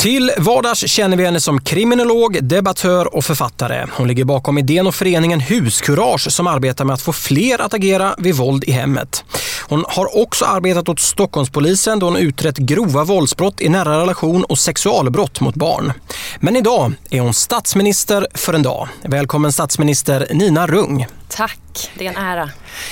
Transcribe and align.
Till 0.00 0.32
vardags 0.38 0.88
känner 0.88 1.16
vi 1.16 1.24
henne 1.24 1.40
som 1.40 1.60
kriminolog, 1.60 2.38
debattör 2.42 3.14
och 3.14 3.24
författare. 3.24 3.86
Hon 3.92 4.08
ligger 4.08 4.24
bakom 4.24 4.58
idén 4.58 4.86
och 4.86 4.94
föreningen 4.94 5.40
Huskurage 5.40 6.32
som 6.32 6.46
arbetar 6.46 6.84
med 6.84 6.94
att 6.94 7.02
få 7.02 7.12
fler 7.12 7.60
att 7.60 7.74
agera 7.74 8.14
vid 8.18 8.34
våld 8.34 8.64
i 8.64 8.70
hemmet. 8.70 9.24
Hon 9.68 9.84
har 9.88 10.18
också 10.18 10.44
arbetat 10.44 10.88
åt 10.88 11.00
Stockholmspolisen 11.00 11.98
då 11.98 12.06
hon 12.06 12.16
utrett 12.16 12.56
grova 12.56 13.04
våldsbrott 13.04 13.60
i 13.60 13.68
nära 13.68 14.00
relation 14.00 14.44
och 14.44 14.58
sexualbrott 14.58 15.40
mot 15.40 15.54
barn. 15.54 15.92
Men 16.38 16.56
idag 16.56 16.92
är 17.10 17.20
hon 17.20 17.34
statsminister 17.34 18.26
för 18.34 18.54
en 18.54 18.62
dag. 18.62 18.88
Välkommen 19.02 19.52
statsminister 19.52 20.26
Nina 20.30 20.66
Rung. 20.66 21.06
Tack, 21.28 21.90
det 21.98 22.06
är 22.06 22.10
en 22.10 22.16
ära. 22.16 22.50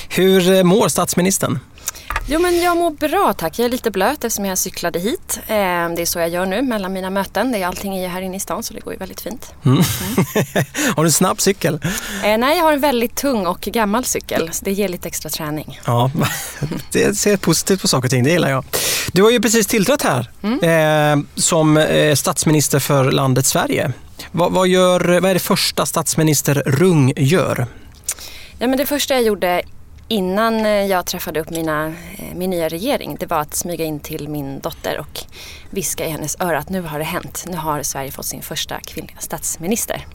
Hur 0.09 0.65
mår 0.65 0.89
statsministern? 0.89 1.59
Jo 2.31 2.41
men 2.41 2.61
jag 2.61 2.77
mår 2.77 2.91
bra 2.91 3.33
tack. 3.33 3.59
Jag 3.59 3.67
är 3.67 3.71
lite 3.71 3.91
blöt 3.91 4.25
eftersom 4.25 4.45
jag 4.45 4.59
cyklade 4.59 4.99
hit. 4.99 5.39
Eh, 5.47 5.55
Det 5.57 6.03
är 6.03 6.07
så 6.07 6.19
jag 6.19 6.29
gör 6.29 6.47
nu 6.47 6.63
mellan 6.63 6.93
mina 6.93 7.11
möten. 7.11 7.53
Det 7.53 7.59
är 7.63 7.67
allting 7.67 7.97
är 7.97 8.09
här 8.09 8.23
inne 8.23 8.37
i 8.37 8.41
stan 8.41 8.63
så 8.63 8.75
det 8.75 8.81
går 8.81 8.93
ju 8.93 8.99
väldigt 8.99 9.21
fint. 9.21 9.53
har 10.97 11.03
du 11.03 11.09
en 11.09 11.13
snabb 11.13 11.41
cykel? 11.41 11.81
Eh, 12.25 12.39
Nej, 12.39 12.57
jag 12.59 12.65
har 12.65 12.73
en 12.73 12.81
väldigt 12.81 13.15
tung 13.17 13.47
och 13.47 13.61
gammal 13.61 14.05
cykel. 14.05 14.49
Så 14.53 14.65
det 14.65 14.73
ger 14.73 14.89
lite 14.89 15.09
extra 15.09 15.31
träning. 15.31 15.81
Ja, 15.87 16.11
det 16.93 17.19
ser 17.19 17.37
positivt 17.37 17.81
på 17.83 17.89
saker 17.89 18.07
och 18.07 18.11
ting, 18.11 18.25
det 18.25 18.31
gillar 18.31 18.51
jag. 18.51 18.65
Du 19.13 19.23
har 19.23 19.31
ju 19.31 19.41
precis 19.41 19.67
tillträtt 19.67 20.03
här 20.03 20.31
eh, 20.63 21.19
som 21.35 21.77
eh, 21.77 22.15
statsminister 22.15 22.79
för 22.79 23.11
landet 23.11 23.47
Sverige. 23.47 23.93
Vad, 24.33 24.53
vad, 24.53 24.69
gör, 24.69 25.21
vad 25.21 25.31
är 25.31 25.35
det 25.35 25.41
första 25.41 25.87
statsminister 25.87 26.63
Rung 26.67 27.13
gör? 27.17 27.67
Ja, 28.59 28.67
men 28.67 28.79
det 28.79 28.87
första 28.87 29.15
jag 29.15 29.23
gjorde 29.23 29.63
innan 30.09 30.67
eh, 30.67 30.71
jag 30.71 31.07
träffade 31.07 31.41
upp 31.41 31.51
mina, 31.51 31.87
eh, 31.87 32.35
min 32.35 32.51
nya 32.51 32.69
regering 32.69 33.17
det 33.21 33.27
var 33.27 33.41
att 33.41 33.55
smyga 33.55 33.85
in 33.85 34.01
till 34.01 34.29
min 34.29 34.61
dotter 34.61 34.99
och 35.01 35.25
viska 35.71 36.07
i 36.07 36.11
hennes 36.11 36.37
öra 36.41 36.59
att 36.59 36.69
nu 36.69 36.83
har 36.83 36.99
det 36.99 37.05
hänt. 37.05 37.45
Nu 37.49 37.57
har 37.57 37.83
Sverige 37.83 38.11
fått 38.11 38.27
sin 38.27 38.43
första 38.43 38.81
kvinnliga 38.81 39.19
statsminister. 39.19 40.07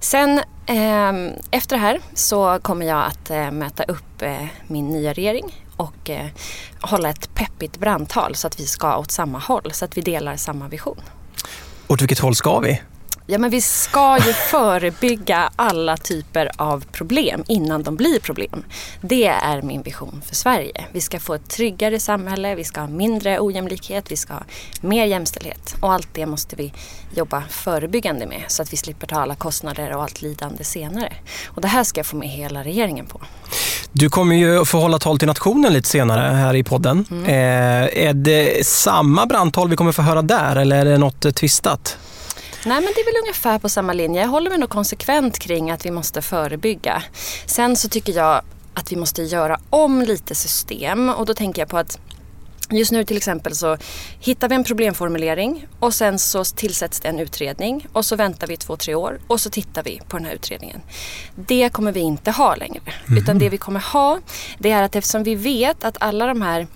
Sen 0.00 0.38
eh, 0.66 1.12
efter 1.50 1.76
det 1.76 1.82
här 1.82 2.00
så 2.14 2.58
kommer 2.62 2.86
jag 2.86 3.04
att 3.04 3.30
eh, 3.30 3.50
möta 3.50 3.82
upp 3.82 4.22
eh, 4.22 4.46
min 4.66 4.88
nya 4.88 5.12
regering 5.12 5.64
och 5.76 6.10
eh, 6.10 6.26
hålla 6.80 7.08
ett 7.08 7.34
peppigt 7.34 7.78
brandtal 7.78 8.34
så 8.34 8.46
att 8.46 8.60
vi 8.60 8.66
ska 8.66 8.96
åt 8.96 9.10
samma 9.10 9.38
håll, 9.38 9.72
så 9.72 9.84
att 9.84 9.96
vi 9.96 10.00
delar 10.00 10.36
samma 10.36 10.68
vision. 10.68 11.00
Åt 11.88 12.02
vilket 12.02 12.18
håll 12.18 12.34
ska 12.34 12.60
vi? 12.60 12.80
Ja 13.26 13.38
men 13.38 13.50
vi 13.50 13.60
ska 13.60 14.18
ju 14.26 14.32
förebygga 14.50 15.50
alla 15.56 15.96
typer 15.96 16.50
av 16.56 16.84
problem 16.92 17.44
innan 17.48 17.82
de 17.82 17.96
blir 17.96 18.20
problem. 18.20 18.64
Det 19.00 19.26
är 19.26 19.62
min 19.62 19.82
vision 19.82 20.22
för 20.26 20.34
Sverige. 20.34 20.84
Vi 20.92 21.00
ska 21.00 21.20
få 21.20 21.34
ett 21.34 21.48
tryggare 21.48 22.00
samhälle, 22.00 22.54
vi 22.54 22.64
ska 22.64 22.80
ha 22.80 22.88
mindre 22.88 23.40
ojämlikhet, 23.40 24.12
vi 24.12 24.16
ska 24.16 24.34
ha 24.34 24.42
mer 24.80 25.06
jämställdhet. 25.06 25.74
Och 25.80 25.92
allt 25.92 26.08
det 26.12 26.26
måste 26.26 26.56
vi 26.56 26.72
jobba 27.16 27.42
förebyggande 27.50 28.26
med 28.26 28.42
så 28.48 28.62
att 28.62 28.72
vi 28.72 28.76
slipper 28.76 29.06
ta 29.06 29.20
alla 29.20 29.34
kostnader 29.34 29.96
och 29.96 30.02
allt 30.02 30.22
lidande 30.22 30.64
senare. 30.64 31.12
Och 31.46 31.62
det 31.62 31.68
här 31.68 31.84
ska 31.84 31.98
jag 31.98 32.06
få 32.06 32.16
med 32.16 32.28
hela 32.28 32.64
regeringen 32.64 33.06
på. 33.06 33.20
Du 33.92 34.10
kommer 34.10 34.36
ju 34.36 34.64
få 34.64 34.78
hålla 34.78 34.98
tal 34.98 35.18
till 35.18 35.28
nationen 35.28 35.72
lite 35.72 35.88
senare 35.88 36.34
här 36.34 36.54
i 36.54 36.64
podden. 36.64 37.04
Mm. 37.10 37.24
Eh, 37.24 38.06
är 38.06 38.12
det 38.12 38.66
samma 38.66 39.26
brandtal 39.26 39.68
vi 39.68 39.76
kommer 39.76 39.92
få 39.92 40.02
höra 40.02 40.22
där 40.22 40.56
eller 40.56 40.76
är 40.76 40.84
det 40.84 40.98
något 40.98 41.36
tvistat? 41.36 41.98
Nej 42.66 42.80
men 42.80 42.92
det 42.94 43.00
är 43.00 43.04
väl 43.04 43.22
ungefär 43.22 43.58
på 43.58 43.68
samma 43.68 43.92
linje. 43.92 44.20
Jag 44.20 44.28
håller 44.28 44.50
mig 44.50 44.58
nog 44.58 44.70
konsekvent 44.70 45.38
kring 45.38 45.70
att 45.70 45.86
vi 45.86 45.90
måste 45.90 46.22
förebygga. 46.22 47.02
Sen 47.46 47.76
så 47.76 47.88
tycker 47.88 48.12
jag 48.12 48.42
att 48.74 48.92
vi 48.92 48.96
måste 48.96 49.22
göra 49.22 49.60
om 49.70 50.02
lite 50.02 50.34
system 50.34 51.08
och 51.08 51.26
då 51.26 51.34
tänker 51.34 51.62
jag 51.62 51.68
på 51.68 51.78
att 51.78 51.98
Just 52.70 52.92
nu 52.92 53.04
till 53.04 53.16
exempel 53.16 53.54
så 53.56 53.76
hittar 54.20 54.48
vi 54.48 54.54
en 54.54 54.64
problemformulering 54.64 55.66
och 55.80 55.94
sen 55.94 56.18
så 56.18 56.44
tillsätts 56.44 57.00
det 57.00 57.08
en 57.08 57.20
utredning 57.20 57.86
och 57.92 58.04
så 58.04 58.16
väntar 58.16 58.46
vi 58.46 58.56
två, 58.56 58.76
tre 58.76 58.94
år 58.94 59.18
och 59.26 59.40
så 59.40 59.50
tittar 59.50 59.82
vi 59.82 60.00
på 60.08 60.16
den 60.16 60.26
här 60.26 60.34
utredningen. 60.34 60.80
Det 61.34 61.68
kommer 61.68 61.92
vi 61.92 62.00
inte 62.00 62.30
ha 62.30 62.54
längre. 62.54 62.80
Utan 63.16 63.38
det 63.38 63.48
vi 63.48 63.58
kommer 63.58 63.80
ha 63.80 64.20
det 64.58 64.70
är 64.70 64.82
att 64.82 64.96
eftersom 64.96 65.22
vi 65.22 65.34
vet 65.34 65.84
att 65.84 65.96
alla 66.00 66.26
de 66.26 66.42
här 66.42 66.66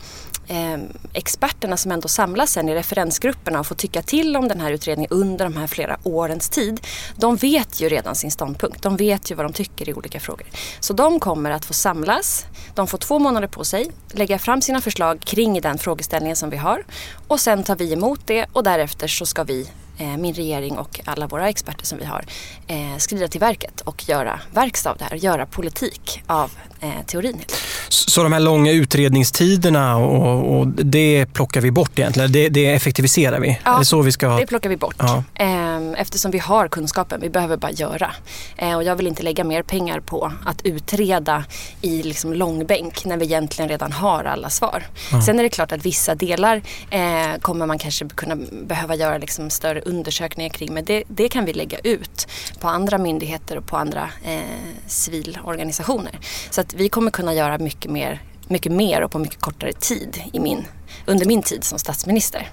eh, 0.48 0.78
experterna 1.12 1.76
som 1.76 1.92
ändå 1.92 2.08
samlas 2.08 2.52
sen 2.52 2.68
i 2.68 2.74
referensgrupperna 2.74 3.60
och 3.60 3.66
får 3.66 3.74
tycka 3.74 4.02
till 4.02 4.36
om 4.36 4.48
den 4.48 4.60
här 4.60 4.72
utredningen 4.72 5.10
under 5.10 5.44
de 5.44 5.56
här 5.56 5.66
flera 5.66 5.98
årens 6.02 6.48
tid. 6.48 6.80
De 7.16 7.36
vet 7.36 7.80
ju 7.80 7.88
redan 7.88 8.14
sin 8.14 8.30
ståndpunkt. 8.30 8.82
De 8.82 8.96
vet 8.96 9.30
ju 9.30 9.34
vad 9.34 9.44
de 9.46 9.52
tycker 9.52 9.88
i 9.88 9.94
olika 9.94 10.20
frågor. 10.20 10.46
Så 10.80 10.92
de 10.92 11.20
kommer 11.20 11.50
att 11.50 11.64
få 11.64 11.72
samlas. 11.72 12.46
De 12.74 12.86
får 12.86 12.98
två 12.98 13.18
månader 13.18 13.48
på 13.48 13.64
sig, 13.64 13.90
lägga 14.12 14.38
fram 14.38 14.62
sina 14.62 14.80
förslag 14.80 15.20
kring 15.20 15.60
den 15.60 15.78
frågeställningen 15.78 16.36
som 16.36 16.50
vi 16.50 16.56
har. 16.56 16.84
Och 17.28 17.40
sen 17.40 17.64
tar 17.64 17.76
vi 17.76 17.92
emot 17.92 18.20
det 18.26 18.46
och 18.52 18.62
därefter 18.62 19.08
så 19.08 19.26
ska 19.26 19.44
vi 19.44 19.68
min 19.98 20.34
regering 20.34 20.78
och 20.78 21.00
alla 21.04 21.26
våra 21.26 21.48
experter 21.48 21.86
som 21.86 21.98
vi 21.98 22.04
har 22.04 22.24
eh, 22.66 22.96
skrida 22.98 23.28
till 23.28 23.40
verket 23.40 23.80
och 23.80 24.08
göra 24.08 24.40
verkstad 24.54 24.90
av 24.90 24.96
det 24.96 25.04
här, 25.04 25.16
göra 25.16 25.46
politik 25.46 26.22
av 26.26 26.50
eh, 26.80 26.90
teorin. 27.06 27.40
Så 27.88 28.22
de 28.22 28.32
här 28.32 28.40
långa 28.40 28.72
utredningstiderna 28.72 29.96
och, 29.96 30.58
och 30.58 30.66
det 30.68 31.26
plockar 31.32 31.60
vi 31.60 31.70
bort 31.70 31.98
egentligen? 31.98 32.32
Det, 32.32 32.48
det 32.48 32.66
effektiviserar 32.66 33.40
vi? 33.40 33.58
Ja, 33.64 33.84
så 33.84 34.02
vi 34.02 34.12
ska... 34.12 34.28
Det 34.28 34.46
plockar 34.46 34.68
vi 34.70 34.76
bort. 34.76 34.96
Ja. 34.98 35.24
Ehm, 35.34 35.94
Eftersom 35.94 36.30
vi 36.30 36.38
har 36.38 36.68
kunskapen. 36.68 37.20
Vi 37.20 37.30
behöver 37.30 37.56
bara 37.56 37.70
göra. 37.72 38.10
Eh, 38.56 38.74
Och 38.76 38.82
jag 38.84 38.96
vill 38.96 39.06
inte 39.06 39.22
lägga 39.22 39.44
mer 39.44 39.62
pengar 39.62 40.00
på 40.00 40.32
att 40.44 40.62
utreda 40.64 41.44
i 41.82 42.02
liksom 42.02 42.32
långbänk 42.32 43.04
när 43.04 43.16
vi 43.16 43.24
egentligen 43.24 43.68
redan 43.68 43.92
har 43.92 44.24
alla 44.24 44.50
svar. 44.50 44.82
Sen 45.26 45.38
är 45.38 45.42
det 45.42 45.48
klart 45.48 45.72
att 45.72 45.86
vissa 45.86 46.14
delar 46.14 46.62
eh, 46.90 47.00
kommer 47.40 47.66
man 47.66 47.78
kanske 47.78 48.08
kunna 48.08 48.36
behöva 48.62 48.94
göra 48.94 49.18
liksom 49.18 49.50
större 49.50 49.80
undersökningar 49.88 50.50
kring. 50.50 50.74
Men 50.74 50.84
det, 50.84 51.02
det 51.08 51.28
kan 51.28 51.44
vi 51.44 51.52
lägga 51.52 51.78
ut 51.78 52.26
på 52.60 52.68
andra 52.68 52.98
myndigheter 52.98 53.56
och 53.58 53.66
på 53.66 53.76
andra 53.76 54.10
eh, 54.24 54.40
civilorganisationer. 54.86 56.18
Så 56.50 56.60
att 56.60 56.74
vi 56.74 56.88
kommer 56.88 57.10
kunna 57.10 57.34
göra 57.34 57.58
mycket 57.58 57.90
mer, 57.90 58.22
mycket 58.48 58.72
mer 58.72 59.02
och 59.02 59.10
på 59.10 59.18
mycket 59.18 59.40
kortare 59.40 59.72
tid 59.72 60.22
i 60.32 60.40
min, 60.40 60.64
under 61.06 61.26
min 61.26 61.42
tid 61.42 61.64
som 61.64 61.78
statsminister. 61.78 62.48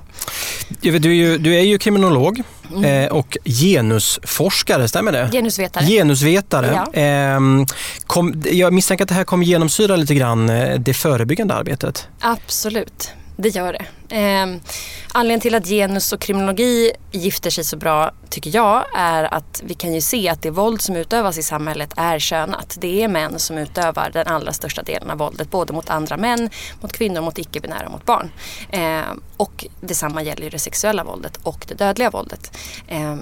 Du 0.82 0.96
är 0.96 1.00
ju, 1.00 1.38
du 1.38 1.56
är 1.56 1.62
ju 1.62 1.78
kriminolog 1.78 2.44
Mm. 2.72 2.84
eh, 3.06 3.12
och 3.12 3.38
genusforskare, 3.46 4.88
stämmer 4.88 5.12
det? 5.12 5.30
Genusvetare. 5.32 5.86
Genusvetare. 5.86 6.72
Ja. 6.94 7.00
Ehm, 7.02 7.66
kom, 8.08 8.44
jag 8.52 8.74
misstänker 8.74 9.04
att 9.06 9.10
det 9.10 9.16
här 9.16 9.24
kommer 9.24 9.46
genomsyra 9.46 9.96
lite 9.96 10.16
grann 10.16 10.50
eh, 10.50 10.80
det 10.80 10.94
förebyggande 10.94 11.54
arbetet. 11.54 12.08
Absolut 12.20 13.10
det 13.38 13.50
gör 13.50 13.74
det. 13.74 13.86
Eh, 14.16 14.48
anledningen 15.14 15.42
till 15.42 15.56
att 15.56 15.68
genus 15.68 16.14
och 16.14 16.20
kriminologi 16.20 16.92
gifter 17.12 17.50
sig 17.50 17.64
så 17.64 17.78
bra 17.78 18.12
tycker 18.30 18.56
jag 18.56 18.86
är 18.96 19.34
att 19.34 19.62
vi 19.66 19.74
kan 19.74 19.94
ju 19.94 20.02
se 20.02 20.30
att 20.30 20.42
det 20.42 20.50
våld 20.50 20.82
som 20.82 20.96
utövas 20.96 21.38
i 21.38 21.44
samhället 21.44 21.94
är 21.98 22.20
könat. 22.20 22.78
Det 22.80 23.04
är 23.04 23.08
män 23.08 23.40
som 23.40 23.58
utövar 23.58 24.10
den 24.14 24.28
allra 24.28 24.54
största 24.54 24.84
delen 24.84 25.10
av 25.10 25.18
våldet 25.18 25.52
både 25.52 25.74
mot 25.74 25.90
andra 25.90 26.18
män, 26.18 26.50
mot 26.82 26.94
kvinnor, 26.94 27.22
mot 27.22 27.38
icke-binära, 27.38 27.86
och 27.86 27.92
mot 27.92 28.06
barn. 28.06 28.32
Eh, 28.70 29.02
och 29.38 29.66
detsamma 29.82 30.24
gäller 30.24 30.44
ju 30.44 30.50
det 30.50 30.60
sexuella 30.60 31.04
våldet 31.04 31.40
och 31.44 31.66
det 31.68 31.74
dödliga 31.74 32.10
våldet. 32.10 32.58
Eh, 32.88 33.16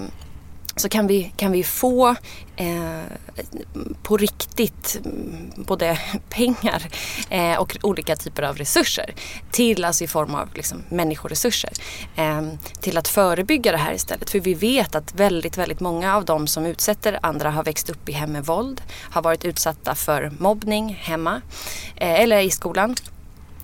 så 0.76 0.88
kan 0.88 1.06
vi, 1.06 1.32
kan 1.36 1.52
vi 1.52 1.64
få 1.64 2.08
eh, 2.56 3.02
på 4.02 4.16
riktigt 4.16 5.00
mm, 5.04 5.52
både 5.56 5.98
pengar 6.28 6.88
eh, 7.30 7.56
och 7.56 7.76
olika 7.82 8.16
typer 8.16 8.42
av 8.42 8.56
resurser 8.56 9.14
till, 9.50 9.84
alltså 9.84 10.04
i 10.04 10.06
form 10.06 10.34
av 10.34 10.48
liksom, 10.54 10.82
människoresurser, 10.88 11.72
eh, 12.16 12.42
till 12.80 12.98
att 12.98 13.08
förebygga 13.08 13.72
det 13.72 13.78
här 13.78 13.94
istället. 13.94 14.30
För 14.30 14.40
vi 14.40 14.54
vet 14.54 14.94
att 14.94 15.14
väldigt, 15.14 15.58
väldigt 15.58 15.80
många 15.80 16.16
av 16.16 16.24
de 16.24 16.46
som 16.46 16.66
utsätter 16.66 17.18
andra 17.22 17.50
har 17.50 17.64
växt 17.64 17.90
upp 17.90 18.08
i 18.08 18.12
hem 18.12 18.32
med 18.32 18.46
våld, 18.46 18.80
har 19.10 19.22
varit 19.22 19.44
utsatta 19.44 19.94
för 19.94 20.32
mobbning 20.38 20.94
hemma 20.94 21.42
eh, 21.96 22.20
eller 22.20 22.40
i 22.40 22.50
skolan 22.50 22.96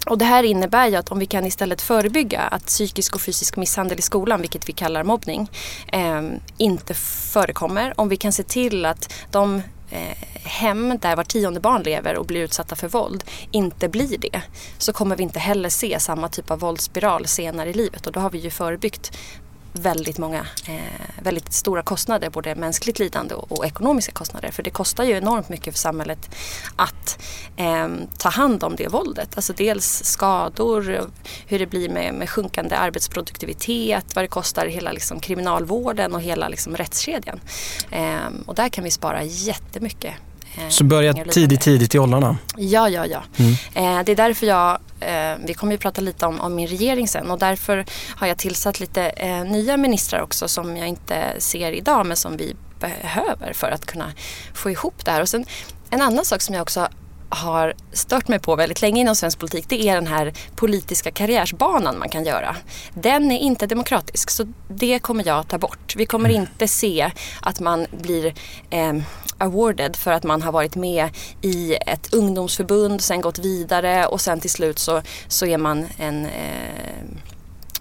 och 0.06 0.18
det 0.18 0.24
här 0.24 0.42
innebär 0.42 0.88
ju 0.88 0.96
att 0.96 1.10
om 1.10 1.18
vi 1.18 1.26
kan 1.26 1.46
istället 1.46 1.82
förebygga 1.82 2.40
att 2.40 2.66
psykisk 2.66 3.14
och 3.14 3.20
fysisk 3.20 3.56
misshandel 3.56 3.98
i 3.98 4.02
skolan, 4.02 4.40
vilket 4.40 4.68
vi 4.68 4.72
kallar 4.72 5.04
mobbning, 5.04 5.50
eh, 5.92 6.22
inte 6.56 6.94
förekommer. 7.32 7.94
Om 7.96 8.08
vi 8.08 8.16
kan 8.16 8.32
se 8.32 8.42
till 8.42 8.84
att 8.86 9.12
de 9.30 9.62
eh, 9.90 10.16
hem 10.42 10.98
där 11.00 11.16
var 11.16 11.24
tionde 11.24 11.60
barn 11.60 11.82
lever 11.82 12.16
och 12.16 12.26
blir 12.26 12.40
utsatta 12.40 12.76
för 12.76 12.88
våld 12.88 13.24
inte 13.50 13.88
blir 13.88 14.18
det 14.18 14.42
så 14.78 14.92
kommer 14.92 15.16
vi 15.16 15.22
inte 15.22 15.38
heller 15.38 15.68
se 15.68 16.00
samma 16.00 16.28
typ 16.28 16.50
av 16.50 16.58
våldsspiral 16.58 17.26
senare 17.26 17.70
i 17.70 17.72
livet 17.72 18.06
och 18.06 18.12
då 18.12 18.20
har 18.20 18.30
vi 18.30 18.38
ju 18.38 18.50
förebyggt 18.50 19.18
väldigt 19.72 20.18
många, 20.18 20.46
eh, 20.66 21.22
väldigt 21.22 21.52
stora 21.52 21.82
kostnader, 21.82 22.30
både 22.30 22.54
mänskligt 22.54 22.98
lidande 22.98 23.34
och, 23.34 23.58
och, 23.58 23.66
ekonomiska 23.66 24.12
kostnader. 24.12 24.50
För 24.50 24.62
det 24.62 24.70
kostar 24.70 25.04
ju 25.04 25.16
enormt 25.16 25.48
mycket 25.48 25.74
för 25.74 25.78
samhället 25.78 26.30
att 26.76 27.22
eh, 27.56 27.88
ta 28.18 28.28
hand 28.28 28.64
om 28.64 28.76
det 28.76 28.88
våldet. 28.88 29.36
Alltså 29.36 29.52
dels 29.52 30.04
skador, 30.04 31.10
hur 31.46 31.58
det 31.58 31.66
blir 31.66 31.88
med, 31.88 32.14
med 32.14 32.30
sjunkande 32.30 32.76
arbetsproduktivitet, 32.76 34.14
vad 34.14 34.24
det 34.24 34.28
kostar 34.28 34.66
hela 34.66 34.92
liksom, 34.92 35.20
kriminalvården 35.20 36.14
och 36.14 36.20
hela 36.20 36.48
liksom, 36.48 36.76
rättskedjan. 36.76 37.40
Eh, 37.90 38.28
och 38.46 38.54
där 38.54 38.68
kan 38.68 38.84
vi 38.84 38.90
spara 38.90 39.22
jättemycket 39.22 40.14
så 40.68 40.84
börja 40.84 41.14
tidigt, 41.14 41.60
tidigt 41.60 41.94
i 41.94 41.98
åldrarna? 41.98 42.38
Ja, 42.56 42.88
ja, 42.88 43.06
ja. 43.06 43.22
Mm. 43.36 43.52
Eh, 43.52 44.04
det 44.04 44.12
är 44.12 44.16
därför 44.16 44.46
jag, 44.46 44.78
eh, 45.00 45.36
vi 45.46 45.54
kommer 45.54 45.72
ju 45.72 45.78
prata 45.78 46.00
lite 46.00 46.26
om, 46.26 46.40
om, 46.40 46.54
min 46.54 46.66
regering 46.66 47.08
sen 47.08 47.30
och 47.30 47.38
därför 47.38 47.84
har 48.16 48.26
jag 48.26 48.38
tillsatt 48.38 48.80
lite 48.80 49.02
eh, 49.02 49.44
nya 49.44 49.76
ministrar 49.76 50.20
också 50.22 50.48
som 50.48 50.76
jag 50.76 50.88
inte 50.88 51.24
ser 51.38 51.72
idag 51.72 52.06
men 52.06 52.16
som 52.16 52.36
vi 52.36 52.56
behöver 52.80 53.52
för 53.52 53.70
att 53.70 53.86
kunna 53.86 54.12
få 54.54 54.70
ihop 54.70 55.04
det 55.04 55.10
här. 55.10 55.20
Och 55.20 55.28
sen 55.28 55.44
en 55.90 56.02
annan 56.02 56.24
sak 56.24 56.42
som 56.42 56.54
jag 56.54 56.62
också 56.62 56.88
har 57.30 57.74
stört 57.92 58.28
mig 58.28 58.38
på 58.38 58.56
väldigt 58.56 58.82
länge 58.82 59.00
inom 59.00 59.16
svensk 59.16 59.38
politik 59.38 59.64
det 59.68 59.88
är 59.88 59.94
den 59.94 60.06
här 60.06 60.32
politiska 60.56 61.10
karriärsbanan 61.10 61.98
man 61.98 62.08
kan 62.08 62.24
göra. 62.24 62.56
Den 62.94 63.30
är 63.30 63.38
inte 63.38 63.66
demokratisk 63.66 64.30
så 64.30 64.46
det 64.68 64.98
kommer 64.98 65.26
jag 65.26 65.48
ta 65.48 65.58
bort. 65.58 65.94
Vi 65.96 66.06
kommer 66.06 66.30
mm. 66.30 66.42
inte 66.42 66.68
se 66.68 67.10
att 67.40 67.60
man 67.60 67.86
blir 67.90 68.34
eh, 68.70 68.92
awarded 69.40 69.96
för 69.96 70.12
att 70.12 70.24
man 70.24 70.42
har 70.42 70.52
varit 70.52 70.76
med 70.76 71.08
i 71.42 71.74
ett 71.74 72.14
ungdomsförbund, 72.14 73.00
sen 73.00 73.20
gått 73.20 73.38
vidare 73.38 74.06
och 74.06 74.20
sen 74.20 74.40
till 74.40 74.50
slut 74.50 74.78
så, 74.78 75.02
så 75.28 75.46
är 75.46 75.58
man 75.58 75.86
en 75.98 76.26
eh, 76.26 77.04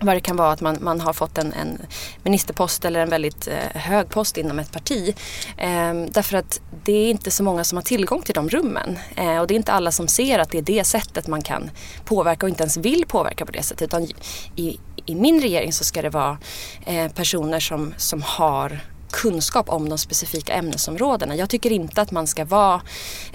vad 0.01 0.15
det 0.15 0.21
kan 0.21 0.35
vara 0.35 0.51
att 0.51 0.61
man, 0.61 0.77
man 0.81 1.01
har 1.01 1.13
fått 1.13 1.37
en, 1.37 1.53
en 1.53 1.81
ministerpost 2.23 2.85
eller 2.85 2.99
en 2.99 3.09
väldigt 3.09 3.47
eh, 3.47 3.81
hög 3.81 4.09
post 4.09 4.37
inom 4.37 4.59
ett 4.59 4.71
parti. 4.71 5.15
Eh, 5.57 5.93
därför 5.93 6.37
att 6.37 6.61
det 6.83 6.93
är 6.93 7.09
inte 7.09 7.31
så 7.31 7.43
många 7.43 7.63
som 7.63 7.75
har 7.77 7.83
tillgång 7.83 8.21
till 8.21 8.33
de 8.33 8.49
rummen. 8.49 8.99
Eh, 9.15 9.37
och 9.37 9.47
det 9.47 9.53
är 9.53 9.55
inte 9.55 9.71
alla 9.71 9.91
som 9.91 10.07
ser 10.07 10.39
att 10.39 10.51
det 10.51 10.57
är 10.57 10.61
det 10.61 10.83
sättet 10.83 11.27
man 11.27 11.41
kan 11.41 11.71
påverka 12.05 12.45
och 12.45 12.49
inte 12.49 12.63
ens 12.63 12.77
vill 12.77 13.05
påverka 13.07 13.45
på 13.45 13.51
det 13.51 13.63
sättet. 13.63 13.81
Utan 13.81 14.07
i, 14.55 14.79
i 15.05 15.15
min 15.15 15.41
regering 15.41 15.73
så 15.73 15.83
ska 15.83 16.01
det 16.01 16.09
vara 16.09 16.37
eh, 16.85 17.11
personer 17.11 17.59
som, 17.59 17.93
som 17.97 18.21
har 18.21 18.79
kunskap 19.11 19.69
om 19.69 19.89
de 19.89 19.97
specifika 19.97 20.53
ämnesområdena. 20.53 21.35
Jag 21.35 21.49
tycker 21.49 21.71
inte 21.71 22.01
att 22.01 22.11
man 22.11 22.27
ska 22.27 22.45
vara 22.45 22.81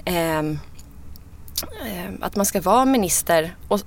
eh, 0.05 0.43
att 2.21 2.35
man 2.35 2.45
ska 2.45 2.61
vara 2.61 2.85
minister 2.85 3.55
och, 3.67 3.79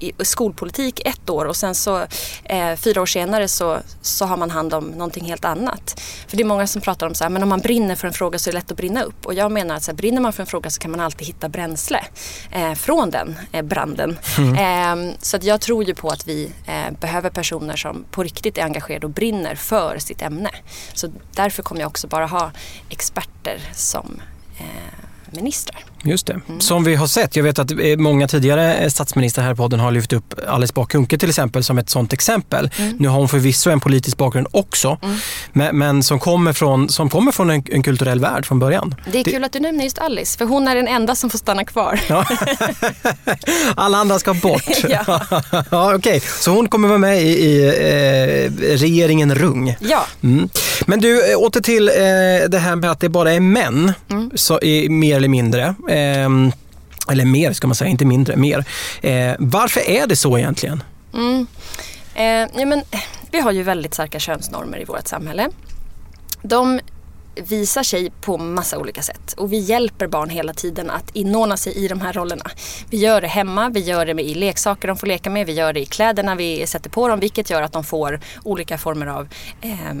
i 0.00 0.12
skolpolitik 0.18 1.00
ett 1.04 1.30
år 1.30 1.44
och 1.44 1.56
sen 1.56 1.74
så 1.74 2.06
eh, 2.44 2.76
fyra 2.76 3.02
år 3.02 3.06
senare 3.06 3.48
så, 3.48 3.78
så 4.02 4.24
har 4.24 4.36
man 4.36 4.50
hand 4.50 4.74
om 4.74 4.84
någonting 4.86 5.24
helt 5.24 5.44
annat. 5.44 6.00
För 6.28 6.36
det 6.36 6.42
är 6.42 6.46
många 6.46 6.66
som 6.66 6.82
pratar 6.82 7.06
om 7.06 7.14
så 7.14 7.24
här, 7.24 7.30
men 7.30 7.42
om 7.42 7.48
man 7.48 7.60
brinner 7.60 7.94
för 7.94 8.06
en 8.06 8.14
fråga 8.14 8.38
så 8.38 8.50
är 8.50 8.52
det 8.52 8.58
lätt 8.58 8.70
att 8.70 8.76
brinna 8.76 9.02
upp. 9.02 9.26
Och 9.26 9.34
jag 9.34 9.52
menar 9.52 9.74
att 9.74 9.82
så 9.82 9.90
här, 9.90 9.96
brinner 9.96 10.20
man 10.20 10.32
för 10.32 10.42
en 10.42 10.46
fråga 10.46 10.70
så 10.70 10.80
kan 10.80 10.90
man 10.90 11.00
alltid 11.00 11.26
hitta 11.26 11.48
bränsle 11.48 12.04
eh, 12.50 12.74
från 12.74 13.10
den 13.10 13.38
eh, 13.52 13.62
branden. 13.62 14.18
Mm. 14.38 15.10
Eh, 15.10 15.14
så 15.20 15.36
att 15.36 15.44
jag 15.44 15.60
tror 15.60 15.84
ju 15.84 15.94
på 15.94 16.08
att 16.08 16.28
vi 16.28 16.52
eh, 16.66 16.92
behöver 17.00 17.30
personer 17.30 17.76
som 17.76 18.04
på 18.10 18.22
riktigt 18.22 18.58
är 18.58 18.62
engagerade 18.62 19.06
och 19.06 19.12
brinner 19.12 19.54
för 19.54 19.98
sitt 19.98 20.22
ämne. 20.22 20.50
Så 20.94 21.08
därför 21.34 21.62
kommer 21.62 21.80
jag 21.80 21.88
också 21.88 22.06
bara 22.06 22.26
ha 22.26 22.50
experter 22.88 23.60
som 23.74 24.20
eh, 24.58 24.94
ministrar. 25.30 25.84
Just 26.02 26.26
det. 26.26 26.40
Mm. 26.48 26.60
Som 26.60 26.84
vi 26.84 26.94
har 26.94 27.06
sett, 27.06 27.36
jag 27.36 27.44
vet 27.44 27.58
att 27.58 27.70
eh, 27.70 27.96
många 27.96 28.28
tidigare 28.28 28.74
eh, 28.74 28.88
statsministrar 28.88 29.44
här 29.44 29.52
i 29.52 29.56
podden 29.56 29.80
har 29.80 29.90
lyft 29.90 30.12
upp 30.12 30.34
Alice 30.48 30.72
Bah 30.74 30.86
Kuhnke 30.86 31.18
till 31.18 31.28
exempel 31.28 31.64
som 31.64 31.78
ett 31.78 31.90
sånt 31.90 32.12
exempel. 32.12 32.70
Mm. 32.76 32.96
Nu 32.98 33.08
har 33.08 33.18
hon 33.18 33.28
förvisso 33.28 33.70
en 33.70 33.80
politisk 33.80 34.16
bakgrund 34.16 34.46
också, 34.50 34.98
mm. 35.02 35.16
men, 35.52 35.78
men, 35.78 36.02
som 36.02 36.20
kommer 36.20 36.52
från, 36.52 36.88
som 36.88 37.10
kommer 37.10 37.32
från 37.32 37.50
en, 37.50 37.64
en, 37.70 37.82
kulturell 37.82 38.20
värld 38.20 38.46
från 38.46 38.58
början. 38.58 38.94
Det 39.12 39.20
är 39.20 39.24
kul 39.24 39.44
att 39.44 39.52
du 39.52 39.60
nämner 39.60 39.84
just 39.84 39.98
Alice, 39.98 40.38
för 40.38 40.44
hon 40.44 40.68
är 40.68 40.76
den 40.76 40.88
enda 40.88 41.14
som 41.14 41.30
får 41.30 41.38
stanna 41.38 41.64
kvar. 41.64 42.00
Ja. 42.08 42.26
Alla 43.74 43.98
andra 43.98 44.18
ska 44.18 44.34
bort. 44.34 44.64
ja. 44.88 45.20
ja, 45.70 45.94
okay. 45.94 46.20
Så 46.20 46.50
hon 46.50 46.68
kommer 46.68 46.88
vara 46.88 46.98
med 46.98 47.22
i, 47.22 47.28
i 47.28 47.66
eh, 47.66 48.52
regeringen 48.76 49.34
Rung. 49.34 49.76
Ja. 49.80 50.06
Mm. 50.22 50.48
Men 50.86 51.00
du, 51.00 51.34
åter 51.34 51.60
till 51.60 51.88
eh, 51.88 51.94
det 52.48 52.58
här 52.58 52.76
med 52.76 52.90
att 52.90 53.00
det 53.00 53.08
bara 53.08 53.32
är 53.32 53.40
män, 53.40 53.92
mm. 54.10 54.30
så, 54.34 54.60
i, 54.60 54.88
mer 54.88 55.16
eller 55.16 55.28
mindre. 55.28 55.74
Eh, 55.90 56.28
eller 57.10 57.24
mer 57.24 57.52
ska 57.52 57.66
man 57.66 57.74
säga, 57.74 57.90
inte 57.90 58.04
mindre, 58.04 58.36
mer. 58.36 58.64
Eh, 59.00 59.34
varför 59.38 59.90
är 59.90 60.06
det 60.06 60.16
så 60.16 60.38
egentligen? 60.38 60.82
Mm. 61.14 61.46
Eh, 62.14 62.60
ja, 62.60 62.66
men, 62.66 62.82
vi 63.30 63.40
har 63.40 63.52
ju 63.52 63.62
väldigt 63.62 63.94
starka 63.94 64.18
könsnormer 64.18 64.80
i 64.80 64.84
vårt 64.84 65.06
samhälle. 65.08 65.48
De 66.42 66.80
visar 67.34 67.82
sig 67.82 68.12
på 68.20 68.38
massa 68.38 68.78
olika 68.78 69.02
sätt 69.02 69.32
och 69.32 69.52
vi 69.52 69.58
hjälper 69.58 70.06
barn 70.06 70.30
hela 70.30 70.54
tiden 70.54 70.90
att 70.90 71.10
inordna 71.12 71.56
sig 71.56 71.72
i 71.72 71.88
de 71.88 72.00
här 72.00 72.12
rollerna. 72.12 72.50
Vi 72.90 72.96
gör 72.96 73.20
det 73.20 73.26
hemma, 73.26 73.68
vi 73.68 73.80
gör 73.80 74.06
det 74.06 74.22
i 74.22 74.34
leksaker 74.34 74.88
de 74.88 74.96
får 74.96 75.06
leka 75.06 75.30
med, 75.30 75.46
vi 75.46 75.52
gör 75.52 75.72
det 75.72 75.80
i 75.80 75.86
kläderna 75.86 76.34
vi 76.34 76.66
sätter 76.66 76.90
på 76.90 77.08
dem 77.08 77.20
vilket 77.20 77.50
gör 77.50 77.62
att 77.62 77.72
de 77.72 77.84
får 77.84 78.20
olika 78.44 78.78
former 78.78 79.06
av 79.06 79.28
eh, 79.60 79.94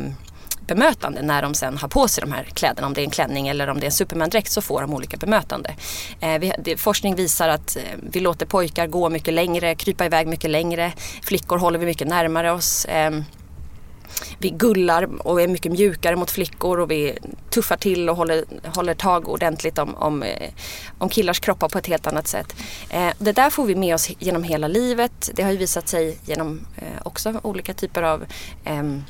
bemötande 0.74 1.22
när 1.22 1.42
de 1.42 1.54
sen 1.54 1.78
har 1.78 1.88
på 1.88 2.08
sig 2.08 2.20
de 2.20 2.32
här 2.32 2.44
kläderna. 2.44 2.86
Om 2.86 2.94
det 2.94 3.00
är 3.00 3.04
en 3.04 3.10
klänning 3.10 3.48
eller 3.48 3.68
om 3.68 3.80
det 3.80 3.84
är 3.84 3.90
en 3.90 3.92
Superman-dräkt 3.92 4.52
så 4.52 4.60
får 4.60 4.80
de 4.80 4.94
olika 4.94 5.16
bemötande. 5.16 5.74
Eh, 6.20 6.38
vi, 6.38 6.52
det, 6.58 6.76
forskning 6.76 7.14
visar 7.14 7.48
att 7.48 7.76
eh, 7.76 7.82
vi 8.12 8.20
låter 8.20 8.46
pojkar 8.46 8.86
gå 8.86 9.08
mycket 9.10 9.34
längre, 9.34 9.74
krypa 9.74 10.04
iväg 10.04 10.26
mycket 10.26 10.50
längre. 10.50 10.92
Flickor 11.22 11.58
håller 11.58 11.78
vi 11.78 11.86
mycket 11.86 12.08
närmare 12.08 12.52
oss. 12.52 12.84
Eh, 12.84 13.10
vi 14.38 14.50
gullar 14.50 15.26
och 15.26 15.42
är 15.42 15.48
mycket 15.48 15.72
mjukare 15.72 16.16
mot 16.16 16.30
flickor 16.30 16.80
och 16.80 16.90
vi 16.90 17.18
tuffar 17.50 17.76
till 17.76 18.10
och 18.10 18.16
håller, 18.16 18.44
håller 18.64 18.94
tag 18.94 19.28
ordentligt 19.28 19.78
om, 19.78 19.94
om, 19.94 20.22
eh, 20.22 20.50
om 20.98 21.08
killars 21.08 21.40
kroppar 21.40 21.68
på 21.68 21.78
ett 21.78 21.86
helt 21.86 22.06
annat 22.06 22.28
sätt. 22.28 22.56
Eh, 22.90 23.10
det 23.18 23.32
där 23.32 23.50
får 23.50 23.64
vi 23.64 23.74
med 23.74 23.94
oss 23.94 24.10
genom 24.18 24.42
hela 24.42 24.68
livet. 24.68 25.30
Det 25.34 25.42
har 25.42 25.50
ju 25.50 25.56
visat 25.56 25.88
sig 25.88 26.18
genom 26.24 26.60
eh, 26.76 27.02
också 27.02 27.40
olika 27.42 27.74
typer 27.74 28.02
av 28.02 28.24
ehm, 28.64 29.04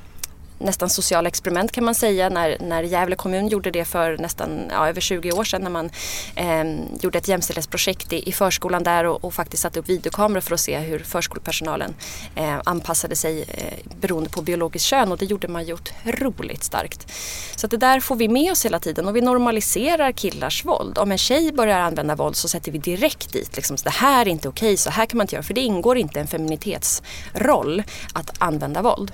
nästan 0.61 0.91
sociala 0.91 1.29
experiment 1.29 1.73
kan 1.73 1.85
man 1.85 1.95
säga 1.95 2.29
när, 2.29 2.57
när 2.61 2.83
Gävle 2.83 3.17
kommun 3.17 3.49
gjorde 3.49 3.71
det 3.71 3.85
för 3.85 4.19
nästan 4.19 4.51
ja, 4.71 4.89
över 4.89 5.01
20 5.01 5.33
år 5.33 5.45
sedan 5.45 5.63
när 5.63 5.71
man 5.71 5.91
eh, 6.35 6.65
gjorde 7.01 7.19
ett 7.19 7.29
jämställdhetsprojekt 7.29 8.13
i, 8.13 8.29
i 8.29 8.33
förskolan 8.33 8.83
där 8.83 9.05
och, 9.05 9.25
och, 9.25 9.35
faktiskt 9.35 9.63
satte 9.63 9.81
upp 9.81 9.89
videokameror 9.89 10.41
för 10.41 10.55
att 10.55 10.61
se 10.61 10.79
hur 10.79 10.99
förskolepersonalen 10.99 11.95
eh, 12.35 12.61
anpassade 12.65 13.17
sig 13.17 13.45
eh, 13.49 13.95
beroende 14.01 14.31
på 14.31 14.43
biologiskt 14.43 14.87
kön 14.87 15.13
och 15.13 15.19
det 15.19 15.25
gjorde 15.25 15.49
man 15.49 15.65
ju 15.65 15.73
otroligt 15.73 16.65
starkt. 16.65 17.13
Så 17.57 17.67
att 17.67 17.71
det 17.71 17.77
där 17.77 18.01
får 18.01 18.17
vi 18.17 18.29
med 18.29 18.53
oss 18.53 18.65
hela 18.65 18.81
tiden 18.81 19.09
och 19.09 19.17
vi 19.17 19.21
normaliserar 19.21 20.13
killars 20.13 20.65
våld. 20.65 20.99
Om 20.99 21.13
en 21.13 21.19
tjej 21.19 21.53
börjar 21.53 21.81
använda 21.81 22.15
våld 22.15 22.37
så 22.37 22.49
sätter 22.49 22.73
vi 22.73 22.79
direkt 22.79 23.33
dit 23.33 23.57
liksom, 23.57 23.77
så 23.77 23.85
det 23.85 23.91
här 23.91 24.27
är 24.27 24.31
inte 24.31 24.49
okej, 24.49 24.77
så 24.77 24.91
här 24.91 25.07
kan 25.07 25.17
man 25.17 25.25
inte 25.25 25.35
göra 25.35 25.43
för 25.43 25.55
det 25.55 25.61
ingår 25.61 25.99
inte 25.99 26.21
en 26.21 26.27
feminitetsroll 26.27 27.83
att 28.15 28.31
använda 28.39 28.83
våld. 28.83 29.13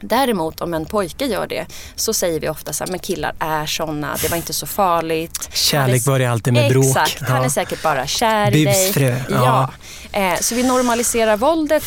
Däremot 0.00 0.60
om 0.60 0.74
en 0.74 0.86
pojke 0.86 1.26
gör 1.26 1.46
det 1.46 1.66
så 1.94 2.12
säger 2.12 2.40
vi 2.40 2.48
ofta 2.48 2.72
så 2.72 2.84
här, 2.84 2.90
men 2.90 2.98
killar 3.00 3.34
är 3.38 3.66
såna, 3.66 4.16
det 4.22 4.30
var 4.30 4.36
inte 4.36 4.52
så 4.52 4.66
farligt. 4.66 5.48
Kärlek 5.52 6.04
börjar 6.04 6.30
alltid 6.30 6.52
med 6.52 6.70
bråk. 6.70 6.84
Exakt, 6.84 7.22
han 7.28 7.44
är 7.44 7.48
säkert 7.48 7.82
bara 7.82 8.06
kär 8.06 8.56
i 8.56 8.64
dig. 8.64 8.92
Ja. 9.30 9.70
Ja. 10.12 10.20
Eh, 10.20 10.40
så 10.40 10.54
vi 10.54 10.62
normaliserar 10.62 11.36
våldet 11.36 11.84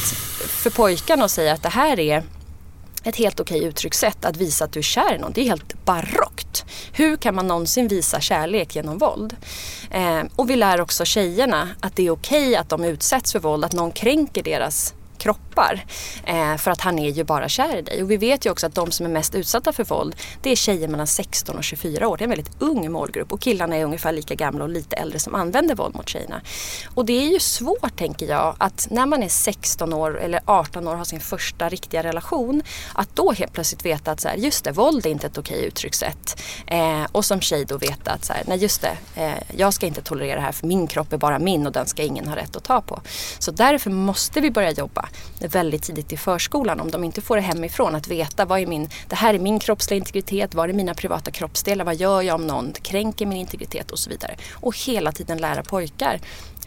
för 0.48 0.70
pojkarna 0.70 1.24
och 1.24 1.32
säger 1.32 1.53
att 1.53 1.63
det 1.63 1.70
här 1.70 2.00
är 2.00 2.24
ett 3.03 3.15
helt 3.15 3.39
okej 3.39 3.63
uttryckssätt 3.63 4.25
att 4.25 4.38
visa 4.38 4.65
att 4.65 4.72
du 4.72 4.79
är 4.79 4.84
kär 4.84 5.15
i 5.15 5.17
någon. 5.17 5.32
Det 5.34 5.41
är 5.41 5.46
helt 5.46 5.86
barockt. 5.86 6.65
Hur 6.91 7.17
kan 7.17 7.36
man 7.36 7.48
någonsin 7.48 7.88
visa 7.88 8.20
kärlek 8.20 8.75
genom 8.75 8.98
våld? 8.98 9.36
Eh, 9.91 10.22
och 10.36 10.50
vi 10.50 10.55
lär 10.55 10.82
också 10.82 11.05
tjejerna 11.05 11.70
att 11.79 11.96
det 11.96 12.08
är 12.08 12.12
okej 12.12 12.55
att 12.55 12.70
de 12.70 12.84
utsätts 12.84 13.32
för 13.32 13.39
våld, 13.39 13.65
att 13.65 13.74
någon 13.74 13.91
kränker 13.91 14.43
deras 14.43 14.93
kroppar. 15.53 15.86
Eh, 16.25 16.57
för 16.57 16.72
att 16.72 16.81
han 16.81 17.00
är 17.00 17.10
ju 17.10 17.24
bara 17.24 17.50
kär 17.50 17.77
i 17.77 17.81
dig. 17.81 18.03
Och 18.03 18.12
vi 18.12 18.17
vet 18.17 18.45
ju 18.45 18.51
också 18.51 18.65
att 18.65 18.75
de 18.75 18.91
som 18.91 19.05
är 19.05 19.10
mest 19.10 19.36
utsatta 19.36 19.74
för 19.74 19.83
våld 19.83 20.15
det 20.41 20.50
är 20.50 20.55
tjejer 20.55 20.88
mellan 20.88 21.07
16 21.07 21.57
och 21.57 21.63
24 21.63 22.07
år. 22.07 22.17
Det 22.17 22.22
är 22.22 22.25
en 22.25 22.29
väldigt 22.29 22.62
ung 22.62 22.91
målgrupp 22.91 23.31
och 23.33 23.41
killarna 23.41 23.75
är 23.75 23.86
ungefär 23.86 24.12
lika 24.12 24.36
gamla 24.36 24.63
och 24.63 24.69
lite 24.69 24.95
äldre 24.95 25.19
som 25.19 25.36
använder 25.36 25.75
våld 25.75 25.95
mot 25.95 26.10
tjejerna. 26.10 26.41
Och 26.95 27.05
det 27.05 27.13
är 27.13 27.31
ju 27.31 27.39
svårt 27.39 27.98
tänker 27.98 28.29
jag 28.29 28.55
att 28.57 28.88
när 28.91 29.05
man 29.05 29.24
är 29.24 29.29
16 29.29 29.93
år 29.93 30.19
eller 30.19 30.39
18 30.45 30.88
år 30.88 30.91
och 30.91 30.98
har 30.98 31.05
sin 31.05 31.19
första 31.19 31.69
riktiga 31.69 32.03
relation 32.03 32.63
att 32.93 33.15
då 33.15 33.31
helt 33.31 33.53
plötsligt 33.53 33.86
veta 33.86 34.12
att 34.12 34.22
så 34.22 34.27
här, 34.27 34.36
just 34.36 34.63
det, 34.63 34.72
våld 34.72 35.05
är 35.05 35.10
inte 35.10 35.27
ett 35.27 35.38
okej 35.38 35.65
uttryckssätt. 35.65 36.41
Eh, 36.67 37.03
och 37.12 37.25
som 37.25 37.41
tjej 37.41 37.65
då 37.65 37.77
veta 37.77 38.12
att 38.12 38.25
så 38.25 38.33
här, 38.33 38.43
nej 38.48 38.57
just 38.57 38.81
det, 38.81 38.98
eh, 39.15 39.57
jag 39.57 39.74
ska 39.74 39.86
inte 39.86 40.01
tolerera 40.01 40.36
det 40.36 40.41
här 40.41 40.51
för 40.51 40.67
min 40.67 40.88
kropp 40.88 41.13
är 41.13 41.17
bara 41.17 41.39
min 41.39 41.67
och 41.67 41.72
den 41.72 41.88
ska 41.88 42.03
ingen 42.03 42.27
ha 42.27 42.36
rätt 42.36 42.55
att 42.55 42.63
ta 42.63 42.81
på. 42.81 43.01
Så 43.39 43.51
därför 43.51 43.89
måste 43.89 44.41
vi 44.41 44.51
börja 44.51 44.72
jobba 44.72 45.10
väldigt 45.47 45.83
tidigt 45.83 46.13
i 46.13 46.17
förskolan 46.17 46.79
om 46.79 46.91
de 46.91 47.03
inte 47.03 47.21
får 47.21 47.35
det 47.35 47.41
hemifrån. 47.41 47.95
Att 47.95 48.07
veta 48.07 48.45
vad 48.45 48.59
är 48.59 48.67
min, 48.67 48.89
det 49.07 49.15
här 49.15 49.33
är 49.33 49.39
min 49.39 49.59
kroppsliga 49.59 49.97
integritet, 49.97 50.53
vad 50.53 50.69
är 50.69 50.73
mina 50.73 50.93
privata 50.93 51.31
kroppsdelar, 51.31 51.85
vad 51.85 51.95
gör 51.95 52.21
jag 52.21 52.35
om 52.35 52.47
någon 52.47 52.73
kränker 52.73 53.25
min 53.25 53.38
integritet 53.38 53.91
och 53.91 54.00
så 54.00 54.09
vidare. 54.09 54.35
Och 54.53 54.77
hela 54.77 55.12
tiden 55.12 55.38
lära 55.38 55.63
pojkar. 55.63 56.19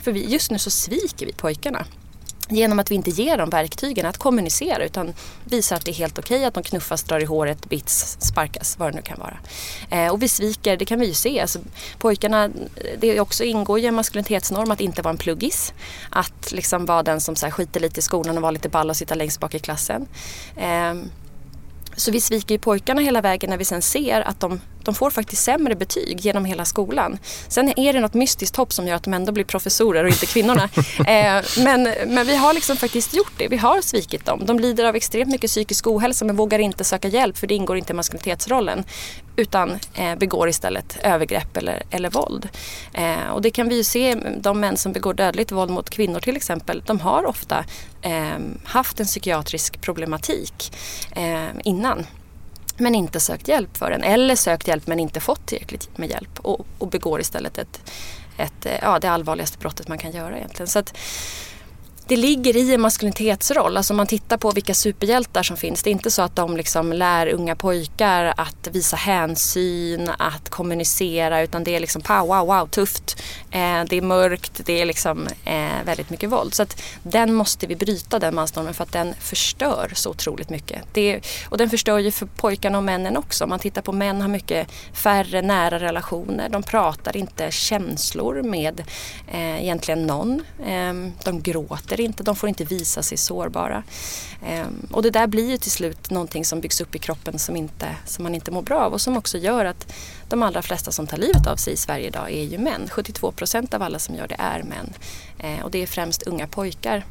För 0.02 0.12
vi, 0.12 0.30
just 0.30 0.50
nu 0.50 0.58
så 0.58 0.70
sviker 0.70 1.26
vi 1.26 1.32
pojkarna 1.32 1.86
genom 2.48 2.78
att 2.78 2.90
vi 2.90 2.94
inte 2.94 3.10
ger 3.10 3.38
dem 3.38 3.50
verktygen 3.50 4.06
att 4.06 4.18
kommunicera 4.18 4.84
utan 4.84 5.14
visar 5.44 5.76
att 5.76 5.84
det 5.84 5.90
är 5.90 5.94
helt 5.94 6.18
okej 6.18 6.44
att 6.44 6.54
de 6.54 6.62
knuffas, 6.62 7.02
drar 7.02 7.20
i 7.20 7.24
håret, 7.24 7.68
bits, 7.68 8.16
sparkas, 8.20 8.78
vad 8.78 8.92
det 8.92 8.96
nu 8.96 9.02
kan 9.02 9.18
vara. 9.18 9.38
Eh, 9.90 10.12
och 10.12 10.22
vi 10.22 10.28
sviker, 10.28 10.76
det 10.76 10.84
kan 10.84 11.00
vi 11.00 11.06
ju 11.06 11.14
se. 11.14 11.40
Alltså, 11.40 11.58
pojkarna, 11.98 12.50
det 12.98 13.20
också 13.20 13.44
ingår 13.44 13.78
i 13.78 13.86
en 13.86 13.94
maskulinitetsnorm 13.94 14.70
att 14.70 14.80
inte 14.80 15.02
vara 15.02 15.12
en 15.12 15.18
pluggis. 15.18 15.72
Att 16.10 16.52
liksom 16.52 16.86
vara 16.86 17.02
den 17.02 17.20
som 17.20 17.36
så 17.36 17.46
här, 17.46 17.50
skiter 17.50 17.80
lite 17.80 17.98
i 18.00 18.02
skolan 18.02 18.36
och 18.36 18.42
vara 18.42 18.50
lite 18.50 18.68
ball 18.68 18.90
och 18.90 18.96
sitta 18.96 19.14
längst 19.14 19.40
bak 19.40 19.54
i 19.54 19.58
klassen. 19.58 20.06
Eh, 20.56 20.94
så 21.96 22.10
vi 22.10 22.20
sviker 22.20 22.54
ju 22.54 22.58
pojkarna 22.58 23.00
hela 23.00 23.20
vägen 23.20 23.50
när 23.50 23.56
vi 23.56 23.64
sen 23.64 23.82
ser 23.82 24.20
att 24.20 24.40
de 24.40 24.60
de 24.86 24.94
får 24.94 25.10
faktiskt 25.10 25.42
sämre 25.42 25.74
betyg 25.74 26.20
genom 26.20 26.44
hela 26.44 26.64
skolan. 26.64 27.18
Sen 27.48 27.78
är 27.78 27.92
det 27.92 28.00
något 28.00 28.14
mystiskt 28.14 28.56
hopp 28.56 28.72
som 28.72 28.86
gör 28.86 28.94
att 28.94 29.02
de 29.02 29.14
ändå 29.14 29.32
blir 29.32 29.44
professorer 29.44 30.04
och 30.04 30.10
inte 30.10 30.26
kvinnorna. 30.26 30.62
eh, 30.98 31.44
men, 31.64 31.82
men 32.06 32.26
vi 32.26 32.36
har 32.36 32.54
liksom 32.54 32.76
faktiskt 32.76 33.14
gjort 33.14 33.32
det. 33.38 33.48
Vi 33.48 33.56
har 33.56 33.80
svikit 33.80 34.24
dem. 34.24 34.42
De 34.46 34.58
lider 34.58 34.84
av 34.84 34.96
extremt 34.96 35.30
mycket 35.30 35.50
psykisk 35.50 35.86
ohälsa 35.86 36.24
men 36.24 36.36
vågar 36.36 36.58
inte 36.58 36.84
söka 36.84 37.08
hjälp 37.08 37.38
för 37.38 37.46
det 37.46 37.54
ingår 37.54 37.76
inte 37.76 37.92
i 37.92 37.96
maskulinitetsrollen. 37.96 38.84
Utan 39.36 39.78
eh, 39.94 40.14
begår 40.16 40.48
istället 40.48 40.98
övergrepp 41.02 41.56
eller, 41.56 41.82
eller 41.90 42.10
våld. 42.10 42.48
Eh, 42.92 43.28
och 43.32 43.42
det 43.42 43.50
kan 43.50 43.68
vi 43.68 43.76
ju 43.76 43.84
se, 43.84 44.14
de 44.40 44.60
män 44.60 44.76
som 44.76 44.92
begår 44.92 45.14
dödligt 45.14 45.52
våld 45.52 45.70
mot 45.70 45.90
kvinnor 45.90 46.20
till 46.20 46.36
exempel, 46.36 46.82
de 46.86 47.00
har 47.00 47.26
ofta 47.26 47.64
eh, 48.02 48.38
haft 48.64 49.00
en 49.00 49.06
psykiatrisk 49.06 49.80
problematik 49.80 50.72
eh, 51.16 51.46
innan 51.64 52.06
men 52.76 52.94
inte 52.94 53.20
sökt 53.20 53.48
hjälp 53.48 53.76
för 53.76 53.90
den. 53.90 54.02
Eller 54.02 54.36
sökt 54.36 54.68
hjälp 54.68 54.86
men 54.86 55.00
inte 55.00 55.20
fått 55.20 55.46
tillräckligt 55.46 55.98
med 55.98 56.10
hjälp 56.10 56.40
och, 56.40 56.66
och 56.78 56.88
begår 56.88 57.20
istället 57.20 57.58
ett, 57.58 57.90
ett, 58.36 58.66
eh, 58.66 58.72
ja, 58.82 58.98
det 58.98 59.10
allvarligaste 59.10 59.58
brottet 59.58 59.88
man 59.88 59.98
kan 59.98 60.12
göra 60.12 60.36
egentligen. 60.36 60.68
Så 60.68 60.78
att, 60.78 60.98
det 62.08 62.16
ligger 62.16 62.56
i 62.56 62.74
en 62.74 62.80
maskulinitetsroll. 62.80 63.76
Alltså 63.76 63.92
om 63.92 63.96
man 63.96 64.06
tittar 64.06 64.36
på 64.36 64.50
vilka 64.50 64.74
superhjältar 64.74 65.42
som 65.42 65.56
finns. 65.56 65.82
Det 65.82 65.90
är 65.90 65.92
inte 65.92 66.10
så 66.10 66.22
att 66.22 66.36
de 66.36 66.56
liksom 66.56 66.92
lär 66.92 67.26
unga 67.28 67.56
pojkar 67.56 68.34
att 68.36 68.68
visa 68.72 68.96
hänsyn, 68.96 70.10
att 70.18 70.48
kommunicera 70.48 71.42
utan 71.42 71.64
det 71.64 71.76
är 71.76 71.80
liksom 71.80 72.02
pow, 72.02 72.26
wow, 72.26 72.46
wow, 72.46 72.66
tufft. 72.66 73.22
Eh, 73.50 73.84
det 73.88 73.96
är 73.96 74.02
mörkt, 74.02 74.60
det 74.64 74.80
är 74.80 74.86
liksom 74.86 75.28
eh, 75.44 75.84
väldigt 75.84 76.10
mycket 76.10 76.30
våld. 76.30 76.54
Så 76.54 76.62
att 76.62 76.82
den 77.02 77.34
måste 77.34 77.66
vi 77.66 77.76
bryta 77.76 78.18
den 78.18 78.34
mansnormen 78.34 78.74
för 78.74 78.82
att 78.82 78.92
den 78.92 79.14
förstör 79.20 79.92
så 79.94 80.10
otroligt 80.10 80.50
mycket. 80.50 80.82
Det, 80.92 81.20
och 81.48 81.58
den 81.58 81.70
förstör 81.70 81.98
ju 81.98 82.10
för 82.10 82.26
pojkarna 82.26 82.78
och 82.78 82.84
männen 82.84 83.16
också. 83.16 83.44
Om 83.44 83.50
man 83.50 83.58
tittar 83.58 83.82
på 83.82 83.92
män 83.92 84.20
har 84.20 84.28
mycket 84.28 84.68
färre 84.92 85.42
nära 85.42 85.78
relationer. 85.78 86.48
De 86.48 86.62
pratar 86.62 87.16
inte 87.16 87.50
känslor 87.50 88.42
med 88.42 88.80
eh, 89.28 89.62
egentligen 89.62 90.06
någon. 90.06 90.42
Eh, 90.66 90.92
de 91.24 91.42
gråter 91.42 91.95
gråter 91.96 92.04
inte, 92.04 92.22
de 92.22 92.36
får 92.36 92.48
inte 92.48 92.64
visa 92.64 93.02
sig 93.02 93.18
sårbara. 93.18 93.82
Ehm, 94.42 94.86
och 94.92 95.02
det 95.02 95.10
där 95.10 95.26
blir 95.26 95.50
ju 95.50 95.58
till 95.58 95.70
slut 95.70 96.10
någonting 96.10 96.44
som 96.44 96.60
byggs 96.60 96.80
upp 96.80 96.94
i 96.94 96.98
kroppen 96.98 97.38
som, 97.38 97.56
inte, 97.56 97.96
som 98.06 98.22
man 98.22 98.34
inte 98.34 98.50
mår 98.50 98.62
bra 98.62 98.80
av 98.86 98.92
och 98.92 99.00
som 99.00 99.16
också 99.16 99.38
gör 99.38 99.64
att 99.64 99.86
de 100.28 100.42
allra 100.42 100.62
flesta 100.62 100.92
som 100.92 101.06
tar 101.06 101.18
livet 101.18 101.46
av 101.46 101.56
sig 101.56 101.72
i 101.72 101.76
Sverige 101.76 102.06
idag 102.06 102.30
är 102.30 102.44
ju 102.44 102.58
män. 102.58 102.88
72 102.90 103.32
procent 103.32 103.74
av 103.74 103.82
alla 103.82 103.98
som 103.98 104.14
gör 104.14 104.28
det 104.28 104.36
är 104.38 104.62
män. 104.62 104.92
Ehm, 105.38 105.62
och 105.64 105.70
det 105.70 105.82
är 105.82 105.86
främst 105.86 106.22
unga 106.22 106.46
pojkar 106.46 107.04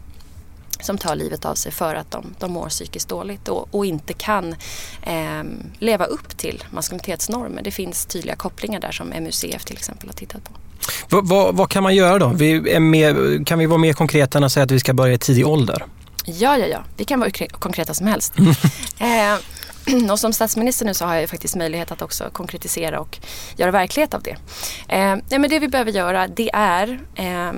som 0.80 0.98
tar 0.98 1.16
livet 1.16 1.46
av 1.46 1.56
sig 1.56 1.72
för 1.72 1.96
att 1.96 2.12
de, 2.12 2.36
de 2.40 2.52
mår 2.52 2.70
psykiskt 2.70 3.10
dåligt 3.10 3.48
och, 3.48 3.68
och 3.72 3.86
inte 3.86 4.14
kan 4.14 4.56
eh, 5.02 5.44
leva 5.80 6.06
upp 6.06 6.38
till 6.38 6.64
maskulinitetsnormer. 6.72 7.64
Det 7.64 7.72
finns 7.72 8.06
tydliga 8.06 8.36
kopplingar 8.36 8.80
där 8.80 8.92
som 8.92 9.08
MUCF 9.08 9.66
till 9.66 9.78
exempel 9.78 10.10
har 10.10 10.14
tittat 10.14 10.44
på. 10.44 10.65
Vad, 11.10 11.56
vad, 11.56 11.70
kan 11.70 11.84
man 11.84 11.96
göra 11.96 12.20
då? 12.20 12.28
Vi 12.28 12.80
mer, 12.80 13.46
kan 13.46 13.60
vi 13.60 13.66
vara 13.66 13.78
mer 13.78 13.94
konkreta 13.94 14.38
än 14.38 14.44
att 14.44 14.52
säga 14.52 14.64
att 14.64 14.72
vi 14.72 14.80
ska 14.80 14.94
börja 14.94 15.14
i 15.14 15.18
tidig 15.18 15.48
ålder? 15.48 15.86
Ja, 16.26 16.58
ja, 16.58 16.66
ja. 16.66 16.84
Vi 16.98 17.06
kan 17.06 17.20
vara 17.20 17.32
konkreta 17.60 17.94
som 17.94 18.08
helst. 18.08 18.34
eh, 19.00 20.12
och 20.12 20.20
som 20.20 20.34
statsminister 20.34 20.86
nu 20.86 20.94
så 20.94 21.06
har 21.06 21.14
jag 21.14 21.22
ju 21.22 21.28
faktiskt 21.28 21.56
möjlighet 21.56 21.92
att 21.92 22.02
också 22.02 22.30
konkretisera 22.34 23.00
och 23.00 23.18
göra 23.58 23.72
verklighet 23.72 24.14
av 24.14 24.22
det. 24.24 24.36
Eh, 24.96 25.40
men 25.40 25.50
det 25.50 25.60
vi 25.60 25.68
behöver 25.68 25.92
göra 25.92 26.28
det 26.28 26.50
är 26.54 27.00
eh, 27.16 27.52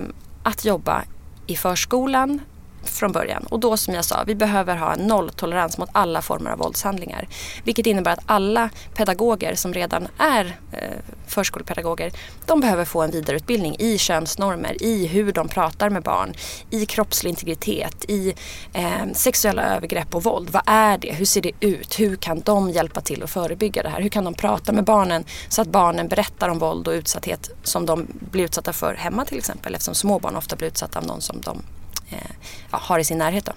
att 0.43 0.65
jobba 0.65 1.03
i 1.47 1.55
förskolan, 1.55 2.39
från 2.83 3.11
början. 3.11 3.43
Och 3.49 3.59
då 3.59 3.77
som 3.77 3.93
jag 3.93 4.05
sa, 4.05 4.23
vi 4.27 4.35
behöver 4.35 4.75
ha 4.75 4.93
en 4.93 4.99
nolltolerans 4.99 5.77
mot 5.77 5.89
alla 5.91 6.21
former 6.21 6.51
av 6.51 6.57
våldshandlingar. 6.57 7.27
Vilket 7.63 7.85
innebär 7.85 8.11
att 8.11 8.23
alla 8.25 8.69
pedagoger 8.93 9.55
som 9.55 9.73
redan 9.73 10.07
är 10.17 10.57
eh, 10.71 10.79
förskolepedagoger, 11.27 12.11
de 12.45 12.59
behöver 12.59 12.85
få 12.85 13.01
en 13.01 13.11
vidareutbildning 13.11 13.75
i 13.79 13.97
könsnormer, 13.97 14.83
i 14.83 15.07
hur 15.07 15.31
de 15.31 15.47
pratar 15.47 15.89
med 15.89 16.03
barn, 16.03 16.33
i 16.69 16.85
kroppslig 16.85 17.29
integritet, 17.29 18.05
i 18.07 18.33
eh, 18.73 19.13
sexuella 19.13 19.75
övergrepp 19.75 20.15
och 20.15 20.23
våld. 20.23 20.49
Vad 20.49 20.63
är 20.65 20.97
det? 20.97 21.13
Hur 21.13 21.25
ser 21.25 21.41
det 21.41 21.51
ut? 21.59 21.99
Hur 21.99 22.15
kan 22.15 22.41
de 22.45 22.69
hjälpa 22.69 23.01
till 23.01 23.23
att 23.23 23.29
förebygga 23.29 23.83
det 23.83 23.89
här? 23.89 24.01
Hur 24.01 24.09
kan 24.09 24.23
de 24.23 24.33
prata 24.33 24.71
med 24.71 24.83
barnen 24.83 25.23
så 25.49 25.61
att 25.61 25.67
barnen 25.67 26.07
berättar 26.07 26.49
om 26.49 26.59
våld 26.59 26.87
och 26.87 26.91
utsatthet 26.91 27.49
som 27.63 27.85
de 27.85 28.07
blir 28.31 28.43
utsatta 28.43 28.73
för 28.73 28.93
hemma 28.93 29.25
till 29.25 29.37
exempel 29.37 29.75
eftersom 29.75 29.95
småbarn 29.95 30.35
ofta 30.35 30.55
blir 30.55 30.67
utsatta 30.67 30.99
av 30.99 31.05
någon 31.05 31.21
som 31.21 31.41
de 31.41 31.61
Eh, 32.09 32.31
ja, 32.71 32.77
har 32.81 32.99
i 32.99 33.03
sin 33.03 33.17
närhet. 33.17 33.45
Då. 33.45 33.53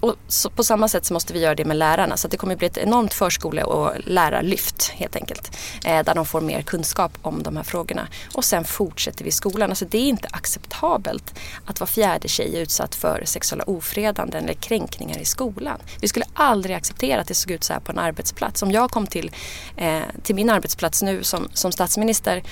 Och 0.00 0.16
på 0.54 0.64
samma 0.64 0.88
sätt 0.88 1.04
så 1.04 1.12
måste 1.12 1.32
vi 1.32 1.40
göra 1.40 1.54
det 1.54 1.64
med 1.64 1.76
lärarna 1.76 2.16
så 2.16 2.28
det 2.28 2.36
kommer 2.36 2.56
bli 2.56 2.66
ett 2.66 2.78
enormt 2.78 3.14
förskole 3.14 3.62
och 3.64 3.92
lärarlyft 4.04 4.88
helt 4.88 5.16
enkelt. 5.16 5.56
Eh, 5.84 6.04
där 6.04 6.14
de 6.14 6.26
får 6.26 6.40
mer 6.40 6.62
kunskap 6.62 7.18
om 7.22 7.42
de 7.42 7.56
här 7.56 7.64
frågorna. 7.64 8.08
Och 8.34 8.44
sen 8.44 8.64
fortsätter 8.64 9.24
vi 9.24 9.28
i 9.28 9.32
skolan. 9.32 9.70
Alltså 9.70 9.84
det 9.84 9.98
är 9.98 10.08
inte 10.08 10.28
acceptabelt 10.30 11.34
att 11.66 11.80
var 11.80 11.86
fjärde 11.86 12.28
tjej 12.28 12.56
är 12.56 12.60
utsatt 12.60 12.94
för 12.94 13.22
sexuella 13.24 13.64
ofredanden 13.64 14.44
eller 14.44 14.54
kränkningar 14.54 15.18
i 15.18 15.24
skolan. 15.24 15.80
Vi 16.00 16.08
skulle 16.08 16.26
aldrig 16.34 16.76
acceptera 16.76 17.20
att 17.20 17.28
det 17.28 17.34
såg 17.34 17.50
ut 17.50 17.64
så 17.64 17.72
här 17.72 17.80
på 17.80 17.92
en 17.92 17.98
arbetsplats. 17.98 18.62
Om 18.62 18.70
jag 18.70 18.90
kom 18.90 19.06
till, 19.06 19.30
eh, 19.76 20.00
till 20.22 20.34
min 20.34 20.50
arbetsplats 20.50 21.02
nu 21.02 21.22
som, 21.22 21.48
som 21.52 21.72
statsminister 21.72 22.42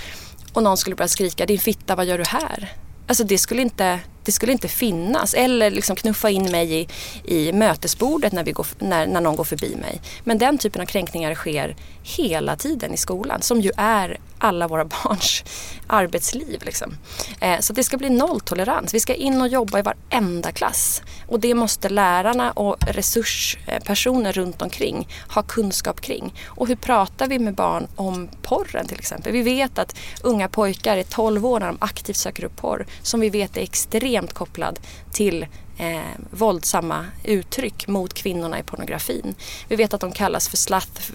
och 0.52 0.62
någon 0.62 0.76
skulle 0.76 0.96
börja 0.96 1.08
skrika 1.08 1.46
din 1.46 1.58
fitta 1.58 1.96
vad 1.96 2.06
gör 2.06 2.18
du 2.18 2.24
här? 2.24 2.72
Alltså 3.08 3.24
det 3.24 3.38
skulle 3.38 3.62
inte, 3.62 4.00
det 4.24 4.32
skulle 4.32 4.52
inte 4.52 4.68
finnas. 4.68 5.34
Eller 5.34 5.70
liksom 5.70 5.96
knuffa 5.96 6.30
in 6.30 6.50
mig 6.50 6.74
i, 6.74 6.88
i 7.24 7.52
mötesbordet 7.52 8.32
när, 8.32 8.44
vi 8.44 8.52
går, 8.52 8.66
när, 8.78 9.06
när 9.06 9.20
någon 9.20 9.36
går 9.36 9.44
förbi 9.44 9.76
mig. 9.76 10.00
Men 10.24 10.38
den 10.38 10.58
typen 10.58 10.82
av 10.82 10.86
kränkningar 10.86 11.34
sker 11.34 11.76
hela 12.02 12.56
tiden 12.56 12.94
i 12.94 12.96
skolan 12.96 13.42
som 13.42 13.60
ju 13.60 13.70
är 13.76 14.18
alla 14.38 14.68
våra 14.68 14.84
barns 15.04 15.44
arbetsliv. 15.86 16.62
Liksom. 16.62 16.94
Eh, 17.40 17.60
så 17.60 17.72
det 17.72 17.84
ska 17.84 17.96
bli 17.96 18.10
nolltolerans. 18.10 18.94
Vi 18.94 19.00
ska 19.00 19.14
in 19.14 19.40
och 19.40 19.48
jobba 19.48 19.78
i 19.78 19.82
varenda 19.82 20.52
klass. 20.52 21.02
Och 21.26 21.40
det 21.40 21.54
måste 21.54 21.88
lärarna 21.88 22.52
och 22.52 22.76
resurspersoner 22.80 24.32
runt 24.32 24.62
omkring 24.62 25.08
ha 25.28 25.42
kunskap 25.42 26.00
kring. 26.00 26.34
Och 26.46 26.68
hur 26.68 26.76
pratar 26.76 27.28
vi 27.28 27.38
med 27.38 27.54
barn 27.54 27.88
om 27.96 28.28
porren 28.42 28.86
till 28.86 28.98
exempel? 28.98 29.32
Vi 29.32 29.42
vet 29.42 29.78
att 29.78 29.96
unga 30.22 30.48
pojkar 30.48 30.96
är 30.96 31.02
12 31.02 31.46
år 31.46 31.60
när 31.60 31.66
de 31.66 31.78
aktivt 31.80 32.16
söker 32.16 32.44
upp 32.44 32.56
porr 32.56 32.86
som 33.02 33.20
vi 33.20 33.30
vet 33.30 33.56
är 33.56 33.60
extremt 33.60 34.32
kopplad 34.32 34.78
till 35.12 35.46
eh, 35.78 36.00
våldsamma 36.30 37.06
uttryck 37.24 37.86
mot 37.88 38.14
kvinnorna 38.14 38.58
i 38.58 38.62
pornografin. 38.62 39.34
Vi 39.68 39.76
vet 39.76 39.94
att 39.94 40.00
de 40.00 40.12
kallas 40.12 40.48
för 40.48 40.56
slath, 40.56 41.12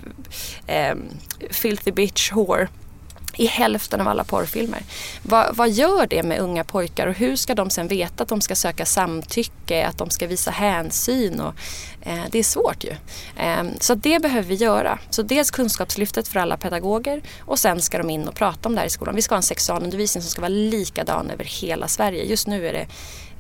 eh, 0.68 0.96
filthy 1.51 1.92
bitch, 1.92 2.32
whore 2.32 2.68
i 3.38 3.46
hälften 3.46 4.02
av 4.02 4.08
alla 4.08 4.24
porrfilmer. 4.24 4.84
Va, 5.24 5.50
vad 5.54 5.70
gör 5.70 6.08
det 6.08 6.24
med 6.24 6.40
unga 6.40 6.63
pojkar 6.63 7.08
och 7.08 7.13
hur 7.13 7.36
ska 7.36 7.56
de 7.56 7.70
sen 7.70 7.88
veta 7.88 8.24
att 8.24 8.30
de 8.30 8.42
ska 8.42 8.56
söka 8.56 8.86
samtycke, 8.86 9.88
att 9.88 9.98
de 9.98 10.10
ska 10.10 10.28
visa 10.28 10.52
hänsyn? 10.52 11.40
Och, 11.40 11.54
eh, 12.02 12.24
det 12.32 12.40
är 12.40 12.44
svårt 12.44 12.84
ju. 12.84 12.96
Eh, 13.38 13.63
så 13.80 13.96
det 13.96 14.22
behöver 14.22 14.48
vi 14.48 14.56
göra. 14.56 15.00
Så 15.10 15.22
dels 15.22 15.52
kunskapslyftet 15.52 16.28
för 16.28 16.40
alla 16.40 16.58
pedagoger 16.58 17.22
och 17.40 17.60
sen 17.60 17.82
ska 17.82 17.98
de 17.98 18.10
in 18.10 18.28
och 18.28 18.36
prata 18.36 18.70
om 18.70 18.75
det 18.75 18.82
här 18.82 18.88
i 18.88 18.90
skolan. 18.90 19.16
Vi 19.16 19.22
ska 19.22 19.36
ha 19.36 19.38
en 19.38 19.44
sexualundervisning 19.44 20.22
som 20.22 20.32
ska 20.32 20.42
vara 20.42 20.50
likadan 20.50 21.30
över 21.30 21.44
hela 21.44 21.88
Sverige. 21.88 22.24
Just 22.24 22.48
nu 22.48 22.68
är 22.68 22.74
det 22.74 22.88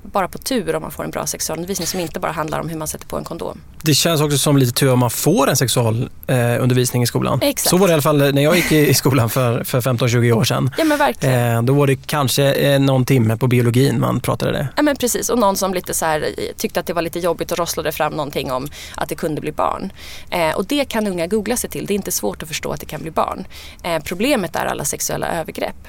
bara 0.03 0.27
på 0.27 0.37
tur 0.37 0.75
om 0.75 0.81
man 0.81 0.91
får 0.91 1.03
en 1.03 1.11
bra 1.11 1.25
sexualundervisning 1.25 1.87
som 1.87 1.99
inte 1.99 2.19
bara 2.19 2.31
handlar 2.31 2.59
om 2.59 2.69
hur 2.69 2.77
man 2.77 2.87
sätter 2.87 3.07
på 3.07 3.17
en 3.17 3.23
kondom. 3.23 3.61
Det 3.81 3.93
känns 3.93 4.21
också 4.21 4.37
som 4.37 4.57
lite 4.57 4.71
tur 4.71 4.93
om 4.93 4.99
man 4.99 5.09
får 5.09 5.49
en 5.49 5.57
sexualundervisning 5.57 7.01
eh, 7.01 7.03
i 7.03 7.07
skolan. 7.07 7.39
Exakt. 7.41 7.69
Så 7.69 7.77
var 7.77 7.87
det 7.87 7.91
i 7.91 7.93
alla 7.93 8.01
fall 8.01 8.33
när 8.33 8.41
jag 8.41 8.55
gick 8.55 8.71
i 8.71 8.93
skolan 8.93 9.29
för, 9.29 9.63
för 9.63 9.81
15-20 9.81 10.31
år 10.31 10.43
sedan. 10.43 10.71
Ja 10.77 10.83
men 10.83 10.97
verkligen. 10.97 11.57
Eh, 11.57 11.63
då 11.63 11.73
var 11.73 11.87
det 11.87 11.95
kanske 11.95 12.53
eh, 12.53 12.79
någon 12.79 13.05
timme 13.05 13.37
på 13.37 13.47
biologin 13.47 13.99
man 13.99 14.19
pratade 14.19 14.51
det. 14.51 14.67
Ja 14.75 14.83
men 14.83 14.95
precis 14.95 15.29
och 15.29 15.39
någon 15.39 15.55
som 15.57 15.73
lite 15.73 15.93
så 15.93 16.05
här, 16.05 16.21
eh, 16.21 16.55
tyckte 16.57 16.79
att 16.79 16.85
det 16.85 16.93
var 16.93 17.01
lite 17.01 17.19
jobbigt 17.19 17.51
och 17.51 17.57
rosslade 17.57 17.91
fram 17.91 18.13
någonting 18.13 18.51
om 18.51 18.67
att 18.95 19.09
det 19.09 19.15
kunde 19.15 19.41
bli 19.41 19.51
barn. 19.51 19.91
Och 20.55 20.65
det 20.65 20.85
kan 20.85 21.07
unga 21.07 21.27
googla 21.27 21.57
sig 21.57 21.69
till. 21.69 21.85
Det 21.85 21.93
är 21.93 21.95
inte 21.95 22.11
svårt 22.11 22.43
att 22.43 22.47
förstå 22.47 22.71
att 22.71 22.79
det 22.79 22.85
kan 22.85 23.01
bli 23.01 23.11
barn. 23.11 23.45
Problemet 24.03 24.55
är 24.55 24.65
alla 24.65 24.85
sexuella 24.85 25.27
övergrepp 25.27 25.87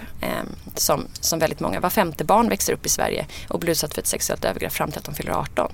som, 0.74 1.06
som 1.20 1.38
väldigt 1.38 1.60
många, 1.60 1.80
var 1.80 1.90
femte 1.90 2.24
barn 2.24 2.48
växer 2.48 2.72
upp 2.72 2.86
i 2.86 2.88
Sverige 2.88 3.26
och 3.48 3.58
blir 3.58 3.70
utsatt 3.70 3.94
för 3.94 4.02
ett 4.04 4.08
sexuellt 4.08 4.44
övergrepp 4.44 4.72
fram 4.72 4.90
till 4.90 4.98
att 4.98 5.04
de 5.04 5.14
fyller 5.14 5.32
18. 5.32 5.72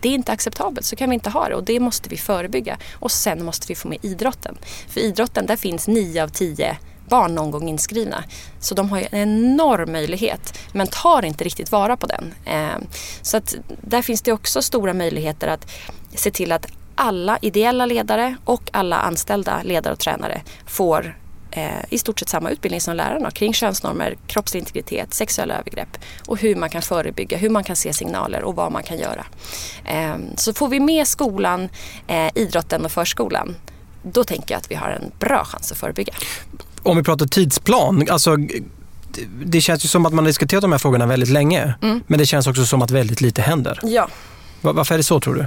Det 0.00 0.08
är 0.08 0.14
inte 0.14 0.32
acceptabelt, 0.32 0.86
så 0.86 0.96
kan 0.96 1.10
vi 1.10 1.14
inte 1.14 1.30
ha 1.30 1.48
det 1.48 1.54
och 1.54 1.64
det 1.64 1.80
måste 1.80 2.08
vi 2.08 2.16
förebygga. 2.16 2.78
Och 2.94 3.10
sen 3.10 3.44
måste 3.44 3.66
vi 3.68 3.74
få 3.74 3.88
med 3.88 3.98
idrotten. 4.02 4.58
För 4.88 5.00
idrotten, 5.00 5.46
där 5.46 5.56
finns 5.56 5.88
9 5.88 6.22
av 6.22 6.28
10 6.28 6.78
barn 7.08 7.34
någon 7.34 7.50
gång 7.50 7.68
inskrivna. 7.68 8.24
Så 8.60 8.74
de 8.74 8.90
har 8.90 8.98
ju 8.98 9.06
en 9.10 9.18
enorm 9.18 9.92
möjlighet 9.92 10.58
men 10.72 10.86
tar 10.86 11.24
inte 11.24 11.44
riktigt 11.44 11.72
vara 11.72 11.96
på 11.96 12.06
den. 12.06 12.34
Ehm, 12.44 12.86
så 13.22 13.36
att 13.36 13.54
där 13.82 14.02
finns 14.02 14.22
det 14.22 14.32
också 14.32 14.62
stora 14.62 14.94
möjligheter 14.94 15.48
att 15.48 15.70
se 16.14 16.30
till 16.30 16.52
att 16.52 16.66
alla 16.94 17.38
ideella 17.42 17.86
ledare 17.86 18.36
och 18.44 18.62
alla 18.72 18.96
anställda 18.96 19.62
ledare 19.62 19.92
och 19.92 19.98
tränare 19.98 20.42
får 20.66 21.19
eh, 21.50 21.68
i 21.90 21.98
stort 21.98 22.18
sett 22.18 22.28
samma 22.28 22.50
utbildning 22.50 22.80
som 22.80 22.96
lärarna 22.96 23.30
kring 23.30 23.54
könsnormer, 23.54 24.16
kroppslig 24.26 24.60
integritet, 24.60 25.14
sexuella 25.14 25.54
övergrepp 25.58 25.98
och 26.26 26.38
hur 26.38 26.56
man 26.56 26.70
kan 26.70 26.82
förebygga, 26.82 27.36
hur 27.36 27.50
man 27.50 27.64
kan 27.64 27.76
se 27.76 27.92
signaler 27.92 28.42
och 28.42 28.56
vad 28.56 28.72
man 28.72 28.82
kan 28.82 28.98
göra. 28.98 29.26
Eh, 29.84 30.14
så 30.36 30.54
får 30.54 30.68
vi 30.68 30.80
med 30.80 31.08
skolan, 31.08 31.68
eh, 32.06 32.30
idrotten 32.34 32.84
och 32.84 32.92
förskolan 32.92 33.56
då 34.02 34.24
tänker 34.24 34.54
jag 34.54 34.58
att 34.58 34.70
vi 34.70 34.74
har 34.74 34.88
en 34.88 35.10
bra 35.18 35.44
chans 35.44 35.72
att 35.72 35.78
förebygga. 35.78 36.12
Om 36.82 36.96
vi 36.96 37.02
pratar 37.02 37.26
tidsplan, 37.26 38.06
alltså 38.10 38.36
det 39.44 39.60
känns 39.60 39.84
ju 39.84 39.88
som 39.88 40.06
att 40.06 40.12
man 40.12 40.24
har 40.24 40.28
diskuterat 40.28 40.62
de 40.62 40.72
här 40.72 40.78
frågorna 40.78 41.06
väldigt 41.06 41.28
länge. 41.28 41.74
Mm. 41.82 42.02
Men 42.06 42.18
det 42.18 42.26
känns 42.26 42.46
också 42.46 42.66
som 42.66 42.82
att 42.82 42.90
väldigt 42.90 43.20
lite 43.20 43.42
händer. 43.42 43.80
Ja. 43.82 44.08
Varför 44.60 44.94
är 44.94 44.98
det 44.98 45.04
så 45.04 45.20
tror 45.20 45.34
du? 45.34 45.46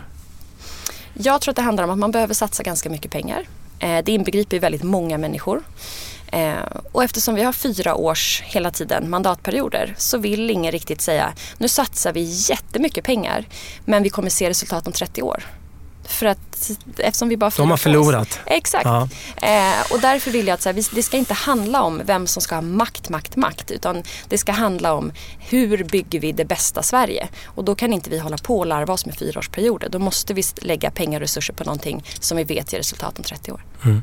Jag 1.13 1.41
tror 1.41 1.51
att 1.51 1.55
det 1.55 1.61
handlar 1.61 1.83
om 1.83 1.89
att 1.89 1.97
man 1.97 2.11
behöver 2.11 2.33
satsa 2.33 2.63
ganska 2.63 2.89
mycket 2.89 3.11
pengar. 3.11 3.47
Eh, 3.83 4.03
det 4.03 4.11
inbegriper 4.11 4.59
väldigt 4.59 4.83
många 4.83 5.17
människor. 5.17 5.63
Eh, 6.31 6.53
och 6.91 7.03
eftersom 7.03 7.35
vi 7.35 7.43
har 7.43 7.53
fyra 7.53 7.95
års, 7.95 8.41
hela 8.45 8.71
tiden, 8.71 9.09
mandatperioder 9.09 9.95
så 9.97 10.17
vill 10.17 10.49
ingen 10.49 10.71
riktigt 10.71 11.01
säga 11.01 11.33
nu 11.57 11.67
satsar 11.67 12.13
vi 12.13 12.21
jättemycket 12.49 13.03
pengar 13.03 13.45
men 13.85 14.03
vi 14.03 14.09
kommer 14.09 14.29
se 14.29 14.49
resultat 14.49 14.87
om 14.87 14.93
30 14.93 15.21
år. 15.21 15.43
För 16.05 16.25
att 16.25 16.71
eftersom 16.97 17.29
vi 17.29 17.37
bara 17.37 17.51
De 17.57 17.69
har 17.69 17.77
förlorat. 17.77 18.39
Exakt. 18.45 18.85
Ja. 18.85 19.09
Eh, 19.37 19.91
och 19.91 19.99
därför 19.99 20.31
vill 20.31 20.47
jag 20.47 20.53
att 20.53 20.61
så 20.61 20.69
här, 20.69 20.95
det 20.95 21.03
ska 21.03 21.17
inte 21.17 21.33
handla 21.33 21.81
om 21.81 22.01
vem 22.05 22.27
som 22.27 22.41
ska 22.41 22.55
ha 22.55 22.61
makt, 22.61 23.09
makt, 23.09 23.35
makt. 23.35 23.71
Utan 23.71 24.03
det 24.29 24.37
ska 24.37 24.51
handla 24.51 24.93
om 24.93 25.11
hur 25.39 25.83
bygger 25.83 26.19
vi 26.19 26.31
det 26.31 26.45
bästa 26.45 26.83
Sverige. 26.83 27.27
Och 27.45 27.63
då 27.63 27.75
kan 27.75 27.93
inte 27.93 28.09
vi 28.09 28.19
hålla 28.19 28.37
på 28.37 28.59
och 28.59 28.65
larva 28.65 28.93
oss 28.93 29.05
med 29.05 29.15
fyraårsperioder. 29.15 29.89
Då 29.89 29.99
måste 29.99 30.33
vi 30.33 30.43
lägga 30.61 30.91
pengar 30.91 31.17
och 31.17 31.21
resurser 31.21 31.53
på 31.53 31.63
någonting 31.63 32.03
som 32.19 32.37
vi 32.37 32.43
vet 32.43 32.73
ger 32.73 32.79
resultat 32.79 33.17
om 33.17 33.23
30 33.23 33.51
år. 33.51 33.65
Mm. 33.85 34.01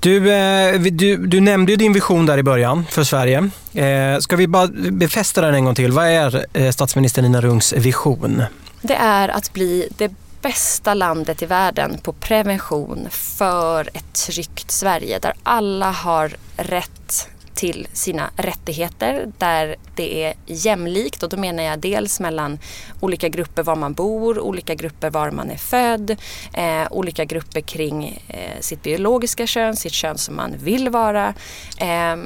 Du, 0.00 0.32
eh, 0.32 0.80
du, 0.80 1.16
du, 1.16 1.40
nämnde 1.40 1.76
din 1.76 1.92
vision 1.92 2.26
där 2.26 2.38
i 2.38 2.42
början 2.42 2.86
för 2.90 3.04
Sverige. 3.04 3.50
Eh, 3.74 4.18
ska 4.18 4.36
vi 4.36 4.46
bara 4.46 4.66
befästa 4.90 5.40
den 5.40 5.54
en 5.54 5.64
gång 5.64 5.74
till? 5.74 5.92
Vad 5.92 6.06
är 6.06 6.46
eh, 6.52 6.70
statsminister 6.70 7.22
Nina 7.22 7.40
Rungs 7.40 7.72
vision? 7.72 8.42
Det 8.82 8.94
är 8.94 9.28
att 9.28 9.52
bli 9.52 9.88
det 9.96 10.12
bästa 10.42 10.94
landet 10.94 11.42
i 11.42 11.46
världen 11.46 11.98
på 11.98 12.12
prevention 12.12 13.08
för 13.10 13.88
ett 13.94 14.12
tryggt 14.12 14.70
Sverige 14.70 15.18
där 15.18 15.34
alla 15.42 15.90
har 15.90 16.32
rätt 16.56 17.28
till 17.54 17.86
sina 17.92 18.30
rättigheter 18.36 19.26
där 19.38 19.76
det 19.96 20.24
är 20.24 20.34
jämlikt 20.46 21.22
och 21.22 21.28
då 21.28 21.36
menar 21.36 21.62
jag 21.62 21.78
dels 21.78 22.20
mellan 22.20 22.58
olika 23.00 23.28
grupper 23.28 23.62
var 23.62 23.76
man 23.76 23.92
bor, 23.92 24.40
olika 24.40 24.74
grupper 24.74 25.10
var 25.10 25.30
man 25.30 25.50
är 25.50 25.56
född, 25.56 26.16
eh, 26.52 26.86
olika 26.90 27.24
grupper 27.24 27.60
kring 27.60 28.22
eh, 28.28 28.60
sitt 28.60 28.82
biologiska 28.82 29.46
kön, 29.46 29.76
sitt 29.76 29.92
kön 29.92 30.18
som 30.18 30.36
man 30.36 30.54
vill 30.58 30.88
vara. 30.88 31.34
Eh, 31.78 32.16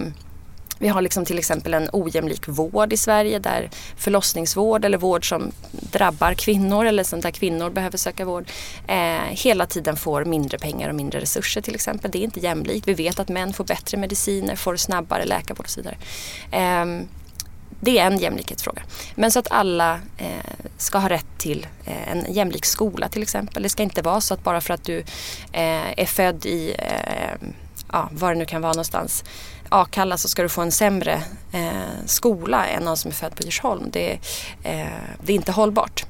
vi 0.79 0.89
har 0.89 1.03
liksom 1.03 1.25
till 1.25 1.39
exempel 1.39 1.75
en 1.75 1.89
ojämlik 1.93 2.49
vård 2.49 2.93
i 2.93 2.97
Sverige 2.97 3.39
där 3.39 3.71
förlossningsvård 3.97 4.85
eller 4.85 4.99
vård 4.99 5.29
som 5.29 5.53
drabbar 5.71 6.35
kvinnor 6.35 6.87
eller 6.87 7.05
som 7.05 7.21
där 7.21 7.31
kvinnor 7.31 7.71
behöver 7.71 7.99
söka 7.99 8.25
vård 8.25 8.51
eh, 8.87 8.97
hela 9.31 9.67
tiden 9.67 9.97
får 9.97 10.25
mindre 10.25 10.59
pengar 10.59 10.89
och 10.89 10.95
mindre 10.95 11.21
resurser 11.21 11.61
till 11.61 11.75
exempel. 11.75 12.11
Det 12.11 12.19
är 12.19 12.25
inte 12.25 12.41
jämlikt. 12.41 12.89
Vi 12.89 12.95
vet 12.95 13.19
att 13.19 13.29
män 13.29 13.53
får 13.53 13.65
bättre 13.65 13.99
mediciner, 13.99 14.57
får 14.57 14.77
snabbare 14.77 15.25
läkarvård 15.25 15.65
och 15.65 15.71
så 15.71 15.81
vidare. 15.81 15.97
Eh, 16.51 17.07
det 17.81 17.99
är 17.99 18.07
en 18.07 18.19
jämlikhetsfråga. 18.19 18.83
Men 19.15 19.31
så 19.31 19.39
att 19.39 19.51
alla 19.51 20.01
eh, 20.19 20.67
ska 20.77 20.99
ha 20.99 21.09
rätt 21.09 21.39
till 21.39 21.67
eh, 21.85 22.13
en 22.13 22.33
jämlik 22.33 22.65
skola 22.65 23.09
till 23.09 23.23
exempel. 23.23 23.63
Det 23.63 23.69
ska 23.69 23.83
inte 23.83 24.03
vara 24.03 24.21
så 24.21 24.35
att 24.35 24.45
bara 24.45 24.61
för 24.61 24.75
att 24.75 24.85
du 24.85 24.99
eh, 25.53 25.99
är 26.01 26.07
född 26.07 26.47
i, 26.47 26.75
eh, 26.79 27.49
ja, 27.95 28.09
var 28.13 28.33
det 28.33 28.39
nu 28.39 28.45
kan 28.45 28.63
vara 28.63 28.73
någonstans, 28.73 29.25
Akalla 29.69 30.17
så 30.17 30.29
ska 30.29 30.43
du 30.43 30.49
få 30.49 30.63
en 30.63 30.73
sämre 30.73 31.23
eh, 31.53 32.07
skola 32.07 32.67
än 32.67 32.83
någon 32.83 32.97
som 32.97 33.11
är 33.11 33.15
född 33.15 33.37
på 33.37 33.43
Djursholm. 33.43 33.91
Det, 33.93 34.13
eh, 34.63 34.87
det 35.23 35.33
är 35.33 35.37
inte 35.37 35.53
hållbart. 35.53 36.05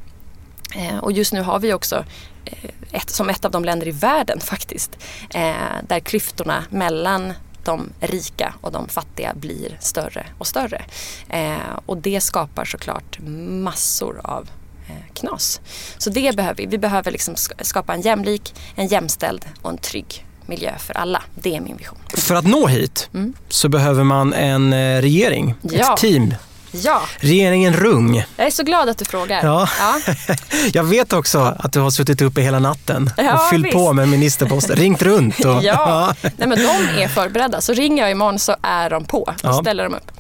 Eh, 0.75 0.99
och 0.99 1.13
just 1.13 1.33
nu 1.33 1.43
har 1.43 1.59
vi 1.59 1.73
också 1.73 2.05
eh, 2.45 2.71
ett, 2.93 3.11
som 3.11 3.29
ett 3.29 3.45
av 3.45 3.51
de 3.51 3.65
länder 3.65 3.89
i 3.89 3.91
världen 3.91 4.41
faktiskt 4.41 4.99
eh, 5.35 5.55
där 5.89 6.01
klyftorna 6.01 6.65
mellan 6.71 7.33
de 7.65 7.91
rika 8.01 8.55
och 8.61 8.73
de 8.73 8.89
fattiga 8.89 9.35
blir 9.35 9.77
större 9.81 10.27
och 10.39 10.47
större. 10.47 10.85
Eh, 11.29 11.79
och 11.87 11.97
det 11.97 12.21
skapar 12.21 12.65
såklart 12.65 13.19
massor 13.63 14.21
av 14.25 14.51
eh, 14.89 15.15
knas. 15.15 15.61
Så 15.99 16.11
det 16.11 16.37
behöver 16.37 16.57
vi. 16.57 16.67
Vi 16.67 16.79
behöver 16.79 17.11
liksom 17.11 17.35
skapa 17.61 17.95
en 17.95 18.01
jämlik, 18.01 18.55
en 18.75 18.87
jämställd 18.87 19.45
och 19.63 19.71
en 19.71 19.79
trygg 19.79 20.24
miljö 20.47 20.79
för 20.79 20.97
alla. 20.97 21.23
Det 21.35 21.57
är 21.57 21.61
min 21.61 21.77
vision. 21.77 21.99
För 22.09 22.35
att 22.35 22.47
nå 22.47 22.67
hit 22.67 23.09
mm. 23.15 23.35
så 23.49 23.69
behöver 23.69 24.05
man 24.05 24.33
en 24.33 24.73
eh, 24.73 25.01
regering, 25.01 25.55
ja. 25.63 25.93
ett 25.93 26.01
team. 26.01 26.35
Ja. 26.83 27.03
Regeringen 27.17 27.73
Rung. 27.73 28.25
Jag 28.37 28.47
är 28.47 28.51
så 28.51 28.63
glad 28.63 28.89
att 28.89 28.99
du 28.99 29.05
frågar. 29.05 29.45
Ja. 29.45 29.69
ja. 29.79 30.15
jag 30.73 30.85
vet 30.85 31.13
också 31.13 31.55
att 31.59 31.73
du 31.73 31.81
har 31.81 31.91
suttit 31.91 32.23
uppe 32.23 32.41
hela 32.41 32.59
natten 32.59 33.11
ja, 33.17 33.35
och 33.35 33.51
fyllt 33.51 33.65
visst. 33.65 33.77
på 33.77 33.93
med 33.93 34.09
ministerposter, 34.09 34.77
ringt 34.77 35.03
runt. 35.03 35.45
Och, 35.45 35.59
ja, 35.63 36.15
Nej, 36.23 36.49
men 36.49 36.59
de 36.59 37.03
är 37.03 37.09
förberedda. 37.09 37.61
Så 37.61 37.73
ringer 37.73 38.03
jag 38.03 38.11
imorgon 38.11 38.39
så 38.39 38.57
är 38.63 38.91
de 38.91 39.05
på 39.05 39.35
ja. 39.43 39.53
ställer 39.53 39.85
de 39.85 39.95
upp. 39.95 40.11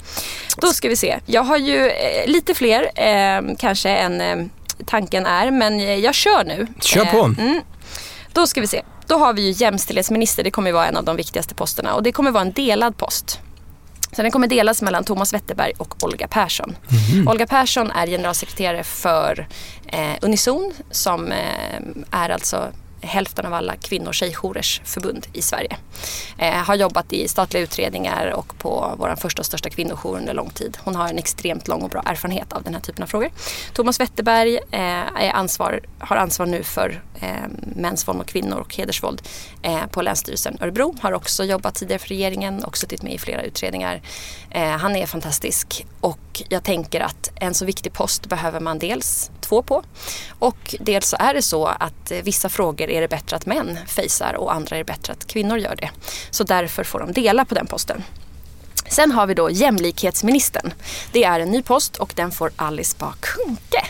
Då 0.56 0.72
ska 0.72 0.88
vi 0.88 0.96
se. 0.96 1.18
Jag 1.26 1.42
har 1.42 1.56
ju 1.56 1.88
eh, 1.88 2.26
lite 2.26 2.54
fler 2.54 2.82
eh, 2.94 3.56
kanske 3.58 3.90
än 3.90 4.20
eh, 4.20 4.46
tanken 4.86 5.26
är, 5.26 5.50
men 5.50 6.00
jag 6.00 6.14
kör 6.14 6.44
nu. 6.44 6.66
Kör 6.80 7.04
på. 7.04 7.18
Eh, 7.18 7.44
mm. 7.46 7.60
Då 8.32 8.46
ska 8.46 8.60
vi 8.60 8.66
se. 8.66 8.82
Då 9.06 9.18
har 9.18 9.32
vi 9.32 9.42
ju 9.42 9.50
jämställdhetsminister, 9.50 10.44
det 10.44 10.50
kommer 10.50 10.72
vara 10.72 10.86
en 10.86 10.96
av 10.96 11.04
de 11.04 11.16
viktigaste 11.16 11.54
posterna 11.54 11.94
och 11.94 12.02
det 12.02 12.12
kommer 12.12 12.30
vara 12.30 12.42
en 12.42 12.52
delad 12.52 12.96
post. 12.96 13.40
Så 14.16 14.22
den 14.22 14.30
kommer 14.30 14.46
delas 14.46 14.82
mellan 14.82 15.04
Thomas 15.04 15.34
Wetterberg 15.34 15.72
och 15.78 16.04
Olga 16.04 16.28
Persson. 16.28 16.76
Mm. 17.12 17.28
Olga 17.28 17.46
Persson 17.46 17.90
är 17.90 18.06
generalsekreterare 18.06 18.84
för 18.84 19.46
eh, 19.86 20.14
Unison 20.22 20.72
som 20.90 21.32
eh, 21.32 21.80
är 22.10 22.30
alltså 22.30 22.72
hälften 23.04 23.46
av 23.46 23.54
alla 23.54 23.76
kvinno 23.76 24.08
och 24.08 24.14
tjejjourers 24.14 24.80
förbund 24.84 25.26
i 25.32 25.42
Sverige. 25.42 25.76
Eh, 26.38 26.54
har 26.54 26.74
jobbat 26.74 27.12
i 27.12 27.28
statliga 27.28 27.62
utredningar 27.62 28.26
och 28.26 28.58
på 28.58 28.94
vår 28.98 29.16
första 29.16 29.42
och 29.42 29.46
största 29.46 29.70
kvinnojour 29.70 30.16
under 30.16 30.34
lång 30.34 30.50
tid. 30.50 30.78
Hon 30.84 30.96
har 30.96 31.08
en 31.08 31.18
extremt 31.18 31.68
lång 31.68 31.82
och 31.82 31.90
bra 31.90 32.02
erfarenhet 32.06 32.52
av 32.52 32.62
den 32.62 32.74
här 32.74 32.80
typen 32.80 33.02
av 33.02 33.06
frågor. 33.06 33.30
Thomas 33.72 34.00
Wetterberg 34.00 34.58
eh, 34.70 35.36
ansvar, 35.36 35.80
har 35.98 36.16
ansvar 36.16 36.46
nu 36.46 36.62
för 36.62 37.02
eh, 37.20 37.48
mäns 37.76 38.08
våld 38.08 38.18
mot 38.18 38.26
kvinnor 38.26 38.58
och 38.58 38.76
hedersvåld 38.76 39.22
eh, 39.62 39.86
på 39.86 40.02
Länsstyrelsen 40.02 40.58
Örebro. 40.60 40.94
Har 41.00 41.12
också 41.12 41.44
jobbat 41.44 41.74
tidigare 41.74 41.98
för 41.98 42.08
regeringen 42.08 42.64
och 42.64 42.76
suttit 42.76 43.02
med 43.02 43.12
i 43.12 43.18
flera 43.18 43.42
utredningar. 43.42 44.02
Eh, 44.50 44.68
han 44.68 44.96
är 44.96 45.06
fantastisk 45.06 45.86
och 46.00 46.42
jag 46.48 46.64
tänker 46.64 47.00
att 47.00 47.30
en 47.34 47.54
så 47.54 47.64
viktig 47.64 47.92
post 47.92 48.26
behöver 48.26 48.60
man 48.60 48.78
dels 48.78 49.30
två 49.40 49.62
på 49.62 49.82
och 50.38 50.74
dels 50.80 51.08
så 51.08 51.16
är 51.20 51.34
det 51.34 51.42
så 51.42 51.66
att 51.66 52.10
eh, 52.10 52.18
vissa 52.22 52.48
frågor 52.48 52.90
är 52.90 53.00
det 53.00 53.08
bättre 53.08 53.36
att 53.36 53.46
män 53.46 53.78
fejsar 53.86 54.34
och 54.34 54.54
andra 54.54 54.76
är 54.76 54.78
det 54.78 54.84
bättre 54.84 55.12
att 55.12 55.26
kvinnor 55.26 55.58
gör 55.58 55.76
det. 55.76 55.90
Så 56.30 56.44
därför 56.44 56.84
får 56.84 57.00
de 57.00 57.12
dela 57.12 57.44
på 57.44 57.54
den 57.54 57.66
posten. 57.66 58.02
Sen 58.88 59.12
har 59.12 59.26
vi 59.26 59.34
då 59.34 59.50
jämlikhetsministern. 59.50 60.74
Det 61.12 61.24
är 61.24 61.40
en 61.40 61.50
ny 61.50 61.62
post 61.62 61.96
och 61.96 62.12
den 62.16 62.30
får 62.30 62.50
Alice 62.56 62.96
Bah 62.98 63.14
Kuhnke. 63.20 63.86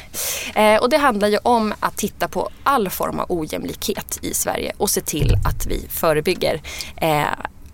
Eh, 0.54 0.76
och 0.82 0.90
det 0.90 0.98
handlar 0.98 1.28
ju 1.28 1.38
om 1.42 1.74
att 1.80 1.96
titta 1.96 2.28
på 2.28 2.50
all 2.62 2.90
form 2.90 3.20
av 3.20 3.26
ojämlikhet 3.28 4.18
i 4.22 4.34
Sverige 4.34 4.72
och 4.76 4.90
se 4.90 5.00
till 5.00 5.36
att 5.44 5.66
vi 5.66 5.86
förebygger 5.90 6.62
eh, 6.96 7.24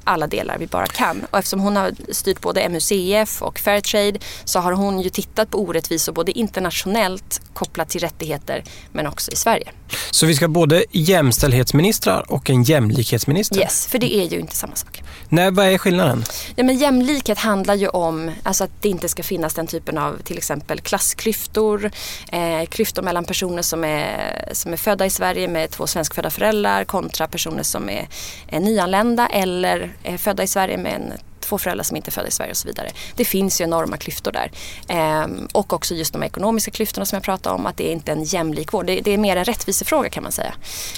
alla 0.05 0.27
delar 0.27 0.59
vi 0.59 0.67
bara 0.67 0.87
kan. 0.87 1.27
Och 1.31 1.39
eftersom 1.39 1.61
hon 1.61 1.77
har 1.77 2.13
styrt 2.13 2.41
både 2.41 2.69
MUCF 2.69 3.43
och 3.43 3.59
Fairtrade 3.59 4.19
så 4.45 4.59
har 4.59 4.73
hon 4.73 5.01
ju 5.01 5.11
tittat 5.11 5.51
på 5.51 5.59
orättvisor 5.59 6.13
både 6.13 6.39
internationellt 6.39 7.41
kopplat 7.53 7.89
till 7.89 8.01
rättigheter 8.01 8.65
men 8.93 9.07
också 9.07 9.33
i 9.33 9.37
Sverige. 9.37 9.69
Så 10.11 10.27
vi 10.27 10.35
ska 10.35 10.49
både 10.49 10.85
jämställdhetsministrar 10.91 12.33
och 12.33 12.51
en 12.51 12.63
jämlikhetsminister? 12.63 13.59
Yes, 13.59 13.87
för 13.87 13.99
det 13.99 14.15
är 14.15 14.25
ju 14.25 14.41
inte 14.41 14.57
samma 14.57 14.77
sak. 14.77 15.00
Nej, 15.33 15.51
vad 15.51 15.67
är 15.67 15.79
skillnaden? 15.79 16.25
Ja, 16.57 16.65
men 16.65 16.77
jämlikhet 16.77 17.39
handlar 17.39 17.75
ju 17.75 17.89
om 17.89 18.31
alltså 18.43 18.65
att 18.65 18.71
det 18.81 18.89
inte 18.89 19.09
ska 19.09 19.23
finnas 19.23 19.55
den 19.55 19.67
typen 19.67 19.99
av 19.99 20.23
till 20.23 20.39
exempel 20.39 20.81
klassklyftor, 20.81 21.91
eh, 22.33 22.67
klyftor 22.69 23.03
mellan 23.03 23.25
personer 23.25 23.63
som 23.63 23.85
är, 23.85 24.49
som 24.53 24.73
är 24.73 24.77
födda 24.77 25.07
i 25.07 25.11
Sverige 25.11 25.49
med 25.49 25.71
två 25.71 25.87
svenskfödda 25.87 26.31
föräldrar 26.31 26.85
kontra 26.85 27.27
personer 27.27 27.63
som 27.63 27.89
är, 27.89 28.09
är 28.49 28.61
nyanlända 28.61 29.27
eller 29.27 29.93
är 30.03 30.19
födda 30.19 30.43
i 30.43 30.47
Sverige 30.47 30.77
med 30.77 30.95
en 30.95 31.13
två 31.41 31.59
föräldrar 31.59 31.85
som 31.85 31.97
inte 31.97 32.09
är 32.09 32.13
födda 32.13 32.29
i 32.29 32.31
Sverige 32.31 32.51
och 32.51 32.57
så 32.57 32.69
vidare. 32.69 32.91
Det 33.15 33.25
finns 33.25 33.61
ju 33.61 33.65
enorma 33.65 33.97
klyftor 33.97 34.33
där. 34.33 34.51
Ehm, 34.89 35.49
och 35.53 35.73
också 35.73 35.95
just 35.95 36.13
de 36.13 36.23
ekonomiska 36.23 36.71
klyftorna 36.71 37.07
som 37.07 37.17
jag 37.17 37.23
pratade 37.23 37.55
om, 37.55 37.67
att 37.67 37.77
det 37.77 37.89
är 37.89 37.93
inte 37.93 38.13
en 38.13 38.25
jämlik 38.25 38.73
vård. 38.73 38.87
Det, 38.87 39.01
det 39.01 39.11
är 39.11 39.19
mer 39.19 39.37
en 39.37 39.45
rättvisefråga 39.45 40.09
kan 40.09 40.23
man 40.23 40.33
säga. 40.33 40.55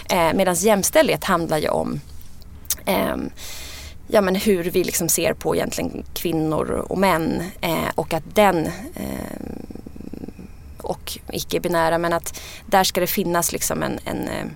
Ehm, 0.08 0.36
Medan 0.36 0.54
jämställdhet 0.54 1.24
handlar 1.24 1.58
ju 1.58 1.68
om 1.68 2.00
ehm, 2.86 3.30
ja, 4.12 4.20
men 4.20 4.34
hur 4.34 4.64
vi 4.64 4.84
liksom 4.84 5.08
ser 5.08 5.32
på 5.32 5.56
egentligen 5.56 6.04
kvinnor 6.14 6.70
och 6.70 6.98
män 6.98 7.42
eh, 7.60 7.88
och 7.94 8.14
att 8.14 8.34
den 8.34 8.66
eh, 8.94 9.42
och 10.78 11.18
icke-binära 11.32 11.98
men 11.98 12.12
att 12.12 12.40
där 12.66 12.84
ska 12.84 13.00
det 13.00 13.06
finnas 13.06 13.52
liksom 13.52 13.82
en, 13.82 13.98
en 14.04 14.28
eh, 14.28 14.46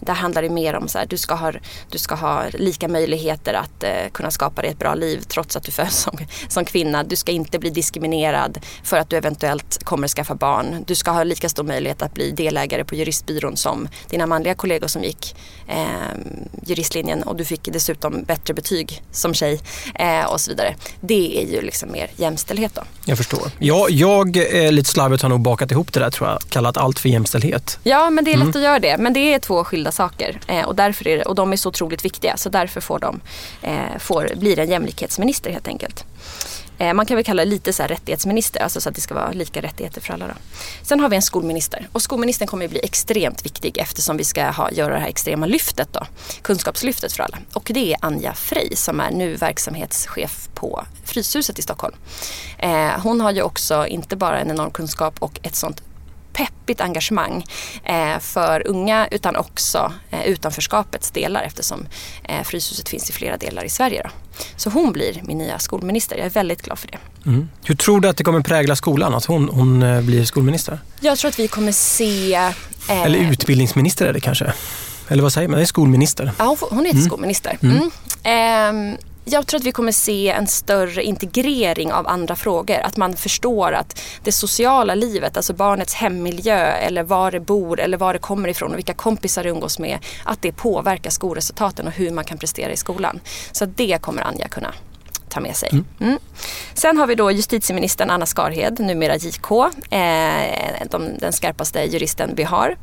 där 0.00 0.14
handlar 0.14 0.42
det 0.42 0.50
mer 0.50 0.74
om 0.74 0.88
så 0.88 0.98
här, 0.98 1.06
du 1.06 1.16
ska 1.16 1.34
ha, 1.34 1.52
du 1.90 1.98
ska 1.98 2.14
ha 2.14 2.44
lika 2.52 2.88
möjligheter 2.88 3.54
att 3.54 3.82
eh, 3.82 3.90
kunna 4.12 4.30
skapa 4.30 4.62
dig 4.62 4.70
ett 4.70 4.78
bra 4.78 4.94
liv 4.94 5.22
trots 5.28 5.56
att 5.56 5.64
du 5.64 5.72
föds 5.72 6.02
som, 6.02 6.18
som 6.48 6.64
kvinna. 6.64 7.04
Du 7.04 7.16
ska 7.16 7.32
inte 7.32 7.58
bli 7.58 7.70
diskriminerad 7.70 8.58
för 8.84 8.96
att 8.96 9.10
du 9.10 9.16
eventuellt 9.16 9.84
kommer 9.84 10.08
skaffa 10.08 10.34
barn. 10.34 10.84
Du 10.86 10.94
ska 10.94 11.10
ha 11.10 11.24
lika 11.24 11.48
stor 11.48 11.64
möjlighet 11.64 12.02
att 12.02 12.14
bli 12.14 12.30
delägare 12.30 12.84
på 12.84 12.94
juristbyrån 12.94 13.56
som 13.56 13.88
dina 14.10 14.26
manliga 14.26 14.54
kollegor 14.54 14.86
som 14.86 15.04
gick 15.04 15.36
eh, 15.68 15.76
juristlinjen 16.62 17.22
och 17.22 17.36
du 17.36 17.44
fick 17.44 17.60
dessutom 17.72 18.22
bättre 18.22 18.54
betyg 18.54 19.02
som 19.10 19.34
tjej 19.34 19.60
eh, 19.94 20.24
och 20.24 20.40
så 20.40 20.50
vidare. 20.50 20.74
Det 21.00 21.42
är 21.42 21.52
ju 21.52 21.60
liksom 21.60 21.92
mer 21.92 22.10
jämställdhet 22.16 22.74
då. 22.74 22.82
Jag 23.04 23.18
förstår. 23.18 23.50
Jag, 23.58 23.90
jag 23.90 24.36
eh, 24.36 24.72
lite 24.72 24.90
slarvigt 24.90 25.22
har 25.22 25.28
nog 25.28 25.40
bakat 25.40 25.70
ihop 25.70 25.92
det 25.92 26.00
där 26.00 26.10
tror 26.10 26.28
jag, 26.28 26.40
kallat 26.48 26.76
allt 26.76 26.98
för 26.98 27.08
jämställdhet. 27.08 27.78
Ja, 27.82 28.10
men 28.10 28.24
det 28.24 28.32
är 28.32 28.36
lätt 28.36 28.42
mm. 28.42 28.56
att 28.56 28.62
göra 28.62 28.78
det. 28.78 28.96
Men 28.98 29.12
det 29.12 29.34
är 29.34 29.38
två 29.38 29.64
skilda 29.64 29.85
saker 29.92 30.40
eh, 30.46 30.64
och, 30.64 30.74
därför 30.74 31.08
är 31.08 31.16
det, 31.16 31.24
och 31.24 31.34
de 31.34 31.52
är 31.52 31.56
så 31.56 31.68
otroligt 31.68 32.04
viktiga 32.04 32.36
så 32.36 32.48
därför 32.48 32.80
får 32.80 32.98
de, 32.98 33.20
eh, 33.62 33.98
får, 33.98 34.30
blir 34.36 34.58
en 34.58 34.70
jämlikhetsminister 34.70 35.50
helt 35.50 35.68
enkelt. 35.68 36.04
Eh, 36.78 36.94
man 36.94 37.06
kan 37.06 37.16
väl 37.16 37.24
kalla 37.24 37.44
det 37.44 37.50
lite 37.50 37.72
så 37.72 37.82
här 37.82 37.88
rättighetsminister, 37.88 38.60
alltså 38.60 38.80
så 38.80 38.88
att 38.88 38.94
det 38.94 39.00
ska 39.00 39.14
vara 39.14 39.32
lika 39.32 39.62
rättigheter 39.62 40.00
för 40.00 40.14
alla. 40.14 40.26
Då. 40.26 40.34
Sen 40.82 41.00
har 41.00 41.08
vi 41.08 41.16
en 41.16 41.22
skolminister 41.22 41.88
och 41.92 42.02
skolministern 42.02 42.48
kommer 42.48 42.64
att 42.64 42.70
bli 42.70 42.80
extremt 42.82 43.44
viktig 43.44 43.78
eftersom 43.78 44.16
vi 44.16 44.24
ska 44.24 44.50
ha, 44.50 44.70
göra 44.70 44.94
det 44.94 45.00
här 45.00 45.08
extrema 45.08 45.46
lyftet 45.46 45.88
då, 45.92 46.06
kunskapslyftet 46.42 47.12
för 47.12 47.22
alla. 47.22 47.38
Och 47.52 47.70
det 47.74 47.92
är 47.92 47.98
Anja 48.00 48.34
Frey 48.34 48.76
som 48.76 49.00
är 49.00 49.10
nu 49.10 49.34
verksamhetschef 49.34 50.48
på 50.54 50.84
Fryshuset 51.04 51.58
i 51.58 51.62
Stockholm. 51.62 51.94
Eh, 52.58 53.00
hon 53.02 53.20
har 53.20 53.30
ju 53.30 53.42
också 53.42 53.86
inte 53.86 54.16
bara 54.16 54.40
en 54.40 54.50
enorm 54.50 54.70
kunskap 54.70 55.14
och 55.18 55.40
ett 55.42 55.56
sånt 55.56 55.82
peppigt 56.36 56.80
engagemang 56.80 57.44
eh, 57.84 58.18
för 58.20 58.66
unga 58.66 59.08
utan 59.10 59.36
också 59.36 59.92
eh, 60.10 60.26
utanförskapets 60.26 61.10
delar 61.10 61.42
eftersom 61.42 61.86
eh, 62.24 62.42
Fryshuset 62.42 62.88
finns 62.88 63.10
i 63.10 63.12
flera 63.12 63.36
delar 63.36 63.64
i 63.64 63.68
Sverige. 63.68 64.02
Då. 64.04 64.10
Så 64.56 64.70
hon 64.70 64.92
blir 64.92 65.22
min 65.22 65.38
nya 65.38 65.58
skolminister. 65.58 66.16
Jag 66.16 66.26
är 66.26 66.30
väldigt 66.30 66.62
glad 66.62 66.78
för 66.78 66.88
det. 66.88 66.98
Mm. 67.26 67.48
Hur 67.64 67.74
tror 67.74 68.00
du 68.00 68.08
att 68.08 68.16
det 68.16 68.24
kommer 68.24 68.40
prägla 68.40 68.76
skolan 68.76 69.14
att 69.14 69.24
hon, 69.24 69.48
hon 69.48 69.82
eh, 69.82 70.00
blir 70.00 70.24
skolminister? 70.24 70.78
Jag 71.00 71.18
tror 71.18 71.28
att 71.28 71.38
vi 71.38 71.48
kommer 71.48 71.72
se... 71.72 72.34
Eh, 72.34 73.02
Eller 73.02 73.18
utbildningsminister 73.18 74.06
är 74.06 74.12
det 74.12 74.20
kanske? 74.20 74.52
Eller 75.08 75.22
vad 75.22 75.32
säger 75.32 75.48
man? 75.48 75.56
Det 75.56 75.64
är 75.64 75.66
skolminister. 75.66 76.32
Ja, 76.38 76.44
hon, 76.44 76.68
hon 76.70 76.84
heter 76.84 76.96
mm. 76.98 77.08
skolminister. 77.08 77.58
Mm. 77.62 77.90
Mm. 78.22 78.96
Jag 79.28 79.46
tror 79.46 79.60
att 79.60 79.66
vi 79.66 79.72
kommer 79.72 79.92
se 79.92 80.28
en 80.28 80.46
större 80.46 81.02
integrering 81.02 81.92
av 81.92 82.06
andra 82.08 82.36
frågor. 82.36 82.80
Att 82.82 82.96
man 82.96 83.16
förstår 83.16 83.72
att 83.72 84.02
det 84.22 84.32
sociala 84.32 84.94
livet, 84.94 85.36
alltså 85.36 85.52
barnets 85.52 85.94
hemmiljö 85.94 86.58
eller 86.58 87.02
var 87.02 87.30
det 87.30 87.40
bor 87.40 87.80
eller 87.80 87.98
var 87.98 88.12
det 88.12 88.18
kommer 88.18 88.48
ifrån 88.48 88.72
och 88.72 88.78
vilka 88.78 88.94
kompisar 88.94 89.44
det 89.44 89.50
umgås 89.50 89.78
med, 89.78 89.98
att 90.24 90.42
det 90.42 90.52
påverkar 90.52 91.10
skolresultaten 91.10 91.86
och 91.86 91.92
hur 91.92 92.10
man 92.10 92.24
kan 92.24 92.38
prestera 92.38 92.72
i 92.72 92.76
skolan. 92.76 93.20
Så 93.52 93.64
det 93.64 93.98
kommer 94.02 94.22
Anja 94.22 94.48
kunna 94.48 94.74
ta 95.28 95.40
med 95.40 95.56
sig. 95.56 95.68
Mm. 95.72 95.84
Mm. 96.00 96.18
Sen 96.74 96.96
har 96.96 97.06
vi 97.06 97.14
då 97.14 97.30
justitieministern 97.30 98.10
Anna 98.10 98.26
Skarhed, 98.26 98.80
numera 98.80 99.16
JK, 99.16 99.50
eh, 99.90 100.86
de, 100.90 101.18
den 101.18 101.32
skarpaste 101.32 101.84
juristen 101.84 102.30
vi 102.36 102.42
har. 102.42 102.76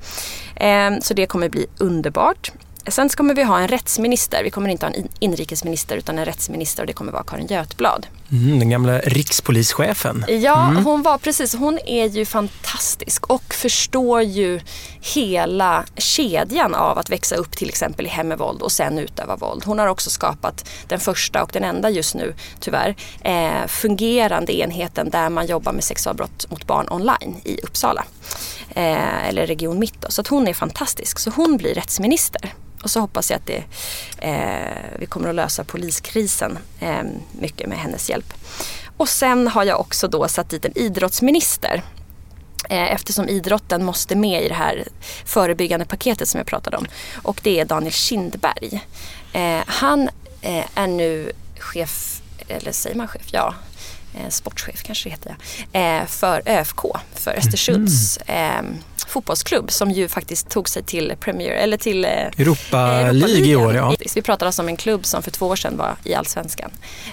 Eh, 0.56 0.92
så 1.02 1.14
det 1.14 1.26
kommer 1.26 1.50
bli 1.50 1.66
underbart. 1.78 2.52
Sen 2.88 3.10
kommer 3.10 3.36
vi 3.36 3.44
ha 3.44 3.60
en 3.60 3.68
rättsminister. 3.68 4.44
Vi 4.44 4.50
kommer 4.50 4.70
inte 4.70 4.86
ha 4.86 4.94
en 4.94 5.08
inrikesminister 5.20 5.98
utan 5.98 6.20
en 6.20 6.26
rättsminister 6.26 6.84
och 6.84 6.88
det 6.88 6.94
kommer 6.94 7.12
vara 7.12 7.24
Karin 7.24 7.48
Götblad. 7.48 8.08
Mm, 8.32 8.60
den 8.60 8.70
gamla 8.70 9.00
rikspolischefen. 9.00 10.26
Ja, 10.28 10.70
mm. 10.70 10.86
hon 10.86 11.02
var 11.02 11.18
precis. 11.18 11.56
Hon 11.56 11.80
är 11.86 12.06
ju 12.06 12.26
fantastisk 12.26 13.30
och 13.30 13.54
förstår 13.54 14.22
ju 14.22 14.60
hela 15.02 15.86
kedjan 15.98 16.76
av 16.76 16.98
att 16.98 17.10
växa 17.10 17.36
upp 17.36 17.52
till 17.52 17.70
exempel 17.70 18.06
i 18.06 18.10
hem 18.10 18.28
med 18.28 18.38
våld 18.38 18.62
och 18.62 18.72
sen 18.72 19.00
utöva 19.00 19.36
våld. 19.36 19.64
Hon 19.66 19.80
har 19.80 19.88
också 19.88 20.10
skapat 20.10 20.70
den 20.88 21.00
första 21.00 21.44
och 21.44 21.50
den 21.54 21.64
enda 21.64 21.90
just 21.90 22.16
nu 22.16 22.36
tyvärr 22.60 22.96
eh, 23.22 23.68
fungerande 23.68 24.60
enheten 24.60 25.10
där 25.10 25.30
man 25.30 25.46
jobbar 25.46 25.74
med 25.74 25.84
sexualbrott 25.84 26.52
mot 26.52 26.68
barn 26.68 26.88
online 26.90 27.36
i 27.44 27.60
Uppsala. 27.64 28.04
Eh, 28.70 29.28
eller 29.28 29.48
Region 29.48 29.80
Mitt. 29.80 30.02
Då. 30.02 30.12
Så 30.12 30.24
hon 30.30 30.48
är 30.48 30.54
fantastisk. 30.54 31.20
Så 31.20 31.30
hon 31.30 31.58
blir 31.58 31.74
rättsminister. 31.74 32.54
Och 32.84 32.92
så 32.92 33.00
hoppas 33.00 33.32
jag 33.32 33.38
att 33.38 33.48
det, 33.48 33.64
eh, 34.18 35.00
vi 35.00 35.06
kommer 35.06 35.30
att 35.30 35.36
lösa 35.36 35.64
poliskrisen 35.64 36.60
eh, 36.80 37.04
mycket 37.32 37.68
med 37.68 37.78
hennes 37.78 38.10
hjälp. 38.10 38.34
Och 38.98 39.10
sen 39.10 39.48
har 39.48 39.64
jag 39.64 39.80
också 39.80 40.08
då 40.08 40.28
satt 40.28 40.50
dit 40.50 40.66
en 40.66 40.78
idrottsminister 40.78 41.84
eh, 42.70 42.92
eftersom 42.94 43.30
idrotten 43.30 43.86
måste 43.86 44.16
med 44.16 44.44
i 44.44 44.48
det 44.48 44.54
här 44.54 44.88
förebyggande 45.26 45.86
paketet 45.86 46.30
som 46.30 46.38
jag 46.38 46.48
pratade 46.48 46.78
om. 46.78 46.86
Och 47.22 47.40
det 47.44 47.60
är 47.60 47.66
Daniel 47.66 47.94
Kindberg. 47.94 48.86
Eh, 49.34 49.62
han 49.68 50.10
eh, 50.42 50.66
är 50.76 50.88
nu 50.88 51.32
chef, 51.60 52.22
eller 52.48 52.72
säger 52.72 52.96
man 52.96 53.08
chef? 53.08 53.28
Ja, 53.32 53.56
sportchef 54.30 54.84
kanske 54.84 55.10
det 55.10 55.12
heter, 55.12 55.36
eh, 55.72 56.08
för 56.08 56.42
ÖFK, 56.46 56.82
för 57.14 57.32
Östersunds 57.38 58.20
mm. 58.26 58.66
eh, 58.66 58.80
fotbollsklubb 59.08 59.72
som 59.72 59.92
ju 59.92 60.08
faktiskt 60.08 60.50
tog 60.50 60.70
sig 60.70 60.84
till 60.84 61.14
Premier, 61.20 61.52
eller 61.52 61.78
till 61.78 62.06
eh, 62.06 62.12
Europa, 62.12 62.78
Europa 62.78 63.12
League 63.12 63.46
i 63.46 63.56
år. 63.56 63.76
Ja. 63.76 63.96
Vi 64.16 64.22
pratar 64.22 64.46
alltså 64.46 64.62
om 64.62 64.68
en 64.68 64.78
klubb 64.78 65.06
som 65.06 65.24
för 65.24 65.32
två 65.32 65.48
år 65.48 65.56
sedan 65.56 65.78
var 65.78 65.96
i 66.04 66.14
Allsvenskan. 66.14 66.72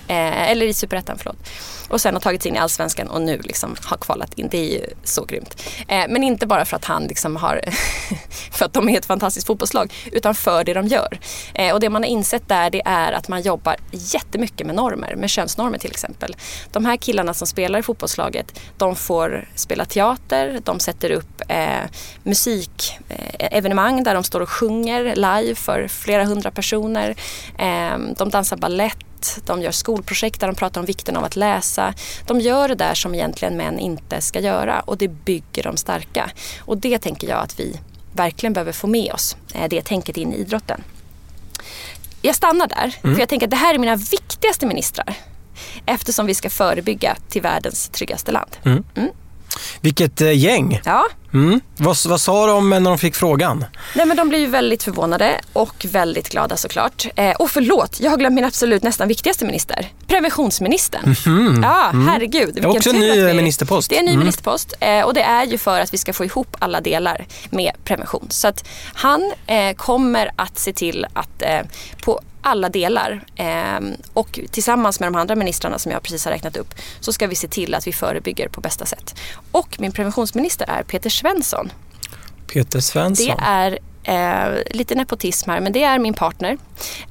Eh, 0.08 0.50
eller 0.50 0.66
i 0.66 0.74
Superettan, 0.74 1.18
förlåt. 1.18 1.48
Och 1.90 2.00
sen 2.00 2.14
har 2.14 2.20
tagit 2.20 2.42
sig 2.42 2.48
in 2.48 2.56
i 2.56 2.58
Allsvenskan 2.58 3.08
och 3.08 3.22
nu 3.22 3.38
liksom 3.38 3.76
har 3.84 3.96
kvalat 3.96 4.34
in. 4.34 4.48
Det 4.50 4.58
är 4.58 4.78
ju 4.78 4.86
så 5.04 5.24
grymt. 5.24 5.62
Eh, 5.88 6.04
men 6.08 6.22
inte 6.22 6.46
bara 6.46 6.64
för 6.64 6.76
att 6.76 6.84
han 6.84 7.04
liksom 7.04 7.36
har, 7.36 7.60
för 8.52 8.64
att 8.64 8.72
de 8.72 8.88
är 8.88 8.98
ett 8.98 9.06
fantastiskt 9.06 9.46
fotbollslag, 9.46 9.92
utan 10.12 10.34
för 10.34 10.64
det 10.64 10.74
de 10.74 10.86
gör. 10.86 11.18
Eh, 11.54 11.74
och 11.74 11.80
det 11.80 11.90
man 11.90 12.02
har 12.02 12.10
insett 12.10 12.48
där 12.48 12.70
det 12.70 12.82
är 12.84 13.12
att 13.12 13.28
man 13.28 13.42
jobbar 13.42 13.76
jättemycket 13.90 14.66
med 14.66 14.76
normer, 14.76 15.14
med 15.16 15.30
könsnormer 15.30 15.78
till 15.78 15.90
exempel. 15.90 16.36
De 16.70 16.84
här 16.84 16.96
killarna 16.96 17.34
som 17.34 17.46
spelar 17.46 17.78
i 17.78 17.82
fotbollslaget, 17.82 18.60
de 18.76 18.96
får 18.96 19.48
spela 19.54 19.84
teater, 19.84 20.60
de 20.64 20.80
sätter 20.80 21.10
upp 21.10 21.42
eh, 21.48 21.84
musikevenemang 22.22 23.98
eh, 23.98 24.04
där 24.04 24.14
de 24.14 24.24
står 24.24 24.40
och 24.40 24.50
sjunger 24.50 25.14
live 25.14 25.54
för 25.54 25.88
flera 25.88 26.24
hundra 26.24 26.50
personer. 26.50 27.16
Eh, 27.58 27.98
de 28.16 28.28
dansar 28.28 28.56
ballett, 28.56 28.98
de 29.46 29.62
gör 29.62 29.70
skolprojekt 29.70 30.40
där 30.40 30.46
de 30.46 30.56
pratar 30.56 30.80
om 30.80 30.86
vikten 30.86 31.16
av 31.16 31.24
att 31.24 31.36
läsa. 31.36 31.94
De 32.26 32.40
gör 32.40 32.68
det 32.68 32.74
där 32.74 32.94
som 32.94 33.14
egentligen 33.14 33.56
män 33.56 33.78
inte 33.78 34.20
ska 34.20 34.40
göra 34.40 34.80
och 34.80 34.96
det 34.98 35.08
bygger 35.08 35.62
dem 35.62 35.76
starka. 35.76 36.30
Och 36.60 36.78
det 36.78 36.98
tänker 36.98 37.28
jag 37.28 37.38
att 37.38 37.60
vi 37.60 37.80
verkligen 38.12 38.52
behöver 38.52 38.72
få 38.72 38.86
med 38.86 39.12
oss, 39.12 39.36
eh, 39.54 39.68
det 39.68 39.82
tänket 39.82 40.16
in 40.16 40.32
i 40.32 40.36
idrotten. 40.36 40.84
Jag 42.22 42.34
stannar 42.34 42.66
där, 42.66 42.96
mm. 43.02 43.14
för 43.14 43.20
jag 43.20 43.28
tänker 43.28 43.46
att 43.46 43.50
det 43.50 43.56
här 43.56 43.74
är 43.74 43.78
mina 43.78 43.96
viktigaste 43.96 44.66
ministrar 44.66 45.16
eftersom 45.86 46.26
vi 46.26 46.34
ska 46.34 46.50
förebygga 46.50 47.16
till 47.28 47.42
världens 47.42 47.88
tryggaste 47.88 48.32
land. 48.32 48.56
Mm. 48.64 48.84
Mm. 48.94 49.10
Vilket 49.80 50.20
eh, 50.20 50.38
gäng! 50.38 50.80
Ja. 50.84 51.06
Mm. 51.34 51.60
Vad, 51.76 51.96
vad 52.06 52.20
sa 52.20 52.46
de 52.46 52.70
när 52.70 52.80
de 52.80 52.98
fick 52.98 53.14
frågan? 53.14 53.64
Nej, 53.94 54.06
men 54.06 54.16
de 54.16 54.28
blev 54.28 54.40
ju 54.40 54.46
väldigt 54.46 54.82
förvånade 54.82 55.40
och 55.52 55.86
väldigt 55.88 56.28
glada 56.28 56.56
såklart. 56.56 57.06
Eh, 57.16 57.30
och 57.30 57.50
förlåt, 57.50 58.00
jag 58.00 58.10
har 58.10 58.18
glömt 58.18 58.34
min 58.34 58.44
absolut 58.44 58.82
nästan 58.82 59.08
viktigaste 59.08 59.44
minister. 59.44 59.88
Preventionsministern. 60.06 61.14
Mm. 61.26 61.62
Ja, 61.62 61.90
mm. 61.90 62.08
herregud. 62.08 62.54
Det 62.54 62.60
är 62.60 62.66
också 62.66 62.90
en 62.90 62.98
ny 62.98 63.26
vi... 63.26 63.34
ministerpost. 63.34 63.90
Det 63.90 63.96
är 63.96 64.00
en 64.00 64.04
ny 64.04 64.12
mm. 64.12 64.20
ministerpost 64.20 64.74
eh, 64.80 65.00
och 65.00 65.14
det 65.14 65.22
är 65.22 65.44
ju 65.44 65.58
för 65.58 65.80
att 65.80 65.94
vi 65.94 65.98
ska 65.98 66.12
få 66.12 66.24
ihop 66.24 66.56
alla 66.58 66.80
delar 66.80 67.26
med 67.50 67.72
prevention. 67.84 68.26
Så 68.30 68.48
att 68.48 68.68
han 68.94 69.32
eh, 69.46 69.76
kommer 69.76 70.30
att 70.36 70.58
se 70.58 70.72
till 70.72 71.06
att 71.12 71.42
eh, 71.42 71.60
på 72.04 72.20
alla 72.42 72.68
delar. 72.68 73.24
Eh, 73.36 73.80
och 74.12 74.40
tillsammans 74.50 75.00
med 75.00 75.06
de 75.06 75.16
andra 75.16 75.34
ministrarna 75.34 75.78
som 75.78 75.92
jag 75.92 76.02
precis 76.02 76.24
har 76.24 76.32
räknat 76.32 76.56
upp 76.56 76.74
så 77.00 77.12
ska 77.12 77.26
vi 77.26 77.34
se 77.34 77.48
till 77.48 77.74
att 77.74 77.86
vi 77.86 77.92
förebygger 77.92 78.48
på 78.48 78.60
bästa 78.60 78.86
sätt. 78.86 79.14
Och 79.52 79.76
min 79.80 79.92
preventionsminister 79.92 80.66
är 80.68 80.82
Peter 80.82 81.10
Svensson. 81.10 81.72
Peter 82.46 82.80
Svensson. 82.80 83.26
Det 83.26 83.34
är 83.38 83.78
Eh, 84.02 84.58
lite 84.70 84.94
nepotism 84.94 85.50
här, 85.50 85.60
men 85.60 85.72
det 85.72 85.82
är 85.82 85.98
min 85.98 86.14
partner. 86.14 86.58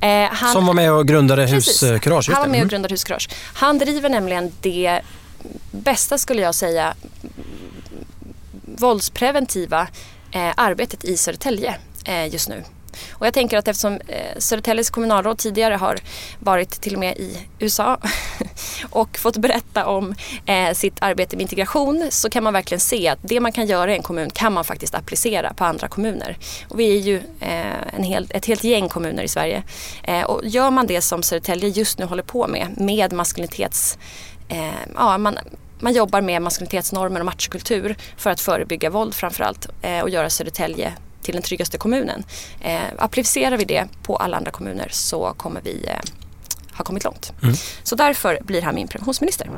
Eh, 0.01 0.29
han, 0.31 0.53
som 0.53 0.65
var 0.65 0.73
med 0.73 0.93
och 0.93 1.07
grundade 1.07 1.45
Huskurage? 1.45 2.29
Han 2.29 2.41
var 2.41 2.47
med 2.47 2.49
och 2.49 2.55
mm. 2.55 2.67
grundade 2.67 2.93
Huskurage. 2.93 3.29
Han 3.53 3.77
driver 3.77 4.09
nämligen 4.09 4.51
det 4.61 5.01
bästa, 5.71 6.17
skulle 6.17 6.41
jag 6.41 6.55
säga, 6.55 6.93
våldspreventiva 8.65 9.87
eh, 10.31 10.51
arbetet 10.55 11.03
i 11.03 11.17
Södertälje 11.17 11.75
eh, 12.05 12.27
just 12.33 12.49
nu. 12.49 12.63
Och 13.11 13.25
jag 13.25 13.33
tänker 13.33 13.57
att 13.57 13.67
eftersom 13.67 13.93
eh, 13.93 14.37
Södertäljes 14.37 14.89
kommunalråd 14.89 15.37
tidigare 15.37 15.73
har 15.73 15.99
varit 16.39 16.69
till 16.69 16.93
och 16.93 16.99
med 16.99 17.17
i 17.17 17.37
USA 17.59 17.97
och 18.89 19.17
fått 19.17 19.37
berätta 19.37 19.85
om 19.85 20.15
eh, 20.45 20.73
sitt 20.73 20.97
arbete 21.01 21.35
med 21.35 21.41
integration 21.41 22.07
så 22.09 22.29
kan 22.29 22.43
man 22.43 22.53
verkligen 22.53 22.79
se 22.79 23.07
att 23.07 23.19
det 23.21 23.39
man 23.39 23.51
kan 23.51 23.65
göra 23.65 23.91
i 23.93 23.95
en 23.95 24.03
kommun 24.03 24.29
kan 24.29 24.53
man 24.53 24.65
faktiskt 24.65 24.95
applicera 24.95 25.53
på 25.53 25.65
andra 25.65 25.87
kommuner. 25.87 26.37
Och 26.67 26.79
vi 26.79 26.97
är 26.97 27.01
ju 27.01 27.15
eh, 27.39 27.95
en 27.95 28.03
hel, 28.03 28.27
ett 28.29 28.45
helt 28.45 28.63
gäng 28.63 28.89
kommuner 28.89 29.23
i 29.23 29.27
Sverige. 29.27 29.63
Eh, 30.03 30.23
och 30.23 30.41
gör 30.43 30.71
man 30.71 30.87
det 30.87 31.01
som 31.01 31.23
Södertälje 31.23 31.69
just 31.69 31.99
nu 31.99 32.05
håller 32.05 32.23
på 32.23 32.47
med, 32.47 32.67
med 32.77 33.13
maskulinitets... 33.13 33.97
Eh, 34.49 34.73
ja, 34.95 35.17
man, 35.17 35.37
man 35.79 35.93
jobbar 35.93 36.21
med 36.21 36.41
maskulinitetsnormer 36.41 37.19
och 37.19 37.25
machokultur 37.25 37.95
för 38.17 38.29
att 38.29 38.41
förebygga 38.41 38.89
våld 38.89 39.13
framförallt 39.13 39.67
eh, 39.81 39.99
och 39.99 40.09
göra 40.09 40.29
Södertälje 40.29 40.93
till 41.21 41.33
den 41.33 41.43
tryggaste 41.43 41.77
kommunen. 41.77 42.23
Eh, 42.61 42.81
applicerar 42.97 43.57
vi 43.57 43.65
det 43.65 43.87
på 44.03 44.15
alla 44.15 44.37
andra 44.37 44.51
kommuner 44.51 44.87
så 44.91 45.33
kommer 45.37 45.61
vi 45.61 45.85
eh, 45.87 45.99
ha 46.73 46.83
kommit 46.83 47.03
långt. 47.03 47.33
Mm. 47.43 47.55
Så 47.83 47.95
därför 47.95 48.39
blir 48.43 48.61
han 48.61 48.75
min 48.75 48.87
preventionsminister. 48.87 49.49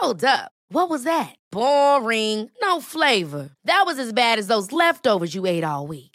Hold 0.00 0.24
up. 0.24 0.50
What 0.74 0.90
was 0.90 1.04
that? 1.04 1.34
Boring. 1.50 2.50
No 2.62 2.80
flavor. 2.80 3.50
That 3.66 3.84
was 3.86 3.98
as 3.98 4.12
bad 4.12 4.38
as 4.38 4.46
those 4.46 4.72
leftovers 4.72 5.34
you 5.34 5.46
ate 5.46 5.64
all 5.64 5.86
week. 5.86 6.11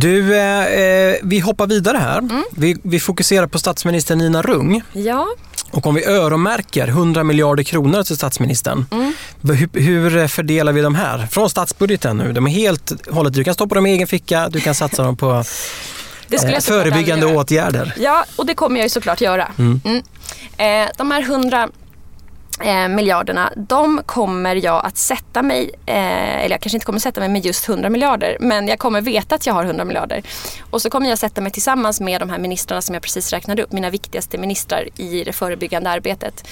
Du, 0.00 0.36
eh, 0.36 0.64
eh, 0.66 1.16
vi 1.22 1.38
hoppar 1.38 1.66
vidare 1.66 1.96
här. 1.96 2.18
Mm. 2.18 2.44
Vi, 2.56 2.76
vi 2.82 3.00
fokuserar 3.00 3.46
på 3.46 3.58
statsminister 3.58 4.16
Nina 4.16 4.42
Rung. 4.42 4.82
Ja. 4.92 5.26
Och 5.70 5.86
om 5.86 5.94
vi 5.94 6.04
öronmärker 6.04 6.88
100 6.88 7.24
miljarder 7.24 7.62
kronor 7.62 8.02
till 8.02 8.16
statsministern, 8.16 8.86
mm. 8.90 9.12
hur, 9.42 9.80
hur, 9.80 10.28
fördelar 10.28 10.72
vi 10.72 10.80
de 10.80 10.94
här? 10.94 11.26
Från 11.26 11.50
statsbudgeten 11.50 12.16
nu, 12.16 12.32
de 12.32 12.46
är 12.46 12.50
helt 12.50 13.08
hållet, 13.10 13.34
du 13.34 13.44
kan 13.44 13.54
stoppa 13.54 13.74
dem 13.74 13.86
i 13.86 13.90
egen 13.90 14.06
ficka, 14.06 14.48
du 14.48 14.60
kan 14.60 14.74
satsa 14.74 15.02
dem 15.02 15.16
på 15.16 15.30
eh, 16.30 16.60
förebyggande 16.60 17.26
åtgärder. 17.26 17.94
Ja, 17.98 18.24
och 18.36 18.46
det 18.46 18.54
kommer 18.54 18.76
jag 18.76 18.84
ju 18.84 18.90
såklart 18.90 19.20
göra. 19.20 19.52
Mm. 19.58 19.80
Mm. 19.84 20.02
Eh, 20.86 20.90
de 20.96 21.10
här 21.10 21.22
100 21.22 21.68
eh, 22.60 22.88
miljarderna, 22.88 23.52
de 23.56 24.02
kommer 24.06 24.56
jag 24.56 24.86
att 24.86 24.96
sätta 24.96 25.42
mig, 25.42 25.70
eh, 25.86 26.44
eller 26.44 26.50
jag 26.50 26.60
kanske 26.60 26.76
inte 26.76 26.86
kommer 26.86 26.98
sätta 26.98 27.20
mig 27.20 27.28
med 27.28 27.46
just 27.46 27.68
100 27.68 27.88
miljarder, 27.90 28.36
men 28.40 28.68
jag 28.68 28.78
kommer 28.78 29.00
veta 29.00 29.34
att 29.34 29.46
jag 29.46 29.54
har 29.54 29.64
100 29.64 29.84
miljarder. 29.84 30.22
Och 30.70 30.82
så 30.82 30.90
kommer 30.90 31.08
jag 31.08 31.18
sätta 31.18 31.40
mig 31.40 31.52
tillsammans 31.52 32.00
med 32.00 32.20
de 32.20 32.30
här 32.30 32.38
ministrarna 32.38 32.82
som 32.82 32.94
jag 32.94 33.02
precis 33.02 33.32
räknade 33.32 33.62
upp, 33.62 33.72
mina 33.72 33.90
viktigaste 33.90 34.38
ministrar 34.38 34.88
i 34.96 35.24
det 35.24 35.32
förebyggande 35.32 35.90
arbetet. 35.90 36.48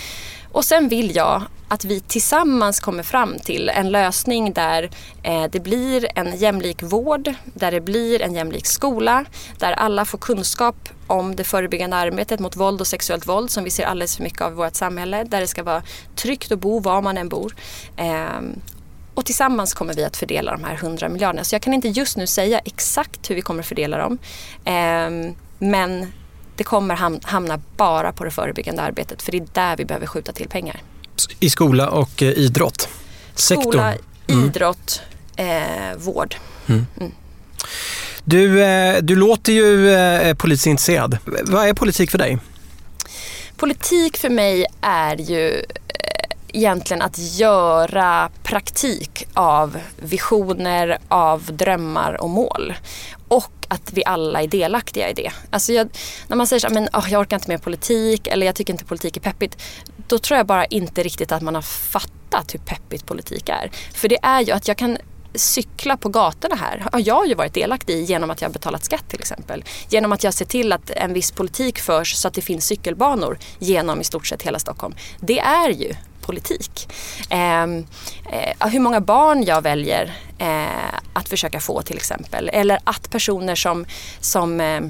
Och 0.57 0.65
sen 0.65 0.89
vill 0.89 1.17
jag 1.17 1.43
att 1.69 1.85
vi 1.85 2.01
tillsammans 2.01 2.81
kommer 2.81 3.03
fram 3.03 3.39
till 3.39 3.69
en 3.69 3.91
lösning 3.91 4.53
där 4.53 4.91
eh, 5.23 5.45
det 5.53 5.61
blir 5.61 6.07
en 6.15 6.37
jämlik 6.37 6.83
vård, 6.83 7.35
där 7.45 7.71
det 7.71 7.81
blir 7.81 8.23
en 8.23 8.35
jämlik 8.35 8.67
skola, 8.67 9.25
där 9.59 9.73
alla 9.73 10.05
får 10.05 10.19
kunskap 10.19 10.89
om 11.07 11.37
det 11.37 11.45
förebyggande 11.45 11.97
arbetet 11.97 12.41
mot 12.41 12.57
våld 12.57 12.81
och 12.81 12.87
sexuellt 12.87 13.27
våld 13.27 13.51
som 13.51 13.65
vi 13.65 13.71
ser 13.71 13.85
alldeles 13.85 14.17
för 14.17 14.23
mycket 14.23 14.41
av 14.41 14.53
i 14.53 14.55
vårt 14.55 14.75
samhälle, 14.75 15.25
där 15.25 15.41
det 15.41 15.47
ska 15.47 15.63
vara 15.63 15.83
tryggt 16.15 16.53
att 16.53 16.59
bo 16.59 16.81
var 16.81 17.03
man 17.03 17.19
än 17.19 17.29
bor. 17.29 17.55
Ehm, 17.97 18.61
och 19.15 19.25
tillsammans 19.25 19.75
kommer 19.75 19.95
vi 19.95 20.05
att 20.05 20.17
fördela 20.17 20.53
de 20.53 20.65
här 20.65 20.75
100 20.75 21.09
miljarderna. 21.09 21.45
Så 21.45 21.55
jag 21.55 21.63
kan 21.63 21.75
inte 21.75 21.89
just 21.89 22.17
nu 22.17 22.27
säga 22.27 22.59
exakt 22.59 23.31
hur 23.31 23.35
vi 23.35 23.43
kommer 23.43 23.61
att 23.61 23.67
fördela 23.67 23.99
dem. 23.99 24.19
Ehm, 24.65 25.35
men 25.59 26.13
det 26.57 26.65
kommer 26.65 26.95
hamna 27.27 27.61
bara 27.77 28.13
på 28.13 28.25
det 28.25 28.31
förebyggande 28.31 28.83
arbetet 28.83 29.23
för 29.23 29.33
det 29.33 29.39
är 29.39 29.47
där 29.53 29.77
vi 29.77 29.85
behöver 29.85 30.07
skjuta 30.07 30.33
till 30.33 30.49
pengar. 30.49 30.81
I 31.41 31.51
skola 31.51 31.89
och 31.91 32.23
eh, 32.23 32.29
idrott? 32.29 32.89
Sektorn. 33.35 33.63
Skola, 33.63 33.95
mm. 34.27 34.45
idrott, 34.47 35.03
eh, 35.37 35.97
vård. 35.97 36.35
Mm. 36.67 36.87
Mm. 37.01 37.13
Du, 38.25 38.63
eh, 38.63 39.03
du 39.03 39.17
låter 39.17 39.53
ju 39.53 39.91
eh, 39.91 40.35
politiskt 40.35 40.67
intresserad. 40.67 41.19
Vad 41.45 41.69
är 41.69 41.75
politik 41.75 42.11
för 42.11 42.19
dig? 42.19 42.39
politik 43.57 44.17
för 44.17 44.31
mig 44.31 44.67
är 44.81 45.17
ju 45.17 45.63
egentligen 46.57 47.03
att 47.03 47.19
göra 47.19 48.31
praktik 48.43 49.29
av 49.35 49.79
visioner, 49.97 50.99
av 51.09 51.43
drömmar 51.43 52.21
och 52.21 52.31
mål. 52.31 52.75
Och 53.29 53.53
att 53.69 53.93
vi 53.93 54.05
alla 54.05 54.43
är 54.43 54.47
delaktiga 54.47 55.11
i 55.11 55.13
det. 55.13 55.31
Alltså 55.51 55.73
jag, 55.73 55.89
när 56.29 56.37
man 56.37 56.47
säger 56.47 56.61
så 56.61 56.69
men 56.71 56.89
oh, 56.93 57.07
jag 57.11 57.21
orkar 57.21 57.37
inte 57.37 57.49
med 57.51 57.63
politik 57.63 58.27
eller 58.27 58.47
jag 58.47 58.55
tycker 58.55 58.73
inte 58.73 58.85
politik 58.85 59.17
är 59.17 59.21
peppigt. 59.21 59.63
Då 60.09 60.19
tror 60.19 60.37
jag 60.37 60.47
bara 60.47 60.65
inte 60.65 61.03
riktigt 61.03 61.33
att 61.33 61.43
man 61.43 61.55
har 61.55 61.63
fattat 61.63 62.55
hur 62.55 62.59
peppigt 62.59 63.07
politik 63.07 63.49
är. 63.49 63.71
För 63.95 64.09
det 64.09 64.19
är 64.23 64.41
ju 64.41 64.53
att 64.53 64.69
jag 64.69 64.77
kan 64.77 64.99
cykla 65.35 65.97
på 65.97 66.09
gatorna 66.09 66.55
här 66.55 66.87
har 66.93 67.03
jag 67.05 67.29
ju 67.29 67.35
varit 67.35 67.55
delaktig 67.55 67.95
i 67.95 68.03
genom 68.03 68.31
att 68.31 68.43
jag 68.43 68.53
betalat 68.53 68.85
skatt 68.85 69.09
till 69.09 69.21
exempel. 69.21 69.65
Genom 69.89 70.13
att 70.13 70.25
jag 70.25 70.35
ser 70.35 70.45
till 70.45 70.73
att 70.73 70.91
en 70.91 71.13
viss 71.13 71.31
politik 71.31 71.79
förs 71.79 72.15
så 72.15 72.29
att 72.29 72.35
det 72.35 72.43
finns 72.43 72.67
cykelbanor 72.67 73.39
genom 73.59 74.01
i 74.01 74.05
stort 74.05 74.27
sett 74.27 74.43
hela 74.43 74.59
Stockholm. 74.59 74.95
Det 75.21 75.39
är 75.39 75.71
ju 75.71 75.95
politik. 76.27 76.89
Eh, 77.31 77.63
eh, 77.63 78.69
hur 78.71 78.81
många 78.81 79.01
barn 79.01 79.45
jag 79.45 79.63
väljer 79.63 80.17
eh, 80.39 80.99
att 81.13 81.29
försöka 81.29 81.61
få 81.61 81.83
till 81.83 81.97
exempel. 81.97 82.51
Eller 82.53 82.79
att 82.85 83.11
personer 83.11 83.55
som, 83.55 83.87
som 84.21 84.61
eh, 84.61 84.81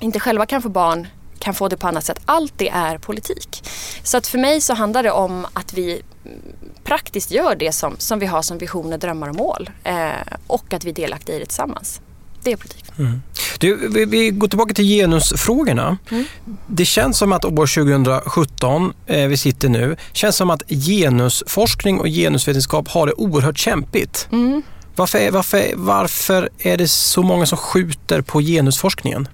inte 0.00 0.20
själva 0.20 0.46
kan 0.46 0.62
få 0.62 0.68
barn 0.68 1.06
kan 1.38 1.54
få 1.54 1.68
det 1.68 1.76
på 1.76 1.88
annat 1.88 2.04
sätt. 2.04 2.18
Allt 2.24 2.52
det 2.56 2.68
är 2.68 2.98
politik. 2.98 3.68
Så 4.02 4.16
att 4.16 4.26
för 4.26 4.38
mig 4.38 4.60
så 4.60 4.74
handlar 4.74 5.02
det 5.02 5.10
om 5.10 5.46
att 5.52 5.72
vi 5.72 6.02
mm, 6.24 6.40
praktiskt 6.84 7.30
gör 7.30 7.56
det 7.56 7.72
som, 7.72 7.96
som 7.98 8.18
vi 8.18 8.26
har 8.26 8.42
som 8.42 8.58
visioner, 8.58 8.98
drömmar 8.98 9.28
och 9.28 9.36
mål. 9.36 9.70
Eh, 9.84 10.10
och 10.46 10.74
att 10.74 10.84
vi 10.84 10.90
är 10.90 10.94
delaktiga 10.94 11.36
i 11.36 11.38
det 11.38 11.46
tillsammans. 11.46 12.00
Det 12.46 12.52
är 12.52 12.56
politik. 12.56 12.84
Mm. 12.98 13.22
Du, 13.58 13.88
vi, 13.88 14.04
vi, 14.04 14.30
går 14.30 14.48
tillbaka 14.48 14.74
till 14.74 14.84
genusfrågorna. 14.84 15.98
Mm. 16.10 16.24
Det 16.66 16.84
känns 16.84 17.18
som 17.18 17.32
att 17.32 17.44
år 17.44 17.50
2017, 17.50 18.92
eh, 19.06 19.26
vi 19.26 19.36
sitter 19.36 19.68
nu, 19.68 19.96
känns 20.12 20.36
som 20.36 20.50
att 20.50 20.62
genusforskning 20.68 22.00
och 22.00 22.06
genusvetenskap 22.06 22.88
har 22.88 23.06
det 23.06 23.12
oerhört 23.12 23.58
kämpigt. 23.58 24.28
Mm. 24.32 24.62
Varför, 24.96 25.30
varför, 25.30 25.72
varför 25.74 26.48
är 26.58 26.76
det 26.76 26.88
så 26.88 27.22
många 27.22 27.46
som 27.46 27.58
skjuter 27.58 28.20
på 28.20 28.40
genusforskningen? 28.40 29.28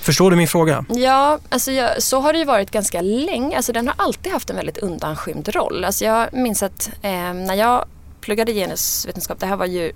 Förstår 0.00 0.30
du 0.30 0.36
min 0.36 0.48
fråga? 0.48 0.84
Ja, 0.88 1.38
alltså 1.48 1.72
jag, 1.72 2.02
så 2.02 2.20
har 2.20 2.32
det 2.32 2.38
ju 2.38 2.44
varit 2.44 2.70
ganska 2.70 3.00
länge. 3.00 3.56
Alltså 3.56 3.72
den 3.72 3.88
har 3.88 3.94
alltid 3.98 4.32
haft 4.32 4.50
en 4.50 4.56
väldigt 4.56 4.78
undanskymd 4.78 5.48
roll. 5.48 5.84
Alltså 5.84 6.04
jag 6.04 6.28
minns 6.32 6.62
att 6.62 6.90
eh, 7.02 7.10
när 7.34 7.54
jag 7.54 7.84
pluggade 8.22 8.52
genusvetenskap, 8.52 9.40
det 9.40 9.46
här 9.46 9.56
var 9.56 9.66
ju 9.66 9.92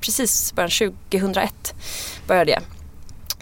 precis 0.00 0.52
början 0.52 0.70
2001 1.10 1.74
började 2.26 2.50
jag. 2.50 2.62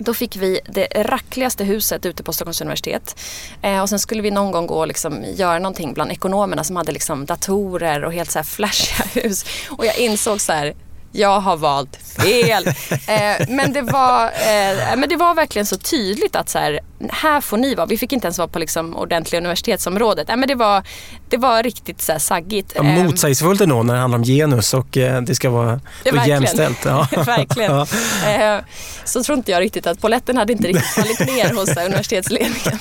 Då 0.00 0.14
fick 0.14 0.36
vi 0.36 0.60
det 0.66 0.86
rackligaste 0.96 1.64
huset 1.64 2.06
ute 2.06 2.22
på 2.22 2.32
Stockholms 2.32 2.60
universitet. 2.60 3.20
Eh, 3.62 3.82
och 3.82 3.88
sen 3.88 3.98
skulle 3.98 4.22
vi 4.22 4.30
någon 4.30 4.50
gång 4.50 4.66
gå 4.66 4.74
och 4.74 4.88
liksom 4.88 5.24
göra 5.34 5.58
någonting 5.58 5.94
bland 5.94 6.12
ekonomerna 6.12 6.64
som 6.64 6.76
hade 6.76 6.92
liksom 6.92 7.26
datorer 7.26 8.04
och 8.04 8.12
helt 8.12 8.30
så 8.30 8.38
här 8.38 8.44
flashiga 8.44 9.08
hus. 9.22 9.44
Och 9.70 9.86
jag 9.86 9.98
insåg 9.98 10.40
så 10.40 10.52
här, 10.52 10.74
jag 11.12 11.40
har 11.40 11.56
valt 11.56 11.96
fel. 11.96 12.66
eh, 13.06 13.48
men, 13.48 13.72
det 13.72 13.82
var, 13.82 14.24
eh, 14.24 14.96
men 14.96 15.08
det 15.08 15.16
var 15.16 15.34
verkligen 15.34 15.66
så 15.66 15.76
tydligt 15.76 16.36
att 16.36 16.48
så 16.48 16.58
här, 16.58 16.80
här 17.10 17.40
får 17.40 17.56
ni 17.56 17.74
vara. 17.74 17.86
Vi 17.86 17.98
fick 17.98 18.12
inte 18.12 18.26
ens 18.26 18.38
vara 18.38 18.48
på 18.48 18.58
liksom 18.58 18.96
ordentliga 18.96 19.40
universitetsområdet. 19.40 20.28
Eh, 20.28 20.36
men 20.36 20.48
det, 20.48 20.54
var, 20.54 20.82
det 21.28 21.36
var 21.36 21.62
riktigt 21.62 22.02
så 22.02 22.12
här 22.12 22.18
saggigt. 22.18 22.72
Ja, 22.74 22.82
motsägelsefullt 22.82 23.60
ändå 23.60 23.82
när 23.82 23.94
det 23.94 24.00
handlar 24.00 24.18
om 24.18 24.24
genus 24.24 24.74
och 24.74 24.96
eh, 24.96 25.22
det 25.22 25.34
ska 25.34 25.50
vara 25.50 25.80
ja, 26.04 26.26
jämställt. 26.26 26.84
Ja. 26.84 27.08
verkligen. 27.26 27.86
Eh, 28.28 28.58
så 29.04 29.22
tror 29.22 29.38
inte 29.38 29.50
jag 29.50 29.60
riktigt 29.60 29.86
att 29.86 30.00
poletten 30.00 30.36
hade 30.36 30.52
inte 30.52 30.68
riktigt 30.68 30.86
fallit 30.86 31.20
ner 31.20 31.54
hos 31.54 31.76
universitetsledningen. 31.76 32.78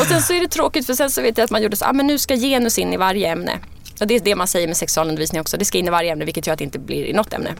och 0.00 0.06
sen 0.06 0.22
så 0.22 0.32
är 0.32 0.40
det 0.40 0.48
tråkigt 0.48 0.86
för 0.86 0.94
sen 0.94 1.10
så 1.10 1.22
vet 1.22 1.38
jag 1.38 1.44
att 1.44 1.50
man 1.50 1.62
gjorde 1.62 1.76
så, 1.76 1.84
ah, 1.84 1.92
men 1.92 2.06
nu 2.06 2.18
ska 2.18 2.34
genus 2.34 2.78
in 2.78 2.92
i 2.92 2.96
varje 2.96 3.28
ämne. 3.28 3.58
Och 4.00 4.06
det 4.06 4.14
är 4.14 4.20
det 4.20 4.34
man 4.34 4.46
säger 4.46 4.66
med 4.66 4.76
sexualundervisning 4.76 5.40
också. 5.40 5.56
Det 5.56 5.64
ska 5.64 5.78
in 5.78 5.86
i 5.86 5.90
varje 5.90 6.12
ämne 6.12 6.24
vilket 6.24 6.46
gör 6.46 6.52
att 6.52 6.58
det 6.58 6.64
inte 6.64 6.78
blir 6.78 7.04
i 7.04 7.12
något 7.12 7.32
ämne. 7.32 7.54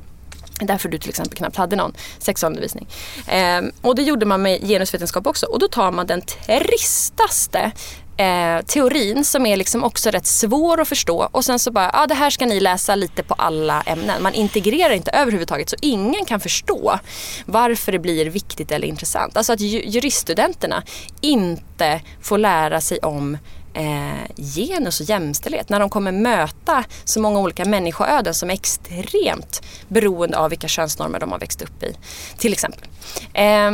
Därför 0.61 0.88
du 0.88 0.98
till 0.98 1.09
exempel 1.09 1.37
knappt 1.37 1.57
hade 1.57 1.76
någon 1.76 1.92
sexualundervisning. 2.18 2.87
Eh, 3.26 3.62
och 3.81 3.94
det 3.94 4.03
gjorde 4.03 4.26
man 4.26 4.42
med 4.42 4.61
genusvetenskap 4.68 5.26
också. 5.26 5.46
Och 5.46 5.59
då 5.59 5.68
tar 5.68 5.92
man 5.92 6.07
den 6.07 6.22
tristaste 6.46 7.72
eh, 8.20 8.62
teorin 8.66 9.24
som 9.24 9.46
är 9.46 9.57
liksom 9.57 9.85
också 9.85 10.11
rätt 10.11 10.26
svår 10.26 10.81
att 10.81 10.88
förstå 10.88 11.29
och 11.33 11.44
sen 11.44 11.59
så 11.59 11.70
bara, 11.70 11.85
ja 11.85 12.03
ah, 12.03 12.07
det 12.07 12.14
här 12.14 12.31
ska 12.31 12.46
ni 12.46 12.61
läsa 12.61 12.94
lite 12.94 13.22
på 13.22 13.35
alla 13.35 13.83
ämnen. 13.83 14.22
Man 14.22 14.35
integrerar 14.35 14.90
inte 14.90 15.11
överhuvudtaget 15.11 15.68
så 15.68 15.76
ingen 15.83 16.24
kan 16.24 16.40
förstå 16.40 16.98
varför 17.46 17.92
det 17.92 17.98
blir 17.98 18.26
viktigt 18.26 18.72
eller 18.72 18.88
intressant. 18.88 19.37
Alltså 19.37 19.53
att 19.53 19.61
juriststudenterna 19.61 20.83
inte 21.20 22.00
får 22.22 22.38
lära 22.38 22.81
sig 22.81 22.98
om 22.98 23.38
eh, 23.75 24.45
genus 24.55 25.01
och 25.01 25.07
jämställdhet. 25.07 25.69
När 25.69 25.81
de 25.81 25.91
kommer 25.91 26.13
möta 26.13 26.85
så 27.05 27.21
många 27.21 27.41
olika 27.41 27.65
människoöden 27.65 28.35
som 28.35 28.51
är 28.51 28.55
extremt 28.55 29.63
beroende 29.89 30.39
av 30.39 30.51
vilka 30.51 30.69
könsnormer 30.69 31.21
de 31.21 31.33
har 31.33 31.39
växt 31.39 31.63
upp 31.63 31.83
i. 31.83 31.97
Till 32.39 32.53
exempel. 32.53 32.89
Eh, 33.33 33.71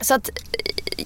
så 0.00 0.14
att 0.14 0.28
eh, 0.28 0.34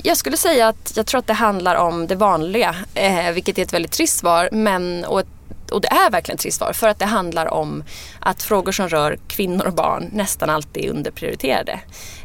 jag 0.03 0.17
skulle 0.17 0.37
säga 0.37 0.69
att 0.69 0.93
jag 0.97 1.07
tror 1.07 1.19
att 1.19 1.27
det 1.27 1.33
handlar 1.33 1.75
om 1.75 2.07
det 2.07 2.15
vanliga, 2.15 2.77
eh, 2.95 3.31
vilket 3.33 3.59
är 3.59 3.63
ett 3.63 3.73
väldigt 3.73 3.93
trist 3.93 4.19
svar. 4.19 4.49
Men, 4.53 5.05
och, 5.05 5.23
och 5.71 5.81
det 5.81 5.89
är 5.89 6.11
verkligen 6.11 6.37
ett 6.37 6.41
trist 6.41 6.59
svar 6.59 6.73
för 6.73 6.89
att 6.89 6.99
det 6.99 7.07
handlar 7.07 7.47
om 7.47 7.85
att 8.21 8.43
frågor 8.43 8.73
som 8.73 8.89
rör 8.89 9.19
kvinnor 9.29 9.67
och 9.67 9.75
barn 9.75 10.11
nästan 10.13 10.51
alltid 10.51 10.85
är 10.85 10.91
underprioriterade. 10.91 11.81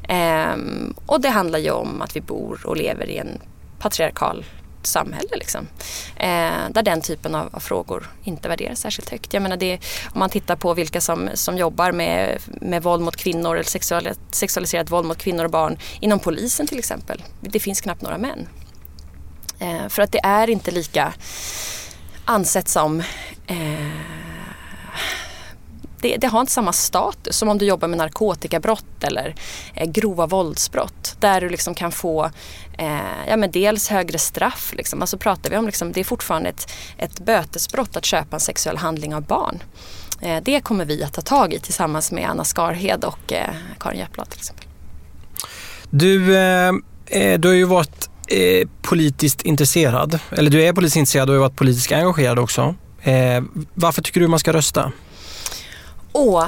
Eh, 0.09 0.57
och 1.05 1.21
det 1.21 1.29
handlar 1.29 1.59
ju 1.59 1.71
om 1.71 2.01
att 2.01 2.15
vi 2.15 2.21
bor 2.21 2.61
och 2.65 2.77
lever 2.77 3.09
i 3.09 3.17
en 3.17 3.41
patriarkal 3.79 4.45
samhälle. 4.87 5.29
Liksom. 5.35 5.67
Eh, 6.15 6.69
där 6.69 6.83
den 6.83 7.01
typen 7.01 7.35
av, 7.35 7.49
av, 7.51 7.59
frågor 7.59 8.09
inte 8.23 8.49
värderas 8.49 8.79
särskilt 8.79 9.09
högt. 9.09 9.33
Jag 9.33 9.43
menar 9.43 9.57
det, 9.57 9.79
om 10.13 10.19
man 10.19 10.29
tittar 10.29 10.55
på 10.55 10.73
vilka 10.73 11.01
som, 11.01 11.29
som 11.33 11.57
jobbar 11.57 11.91
med, 11.91 12.39
med 12.45 12.83
våld 12.83 13.03
mot 13.03 13.15
kvinnor 13.15 13.55
eller 13.55 13.63
sexual, 13.63 14.09
sexualiserat 14.31 14.91
våld 14.91 15.07
mot 15.07 15.17
kvinnor 15.17 15.43
och 15.43 15.51
barn 15.51 15.77
inom 15.99 16.19
polisen 16.19 16.67
till 16.67 16.79
exempel. 16.79 17.23
Det 17.41 17.59
finns 17.59 17.81
knappt 17.81 18.01
några 18.01 18.17
män. 18.17 18.47
Eh, 19.59 19.87
för 19.89 20.01
att 20.01 20.11
det 20.11 20.19
är 20.23 20.49
inte 20.49 20.71
lika 20.71 21.13
ansett 22.25 22.67
som 22.67 22.99
eh, 23.47 24.16
det, 26.01 26.17
det, 26.17 26.27
har 26.27 26.41
inte 26.41 26.51
samma 26.51 26.73
status 26.73 27.37
som 27.37 27.49
om 27.49 27.57
du 27.57 27.65
jobbar 27.65 27.87
med 27.87 27.97
narkotikabrott 27.97 29.03
eller 29.03 29.35
eh, 29.73 29.89
grova 29.89 30.25
våldsbrott. 30.25 31.15
Där 31.19 31.41
du 31.41 31.49
liksom 31.49 31.75
kan 31.75 31.91
få 31.91 32.31
eh, 32.77 33.27
ja, 33.27 33.37
men 33.37 33.51
dels 33.51 33.89
högre 33.89 34.17
straff. 34.17 34.73
Liksom. 34.77 35.01
Alltså 35.01 35.17
pratar 35.17 35.49
vi 35.49 35.57
om, 35.57 35.65
liksom, 35.65 35.91
det 35.91 35.99
är 35.99 36.03
fortfarande 36.03 36.49
ett, 36.49 36.71
ett 36.97 37.19
bötesbrott 37.19 37.95
att 37.95 38.05
köpa 38.05 38.35
en 38.35 38.39
sexuell 38.39 38.77
handling 38.77 39.15
av 39.15 39.21
barn. 39.21 39.63
Eh, 40.21 40.43
det 40.43 40.61
kommer 40.61 40.85
vi 40.85 41.03
att 41.03 41.13
ta 41.13 41.21
tag 41.21 41.53
i 41.53 41.59
tillsammans 41.59 42.11
med 42.11 42.29
Anna 42.29 42.43
Skarhed 42.43 43.03
och 43.03 43.33
eh, 43.33 43.49
Karin 43.79 43.99
Jeppblad 43.99 44.29
till 44.29 44.39
exempel. 44.39 44.65
Du, 45.89 46.37
eh, 46.37 46.71
eh, 47.05 47.39
du 47.39 47.47
har 47.47 47.55
ju 47.55 47.65
varit 47.65 48.09
eh, 48.27 48.67
politiskt 48.81 49.41
intresserad, 49.41 50.19
eller 50.31 50.51
du 50.51 50.63
är 50.63 50.73
politiskt 50.73 50.97
intresserad 50.97 51.29
och 51.29 51.35
har 51.35 51.41
varit 51.41 51.55
politiskt 51.55 51.91
engagerad 51.91 52.39
också. 52.39 52.75
Eh, 53.01 53.43
varför 53.73 54.01
tycker 54.01 54.19
du 54.19 54.27
man 54.27 54.39
ska 54.39 54.53
rösta? 54.53 54.91
Åh, 56.11 56.45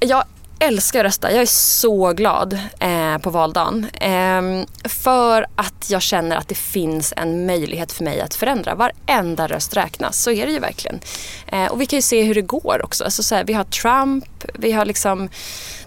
jag 0.00 0.24
älskar 0.60 1.00
att 1.00 1.04
rösta. 1.04 1.32
Jag 1.32 1.42
är 1.42 1.46
så 1.46 2.12
glad 2.12 2.58
eh, 2.80 3.18
på 3.18 3.30
valdagen. 3.30 3.86
Eh, 3.94 4.66
för 4.88 5.46
att 5.56 5.90
jag 5.90 6.02
känner 6.02 6.36
att 6.36 6.48
det 6.48 6.54
finns 6.54 7.14
en 7.16 7.46
möjlighet 7.46 7.92
för 7.92 8.04
mig 8.04 8.20
att 8.20 8.34
förändra. 8.34 8.74
Varenda 8.74 9.46
röst 9.46 9.76
räknas, 9.76 10.22
så 10.22 10.30
är 10.30 10.46
det 10.46 10.52
ju 10.52 10.58
verkligen. 10.58 11.00
Eh, 11.46 11.66
och 11.66 11.80
vi 11.80 11.86
kan 11.86 11.96
ju 11.96 12.02
se 12.02 12.22
hur 12.22 12.34
det 12.34 12.42
går 12.42 12.84
också. 12.84 13.04
Alltså, 13.04 13.22
så 13.22 13.34
här, 13.34 13.44
vi 13.44 13.52
har 13.52 13.64
Trump, 13.64 14.44
vi 14.54 14.72
har 14.72 14.84
liksom, 14.84 15.28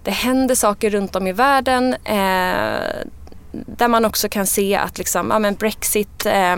det 0.03 0.11
händer 0.11 0.55
saker 0.55 0.89
runt 0.89 1.15
om 1.15 1.27
i 1.27 1.31
världen. 1.31 1.93
Eh, 1.93 3.05
där 3.51 3.87
man 3.87 4.05
också 4.05 4.29
kan 4.29 4.47
se 4.47 4.75
att 4.75 4.97
liksom, 4.97 5.29
ja, 5.31 5.39
men 5.39 5.55
Brexit, 5.55 6.25
eh, 6.25 6.55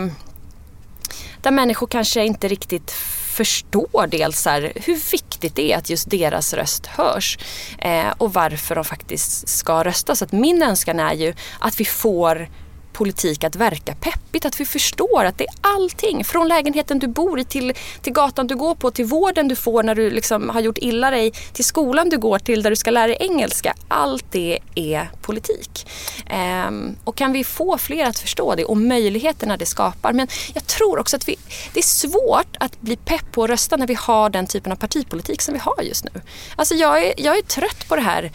där 1.42 1.50
människor 1.50 1.86
kanske 1.86 2.24
inte 2.24 2.48
riktigt 2.48 2.94
förstår 3.36 4.06
dels 4.06 4.46
här, 4.46 4.72
hur 4.74 5.10
viktigt 5.12 5.56
det 5.56 5.72
är 5.72 5.76
att 5.76 5.90
just 5.90 6.10
deras 6.10 6.54
röst 6.54 6.86
hörs 6.86 7.38
eh, 7.78 8.12
och 8.18 8.32
varför 8.32 8.74
de 8.74 8.84
faktiskt 8.84 9.48
ska 9.48 9.84
rösta. 9.84 10.16
Så 10.16 10.24
att 10.24 10.32
min 10.32 10.62
önskan 10.62 11.00
är 11.00 11.14
ju 11.14 11.34
att 11.60 11.80
vi 11.80 11.84
får 11.84 12.48
politik 12.96 13.44
att 13.44 13.56
verka 13.56 13.94
peppigt. 13.94 14.44
Att 14.44 14.60
vi 14.60 14.64
förstår 14.64 15.24
att 15.24 15.38
det 15.38 15.44
är 15.44 15.54
allting. 15.60 16.24
Från 16.24 16.48
lägenheten 16.48 16.98
du 16.98 17.06
bor 17.06 17.40
i 17.40 17.44
till, 17.44 17.72
till 18.02 18.12
gatan 18.12 18.46
du 18.46 18.56
går 18.56 18.74
på, 18.74 18.90
till 18.90 19.04
vården 19.04 19.48
du 19.48 19.56
får 19.56 19.82
när 19.82 19.94
du 19.94 20.10
liksom 20.10 20.48
har 20.48 20.60
gjort 20.60 20.78
illa 20.78 21.10
dig, 21.10 21.30
till 21.30 21.64
skolan 21.64 22.08
du 22.08 22.18
går 22.18 22.38
till 22.38 22.62
där 22.62 22.70
du 22.70 22.76
ska 22.76 22.90
lära 22.90 23.06
dig 23.06 23.16
engelska. 23.20 23.74
Allt 23.88 24.24
det 24.30 24.58
är 24.74 25.10
politik. 25.22 25.88
Ehm, 26.26 26.96
och 27.04 27.16
kan 27.16 27.32
vi 27.32 27.44
få 27.44 27.78
fler 27.78 28.04
att 28.04 28.18
förstå 28.18 28.54
det 28.54 28.64
och 28.64 28.76
möjligheterna 28.76 29.56
det 29.56 29.66
skapar. 29.66 30.12
Men 30.12 30.28
jag 30.54 30.66
tror 30.66 30.98
också 30.98 31.16
att 31.16 31.28
vi, 31.28 31.36
det 31.72 31.80
är 31.80 31.84
svårt 31.84 32.56
att 32.60 32.80
bli 32.80 32.96
pepp 32.96 33.32
på 33.32 33.44
att 33.44 33.50
rösta 33.50 33.76
när 33.76 33.86
vi 33.86 33.94
har 33.94 34.30
den 34.30 34.46
typen 34.46 34.72
av 34.72 34.76
partipolitik 34.76 35.42
som 35.42 35.54
vi 35.54 35.60
har 35.60 35.82
just 35.82 36.04
nu. 36.04 36.20
Alltså 36.56 36.74
jag 36.74 37.04
är, 37.04 37.14
jag 37.16 37.38
är 37.38 37.42
trött 37.42 37.88
på 37.88 37.96
det 37.96 38.02
här 38.02 38.32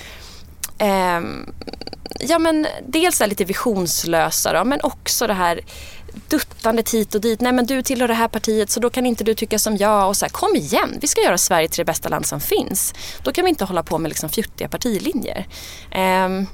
eh, 0.82 1.22
ja 2.20 2.40
men 2.40 2.68
dels 2.88 3.22
är 3.22 3.28
lite 3.28 3.46
visionslösa 3.46 4.54
då, 4.54 4.64
men 4.64 4.80
också 4.84 5.28
det 5.28 5.34
här 5.34 5.62
duttandet 6.30 6.94
hit 6.94 7.16
och 7.16 7.22
dit. 7.22 7.42
Nej 7.42 7.52
men 7.52 7.66
du 7.66 7.82
tillhör 7.82 8.08
det 8.08 8.14
här 8.14 8.28
partiet 8.28 8.70
så 8.70 8.80
då 8.80 8.90
kan 8.90 9.06
inte 9.06 9.24
du 9.24 9.34
tycka 9.34 9.60
som 9.60 9.78
jag. 9.78 10.08
Och 10.08 10.18
så 10.18 10.26
här, 10.26 10.30
kom 10.30 10.56
igen, 10.56 10.98
vi 11.02 11.08
ska 11.08 11.22
göra 11.22 11.38
Sverige 11.38 11.68
till 11.68 11.78
det 11.78 11.86
bästa 11.86 12.10
land 12.10 12.26
som 12.26 12.40
finns. 12.40 12.94
Då 13.24 13.32
kan 13.32 13.46
vi 13.46 13.50
inte 13.50 13.66
hålla 13.66 13.84
på 13.84 13.98
med 13.98 14.10
liksom 14.10 14.30
fjuttiga 14.30 14.68
partilinjer. 14.68 15.48
Um, 16.26 16.48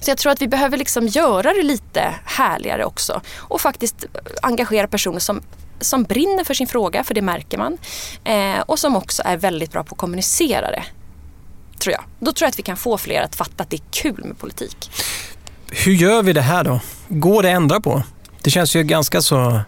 så 0.00 0.10
jag 0.10 0.18
tror 0.18 0.32
att 0.32 0.42
vi 0.42 0.48
behöver 0.48 0.76
liksom 0.76 1.06
göra 1.06 1.52
det 1.52 1.62
lite 1.62 2.14
härligare 2.24 2.84
också. 2.84 3.20
Och 3.36 3.60
faktiskt 3.60 4.04
engagera 4.42 4.88
personer 4.88 5.18
som 5.18 5.42
som 5.80 6.02
brinner 6.02 6.44
för 6.44 6.54
sin 6.54 6.66
fråga, 6.66 7.04
för 7.04 7.14
det 7.14 7.22
märker 7.22 7.58
man. 7.58 7.78
Eh, 8.24 8.60
och 8.60 8.78
som 8.78 8.96
också 8.96 9.22
är 9.24 9.36
väldigt 9.36 9.72
bra 9.72 9.84
på 9.84 9.94
att 9.94 9.98
kommunicera 9.98 10.70
det. 10.70 10.84
Tror 11.84 11.92
jag. 11.92 12.04
Då 12.18 12.32
tror 12.32 12.46
jag 12.46 12.50
att 12.50 12.58
vi 12.58 12.62
kan 12.62 12.76
få 12.76 12.98
fler 12.98 13.22
att 13.22 13.36
fatta 13.36 13.62
att 13.62 13.70
det 13.70 13.76
är 13.76 13.82
kul 13.90 14.24
med 14.24 14.38
politik. 14.38 14.90
Hur 15.70 15.92
gör 15.92 16.22
vi 16.22 16.32
det 16.32 16.40
här 16.40 16.64
då? 16.64 16.80
Går 17.08 17.42
det 17.42 17.48
att 17.48 17.56
ändra 17.56 17.80
på? 17.80 18.02
Det 18.42 18.50
känns 18.50 18.76
ju 18.76 18.82
ganska 18.82 19.22
så 19.22 19.60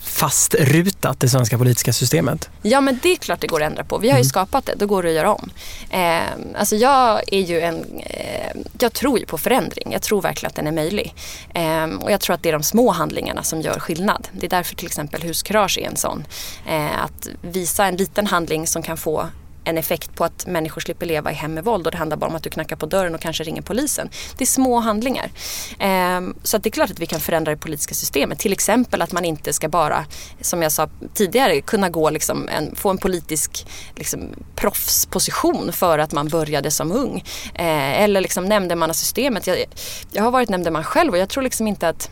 fastrutat 0.00 1.20
det 1.20 1.28
svenska 1.28 1.58
politiska 1.58 1.92
systemet. 1.92 2.50
Ja 2.62 2.80
men 2.80 2.98
det 3.02 3.12
är 3.12 3.16
klart 3.16 3.40
det 3.40 3.46
går 3.46 3.62
att 3.62 3.70
ändra 3.70 3.84
på. 3.84 3.98
Vi 3.98 4.08
har 4.08 4.16
ju 4.16 4.20
mm. 4.20 4.28
skapat 4.28 4.66
det, 4.66 4.74
då 4.76 4.86
går 4.86 5.02
det 5.02 5.08
att 5.08 5.14
göra 5.14 5.34
om. 5.34 5.50
Eh, 5.90 6.58
alltså 6.58 6.76
jag 6.76 7.20
är 7.26 7.40
ju 7.40 7.60
en, 7.60 8.00
eh, 8.00 8.56
jag 8.78 8.92
tror 8.92 9.18
ju 9.18 9.26
på 9.26 9.38
förändring. 9.38 9.92
Jag 9.92 10.02
tror 10.02 10.22
verkligen 10.22 10.50
att 10.50 10.56
den 10.56 10.66
är 10.66 10.72
möjlig. 10.72 11.14
Eh, 11.54 11.84
och 11.84 12.12
jag 12.12 12.20
tror 12.20 12.34
att 12.34 12.42
det 12.42 12.48
är 12.48 12.52
de 12.52 12.62
små 12.62 12.90
handlingarna 12.90 13.42
som 13.42 13.60
gör 13.60 13.78
skillnad. 13.78 14.28
Det 14.32 14.46
är 14.46 14.50
därför 14.50 14.74
till 14.74 14.86
exempel 14.86 15.22
huskurage 15.22 15.78
är 15.78 15.86
en 15.86 15.96
sån. 15.96 16.24
Eh, 16.68 17.04
att 17.04 17.28
visa 17.40 17.86
en 17.86 17.96
liten 17.96 18.26
handling 18.26 18.66
som 18.66 18.82
kan 18.82 18.96
få 18.96 19.28
en 19.66 19.78
effekt 19.78 20.14
på 20.14 20.24
att 20.24 20.46
människor 20.46 20.80
slipper 20.80 21.06
leva 21.06 21.30
i 21.30 21.34
hem 21.34 21.54
med 21.54 21.64
våld 21.64 21.86
och 21.86 21.92
det 21.92 21.98
handlar 21.98 22.16
bara 22.16 22.30
om 22.30 22.36
att 22.36 22.42
du 22.42 22.50
knackar 22.50 22.76
på 22.76 22.86
dörren 22.86 23.14
och 23.14 23.20
kanske 23.20 23.44
ringer 23.44 23.62
polisen. 23.62 24.08
Det 24.36 24.44
är 24.44 24.46
små 24.46 24.78
handlingar. 24.78 25.30
Ehm, 25.78 26.34
så 26.42 26.56
att 26.56 26.62
det 26.62 26.68
är 26.68 26.70
klart 26.70 26.90
att 26.90 26.98
vi 26.98 27.06
kan 27.06 27.20
förändra 27.20 27.52
det 27.52 27.58
politiska 27.58 27.94
systemet. 27.94 28.38
Till 28.38 28.52
exempel 28.52 29.02
att 29.02 29.12
man 29.12 29.24
inte 29.24 29.52
ska 29.52 29.68
bara, 29.68 30.06
som 30.40 30.62
jag 30.62 30.72
sa 30.72 30.88
tidigare, 31.14 31.60
kunna 31.60 31.88
gå 31.88 32.10
liksom 32.10 32.48
en, 32.48 32.76
få 32.76 32.90
en 32.90 32.98
politisk 32.98 33.66
liksom, 33.94 34.20
proffsposition 34.54 35.72
för 35.72 35.98
att 35.98 36.12
man 36.12 36.28
började 36.28 36.70
som 36.70 36.92
ung. 36.92 37.24
Ehm, 37.54 38.04
eller 38.04 38.20
liksom 38.20 38.44
nämndemannasystemet. 38.44 39.46
Jag, 39.46 39.64
jag 40.12 40.22
har 40.22 40.30
varit 40.30 40.48
nämndeman 40.48 40.84
själv 40.84 41.12
och 41.12 41.18
jag 41.18 41.28
tror 41.28 41.42
liksom 41.42 41.66
inte 41.66 41.88
att 41.88 42.10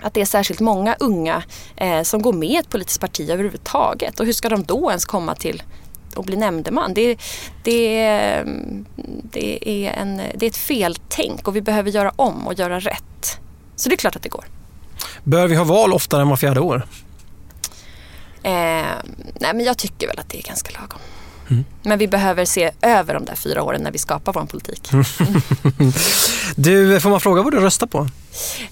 att 0.00 0.14
det 0.14 0.20
är 0.20 0.24
särskilt 0.24 0.60
många 0.60 0.96
unga 1.00 1.42
eh, 1.76 2.02
som 2.02 2.22
går 2.22 2.32
med 2.32 2.48
i 2.48 2.56
ett 2.56 2.70
politiskt 2.70 3.00
parti 3.00 3.30
överhuvudtaget. 3.30 4.20
Och 4.20 4.26
hur 4.26 4.32
ska 4.32 4.48
de 4.48 4.62
då 4.62 4.90
ens 4.90 5.04
komma 5.04 5.34
till, 5.34 5.62
och 6.16 6.24
bli 6.24 6.36
nämndeman. 6.36 6.94
Det, 6.94 7.16
det, 7.62 8.44
det, 9.32 9.68
är 9.86 9.92
en, 9.92 10.16
det 10.16 10.46
är 10.46 10.50
ett 10.50 10.56
feltänk 10.56 11.48
och 11.48 11.56
vi 11.56 11.60
behöver 11.60 11.90
göra 11.90 12.12
om 12.16 12.46
och 12.46 12.54
göra 12.54 12.80
rätt. 12.80 13.40
Så 13.76 13.88
det 13.88 13.94
är 13.94 13.96
klart 13.96 14.16
att 14.16 14.22
det 14.22 14.28
går. 14.28 14.44
Bör 15.24 15.48
vi 15.48 15.56
ha 15.56 15.64
val 15.64 15.92
oftare 15.92 16.22
än 16.22 16.28
var 16.28 16.36
fjärde 16.36 16.60
år? 16.60 16.86
Eh, 18.42 18.52
nej 19.40 19.54
men 19.54 19.60
jag 19.60 19.78
tycker 19.78 20.06
väl 20.06 20.18
att 20.18 20.28
det 20.28 20.38
är 20.38 20.42
ganska 20.42 20.80
lagom. 20.80 21.00
Mm. 21.48 21.64
Men 21.82 21.98
vi 21.98 22.08
behöver 22.08 22.44
se 22.44 22.70
över 22.82 23.14
de 23.14 23.24
där 23.24 23.34
fyra 23.34 23.62
åren 23.62 23.82
när 23.82 23.92
vi 23.92 23.98
skapar 23.98 24.32
vår 24.32 24.46
politik. 24.46 24.92
Mm. 24.92 25.04
du, 26.56 27.00
får 27.00 27.10
man 27.10 27.20
fråga 27.20 27.42
vad 27.42 27.52
du 27.52 27.60
röstar 27.60 27.86
på? 27.86 28.08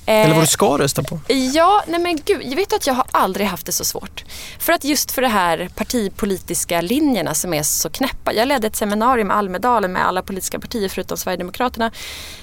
Eller 0.06 0.34
vad 0.34 0.42
du 0.42 0.46
ska 0.46 0.78
rösta 0.78 1.02
på? 1.02 1.20
Ja, 1.28 1.84
nej 1.86 2.00
men 2.00 2.20
gud, 2.24 2.42
jag 2.44 2.56
vet 2.56 2.72
att 2.72 2.86
jag 2.86 2.94
har 2.94 3.06
aldrig 3.10 3.46
haft 3.46 3.66
det 3.66 3.72
så 3.72 3.84
svårt. 3.84 4.24
För 4.58 4.72
att 4.72 4.84
just 4.84 5.10
för 5.12 5.22
de 5.22 5.28
här 5.28 5.70
partipolitiska 5.74 6.80
linjerna 6.80 7.34
som 7.34 7.54
är 7.54 7.62
så 7.62 7.90
knäppa. 7.90 8.32
Jag 8.32 8.48
ledde 8.48 8.66
ett 8.66 8.76
seminarium 8.76 9.30
i 9.30 9.34
Almedalen 9.34 9.92
med 9.92 10.06
alla 10.06 10.22
politiska 10.22 10.60
partier 10.60 10.88
förutom 10.88 11.16
Sverigedemokraterna. 11.16 11.90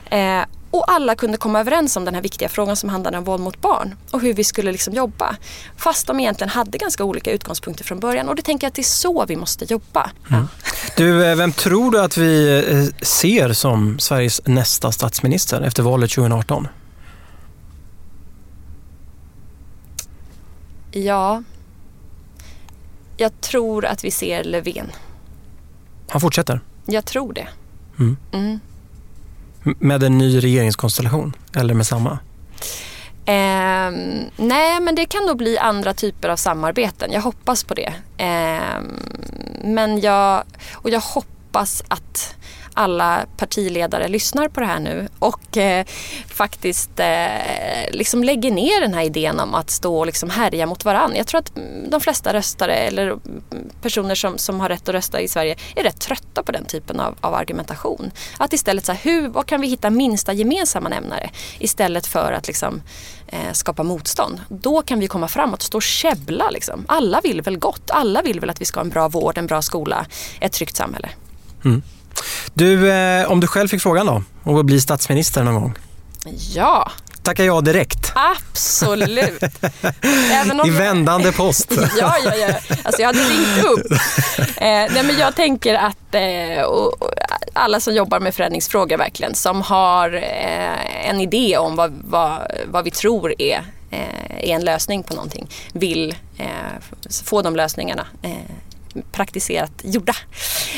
Eh, 0.09 0.41
och 0.71 0.91
alla 0.91 1.15
kunde 1.15 1.37
komma 1.37 1.59
överens 1.59 1.97
om 1.97 2.05
den 2.05 2.15
här 2.15 2.21
viktiga 2.21 2.49
frågan 2.49 2.75
som 2.75 2.89
handlade 2.89 3.17
om 3.17 3.23
våld 3.23 3.43
mot 3.43 3.61
barn 3.61 3.95
och 4.11 4.21
hur 4.21 4.33
vi 4.33 4.43
skulle 4.43 4.71
liksom 4.71 4.93
jobba. 4.93 5.35
Fast 5.77 6.07
de 6.07 6.19
egentligen 6.19 6.49
hade 6.49 6.77
ganska 6.77 7.03
olika 7.03 7.31
utgångspunkter 7.31 7.83
från 7.83 7.99
början 7.99 8.29
och 8.29 8.35
det 8.35 8.41
tänker 8.41 8.65
jag 8.65 8.69
att 8.69 8.75
det 8.75 8.81
är 8.81 8.83
så 8.83 9.25
vi 9.25 9.35
måste 9.35 9.65
jobba. 9.65 10.11
Mm. 10.29 10.47
Du, 10.97 11.25
eh, 11.25 11.35
vem 11.35 11.51
tror 11.51 11.91
du 11.91 12.01
att 12.01 12.17
vi 12.17 12.59
eh, 12.69 13.05
ser 13.05 13.53
som 13.53 13.99
Sveriges 13.99 14.41
nästa 14.45 14.91
statsminister 14.91 15.61
efter 15.61 15.83
valet 15.83 16.11
2018? 16.11 16.67
Ja, 20.91 21.43
jag 23.17 23.41
tror 23.41 23.85
att 23.85 24.03
vi 24.03 24.11
ser 24.11 24.43
Löfven. 24.43 24.91
Han 26.09 26.21
fortsätter? 26.21 26.59
Jag 26.85 27.05
tror 27.05 27.33
det. 27.33 27.47
Mm. 27.99 28.17
Mm. 28.31 28.59
Med 29.63 30.03
en 30.03 30.17
ny 30.17 30.39
regeringskonstellation 30.39 31.35
eller 31.55 31.73
med 31.73 31.87
samma? 31.87 32.19
Eh, 33.25 33.91
nej, 34.35 34.79
men 34.81 34.95
det 34.95 35.05
kan 35.05 35.25
nog 35.25 35.37
bli 35.37 35.57
andra 35.57 35.93
typer 35.93 36.29
av 36.29 36.35
samarbeten. 36.37 37.11
Jag 37.11 37.21
hoppas 37.21 37.63
på 37.63 37.73
det. 37.73 37.93
Eh, 38.17 38.81
men 39.63 39.99
jag, 39.99 40.43
och 40.73 40.89
jag 40.89 40.99
hoppas 40.99 41.83
att 41.87 42.35
alla 42.73 43.25
partiledare 43.37 44.07
lyssnar 44.07 44.47
på 44.47 44.59
det 44.59 44.65
här 44.65 44.79
nu 44.79 45.07
och 45.19 45.57
eh, 45.57 45.85
faktiskt 46.27 46.99
eh, 46.99 47.91
liksom 47.91 48.23
lägger 48.23 48.51
ner 48.51 48.81
den 48.81 48.93
här 48.93 49.03
idén 49.03 49.39
om 49.39 49.55
att 49.55 49.69
stå 49.69 49.99
och 49.99 50.05
liksom 50.05 50.29
härja 50.29 50.65
mot 50.65 50.85
varandra. 50.85 51.17
Jag 51.17 51.27
tror 51.27 51.39
att 51.39 51.51
de 51.89 52.01
flesta 52.01 52.33
röstare 52.33 52.73
eller 52.73 53.17
personer 53.81 54.15
som, 54.15 54.37
som 54.37 54.59
har 54.59 54.69
rätt 54.69 54.89
att 54.89 54.95
rösta 54.95 55.21
i 55.21 55.27
Sverige 55.27 55.55
är 55.75 55.83
rätt 55.83 55.99
trötta 55.99 56.43
på 56.43 56.51
den 56.51 56.65
typen 56.65 56.99
av, 56.99 57.15
av 57.21 57.33
argumentation. 57.33 58.11
Att 58.37 58.53
istället 58.53 58.85
så 58.85 58.91
här, 58.91 58.99
hur, 59.03 59.27
vad 59.27 59.45
kan 59.45 59.61
vi 59.61 59.67
hitta 59.67 59.89
minsta 59.89 60.33
gemensamma 60.33 60.89
nämnare 60.89 61.29
istället 61.59 62.07
för 62.07 62.31
att 62.31 62.47
liksom, 62.47 62.81
eh, 63.27 63.53
skapa 63.53 63.83
motstånd. 63.83 64.41
Då 64.49 64.81
kan 64.81 64.99
vi 64.99 65.07
komma 65.07 65.27
framåt 65.27 65.61
stå 65.61 65.77
och 65.77 65.81
käbbla. 65.81 66.49
Liksom. 66.49 66.85
Alla 66.87 67.21
vill 67.21 67.41
väl 67.41 67.57
gott. 67.57 67.91
Alla 67.91 68.21
vill 68.21 68.39
väl 68.39 68.49
att 68.49 68.61
vi 68.61 68.65
ska 68.65 68.79
ha 68.79 68.85
en 68.85 68.89
bra 68.89 69.07
vård, 69.07 69.37
en 69.37 69.47
bra 69.47 69.61
skola, 69.61 70.05
ett 70.39 70.51
tryggt 70.51 70.75
samhälle. 70.75 71.09
Mm. 71.65 71.81
Du, 72.53 72.91
eh, 72.91 73.31
om 73.31 73.39
du 73.39 73.47
själv 73.47 73.67
fick 73.67 73.81
frågan 73.81 74.05
då, 74.05 74.23
och 74.43 74.65
bli 74.65 74.81
statsminister 74.81 75.43
någon 75.43 75.53
gång? 75.53 75.75
Ja. 76.53 76.91
Tackar 77.23 77.43
jag 77.43 77.63
direkt? 77.63 78.11
Absolut. 78.15 79.43
I 80.65 80.69
vändande 80.69 81.31
post. 81.31 81.71
ja, 81.99 82.15
ja, 82.25 82.35
ja. 82.35 82.75
Alltså 82.83 83.01
jag 83.01 83.07
hade 83.07 83.19
ringt 83.19 83.65
upp. 83.65 83.91
Eh, 84.57 84.67
nej, 84.67 85.03
men 85.03 85.17
jag 85.19 85.35
tänker 85.35 85.73
att 85.73 86.15
eh, 86.15 86.63
och, 86.63 87.01
och 87.01 87.13
alla 87.53 87.79
som 87.79 87.95
jobbar 87.95 88.19
med 88.19 88.35
förändringsfrågor 88.35 88.97
verkligen, 88.97 89.35
som 89.35 89.61
har 89.61 90.13
eh, 90.13 91.09
en 91.09 91.21
idé 91.21 91.57
om 91.57 91.75
vad, 91.75 92.01
vad, 92.03 92.51
vad 92.65 92.83
vi 92.83 92.91
tror 92.91 93.33
är, 93.37 93.63
eh, 93.91 94.49
är 94.49 94.55
en 94.55 94.65
lösning 94.65 95.03
på 95.03 95.13
någonting, 95.13 95.49
vill 95.73 96.15
eh, 96.37 96.45
få 97.23 97.41
de 97.41 97.55
lösningarna 97.55 98.07
eh, 98.21 98.31
praktiserat 99.11 99.71
gjorda. 99.83 100.15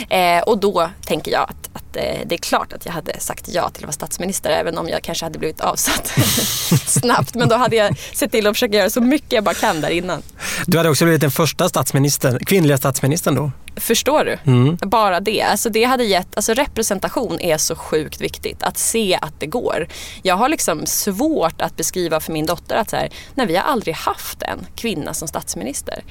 Eh, 0.09 0.41
och 0.41 0.57
då 0.57 0.89
tänker 1.05 1.31
jag 1.31 1.43
att, 1.43 1.69
att 1.73 1.95
eh, 1.95 2.19
det 2.25 2.35
är 2.35 2.37
klart 2.37 2.73
att 2.73 2.85
jag 2.85 2.93
hade 2.93 3.19
sagt 3.19 3.47
ja 3.47 3.69
till 3.69 3.83
att 3.83 3.87
vara 3.87 3.91
statsminister 3.91 4.49
även 4.49 4.77
om 4.77 4.89
jag 4.89 5.03
kanske 5.03 5.25
hade 5.25 5.39
blivit 5.39 5.61
avsatt 5.61 6.07
snabbt. 6.85 7.35
Men 7.35 7.49
då 7.49 7.55
hade 7.55 7.75
jag 7.75 7.97
sett 8.13 8.31
till 8.31 8.47
att 8.47 8.55
försöka 8.55 8.77
göra 8.77 8.89
så 8.89 9.01
mycket 9.01 9.31
jag 9.31 9.43
bara 9.43 9.55
kan 9.55 9.81
där 9.81 9.89
innan. 9.89 10.21
Du 10.65 10.77
hade 10.77 10.89
också 10.89 11.05
blivit 11.05 11.21
den 11.21 11.31
första 11.31 11.69
statsministern, 11.69 12.39
kvinnliga 12.45 12.77
statsministern 12.77 13.35
då? 13.35 13.51
Förstår 13.75 14.25
du? 14.25 14.51
Mm. 14.51 14.77
Bara 14.81 15.19
det. 15.19 15.41
Alltså 15.41 15.69
det 15.69 15.83
hade 15.83 16.03
gett, 16.03 16.35
alltså 16.35 16.53
representation 16.53 17.39
är 17.39 17.57
så 17.57 17.75
sjukt 17.75 18.21
viktigt. 18.21 18.63
Att 18.63 18.77
se 18.77 19.19
att 19.21 19.39
det 19.39 19.45
går. 19.45 19.87
Jag 20.21 20.35
har 20.35 20.49
liksom 20.49 20.85
svårt 20.85 21.61
att 21.61 21.77
beskriva 21.77 22.19
för 22.19 22.33
min 22.33 22.45
dotter 22.45 22.75
att 22.75 22.89
så 22.89 22.95
här, 22.95 23.09
nej, 23.35 23.47
vi 23.47 23.55
har 23.55 23.63
aldrig 23.63 23.95
haft 23.95 24.41
en 24.41 24.65
kvinna 24.75 25.13
som 25.13 25.27
statsminister. 25.27 26.03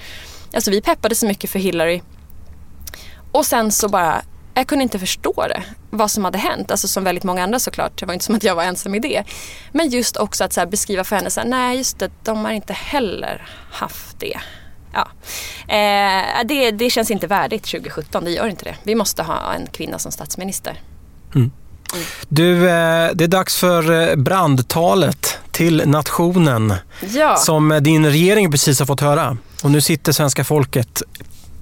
Alltså 0.55 0.71
vi 0.71 0.81
peppade 0.81 1.15
så 1.15 1.27
mycket 1.27 1.51
för 1.51 1.59
Hillary. 1.59 2.03
Och 3.33 3.47
sen 3.47 3.73
så 3.73 3.89
bara, 3.89 4.23
jag 4.55 4.67
kunde 4.67 4.83
inte 4.83 4.99
förstå 4.99 5.47
det. 5.49 5.63
Vad 5.91 6.11
som 6.11 6.25
hade 6.25 6.39
hänt. 6.39 6.71
Alltså 6.71 6.89
som 6.89 7.05
väldigt 7.05 7.25
många 7.25 7.43
andra 7.43 7.59
såklart. 7.59 8.01
Det 8.01 8.07
var 8.07 8.15
inte 8.15 8.25
som 8.25 8.35
att 8.35 8.45
jag 8.45 8.55
var 8.55 8.63
ensam 8.63 8.95
i 8.95 8.99
det. 8.99 9.25
Men 9.73 9.89
just 9.89 10.17
också 10.17 10.45
att 10.45 10.53
så 10.53 10.67
beskriva 10.67 11.05
för 11.05 11.17
henne, 11.17 11.31
så 11.31 11.41
här, 11.41 11.49
nej 11.49 11.77
just 11.77 11.99
det, 11.99 12.11
de 12.25 12.45
har 12.45 12.53
inte 12.53 12.73
heller 12.73 13.49
haft 13.71 14.21
det. 14.21 14.41
Ja. 14.93 15.09
Eh, 15.75 16.45
det, 16.45 16.71
det 16.71 16.91
känns 16.91 17.11
inte 17.11 17.27
värdigt 17.27 17.65
2017, 17.65 18.25
det 18.25 18.31
gör 18.31 18.47
inte 18.47 18.65
det. 18.65 18.75
Vi 18.83 18.95
måste 18.95 19.23
ha 19.23 19.55
en 19.55 19.67
kvinna 19.67 19.99
som 19.99 20.13
statsminister. 20.13 20.81
Mm. 21.35 21.51
Mm. 21.93 22.05
Du, 22.29 22.69
eh, 22.69 23.11
det 23.15 23.25
är 23.25 23.29
dags 23.29 23.57
för 23.57 24.11
eh, 24.11 24.17
brandtalet 24.17 25.39
till 25.53 25.83
nationen 25.87 26.75
ja. 27.01 27.37
som 27.37 27.79
din 27.83 28.07
regering 28.07 28.51
precis 28.51 28.79
har 28.79 28.87
fått 28.87 29.01
höra. 29.01 29.37
Och 29.63 29.71
nu 29.71 29.81
sitter 29.81 30.13
svenska 30.13 30.45
folket 30.45 31.03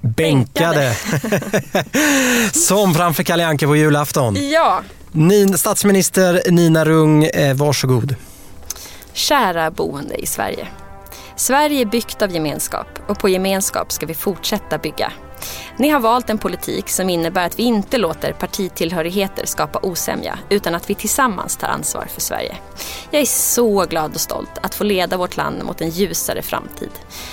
bänkade. 0.01 0.97
Som 2.53 2.95
framför 2.95 3.23
Kalle 3.23 3.47
Anka 3.47 3.67
på 3.67 3.77
julafton. 3.77 4.51
Ja. 4.51 4.83
Nin, 5.13 5.59
statsminister 5.59 6.43
Nina 6.51 6.85
Rung, 6.85 7.25
eh, 7.25 7.57
varsågod. 7.57 8.15
Kära 9.13 9.71
boende 9.71 10.15
i 10.15 10.27
Sverige. 10.27 10.69
Sverige 11.37 11.81
är 11.81 11.87
byggt 11.87 12.23
av 12.23 12.35
gemenskap 12.35 12.87
och 13.09 13.19
på 13.19 13.29
gemenskap 13.29 13.93
ska 13.93 14.07
vi 14.07 14.15
fortsätta 14.15 14.79
bygga. 14.79 15.13
Ni 15.77 15.89
har 15.89 16.01
valt 16.01 16.31
en 16.31 16.39
politik 16.39 16.89
som 16.89 17.11
innebär 17.11 17.47
att 17.47 17.59
vi 17.59 17.63
inte 17.63 17.99
låter 17.99 18.33
partitillhörigheter 18.33 19.47
skapa 19.47 19.79
osämja 19.83 20.39
utan 20.49 20.75
att 20.75 20.91
vi 20.91 20.95
tillsammans 20.95 21.57
tar 21.57 21.69
ansvar 21.69 22.07
för 22.15 22.21
Sverige. 22.21 22.57
Jag 23.11 23.23
är 23.23 23.27
så 23.27 23.85
glad 23.85 24.15
och 24.15 24.21
stolt 24.21 24.59
att 24.63 24.75
få 24.75 24.85
leda 24.85 25.17
vårt 25.17 25.37
land 25.37 25.65
mot 25.65 25.81
en 25.81 25.91
ljusare 25.91 26.43
framtid. 26.43 26.91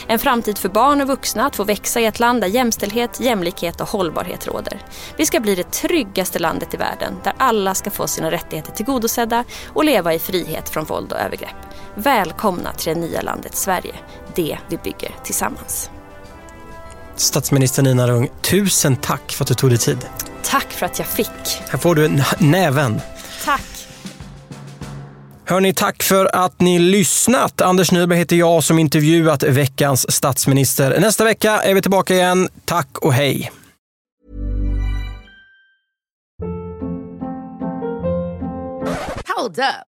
En 0.08 0.20
framtid 0.20 0.58
för 0.58 0.70
barn 0.70 1.01
och 1.01 1.08
vuxna 1.08 1.45
att 1.45 1.55
få 1.55 1.64
växa 1.64 1.99
i 1.99 2.05
ett 2.05 2.20
land 2.20 2.41
där 2.41 2.47
jämställdhet, 2.47 3.20
jämlikhet 3.20 3.82
och 3.82 3.89
hållbarhet 3.89 4.47
råder. 4.47 4.82
Vi 5.18 5.26
ska 5.26 5.39
bli 5.39 5.55
det 5.55 5.72
tryggaste 5.72 6.39
landet 6.39 6.74
i 6.74 6.78
världen 6.78 7.14
där 7.24 7.34
alla 7.38 7.76
ska 7.76 7.89
få 7.91 8.08
sina 8.08 8.32
rättigheter 8.32 8.72
tillgodosedda 8.72 9.43
och 9.74 9.86
leva 9.86 10.14
i 10.14 10.20
frihet 10.20 10.70
från 10.70 10.86
våld 10.86 11.12
och 11.12 11.20
övergrepp. 11.20 11.55
Välkomna 11.95 12.74
till 12.74 12.93
det 12.93 12.99
nya 12.99 13.22
landet 13.22 13.55
Sverige. 13.55 13.95
Det 14.36 14.58
vi 14.70 14.78
bygger 14.78 15.16
tillsammans. 15.24 15.89
Statsminister 17.20 17.84
Nina 17.84 18.07
Rung, 18.07 18.30
tusen 18.41 18.95
tack 18.95 19.32
för 19.32 19.43
att 19.43 19.47
du 19.47 19.53
tog 19.53 19.70
dig 19.70 19.80
tid. 19.80 19.97
Tack 20.43 20.72
för 20.72 20.86
att 20.86 20.99
jag 20.99 21.07
fick. 21.07 21.61
Här 21.70 21.78
får 21.78 21.95
du 21.95 22.22
näven. 22.39 23.01
Tack. 23.45 23.88
Hörni, 25.45 25.74
tack 25.74 26.03
för 26.03 26.36
att 26.36 26.61
ni 26.61 26.80
lyssnat. 26.80 27.61
Anders 27.61 27.91
Nyberg 27.91 28.20
heter 28.20 28.36
jag 28.36 28.63
som 28.63 28.80
intervjuat 28.80 29.43
veckans 29.43 30.11
statsminister. 30.11 30.99
Nästa 30.99 31.24
vecka 31.24 31.61
är 31.61 31.74
vi 31.74 31.82
tillbaka 31.82 32.13
igen. 32.13 32.49
Tack 32.65 32.97
och 32.97 33.13
hej. 33.13 33.51
Hold 39.38 39.59
up. 39.59 39.96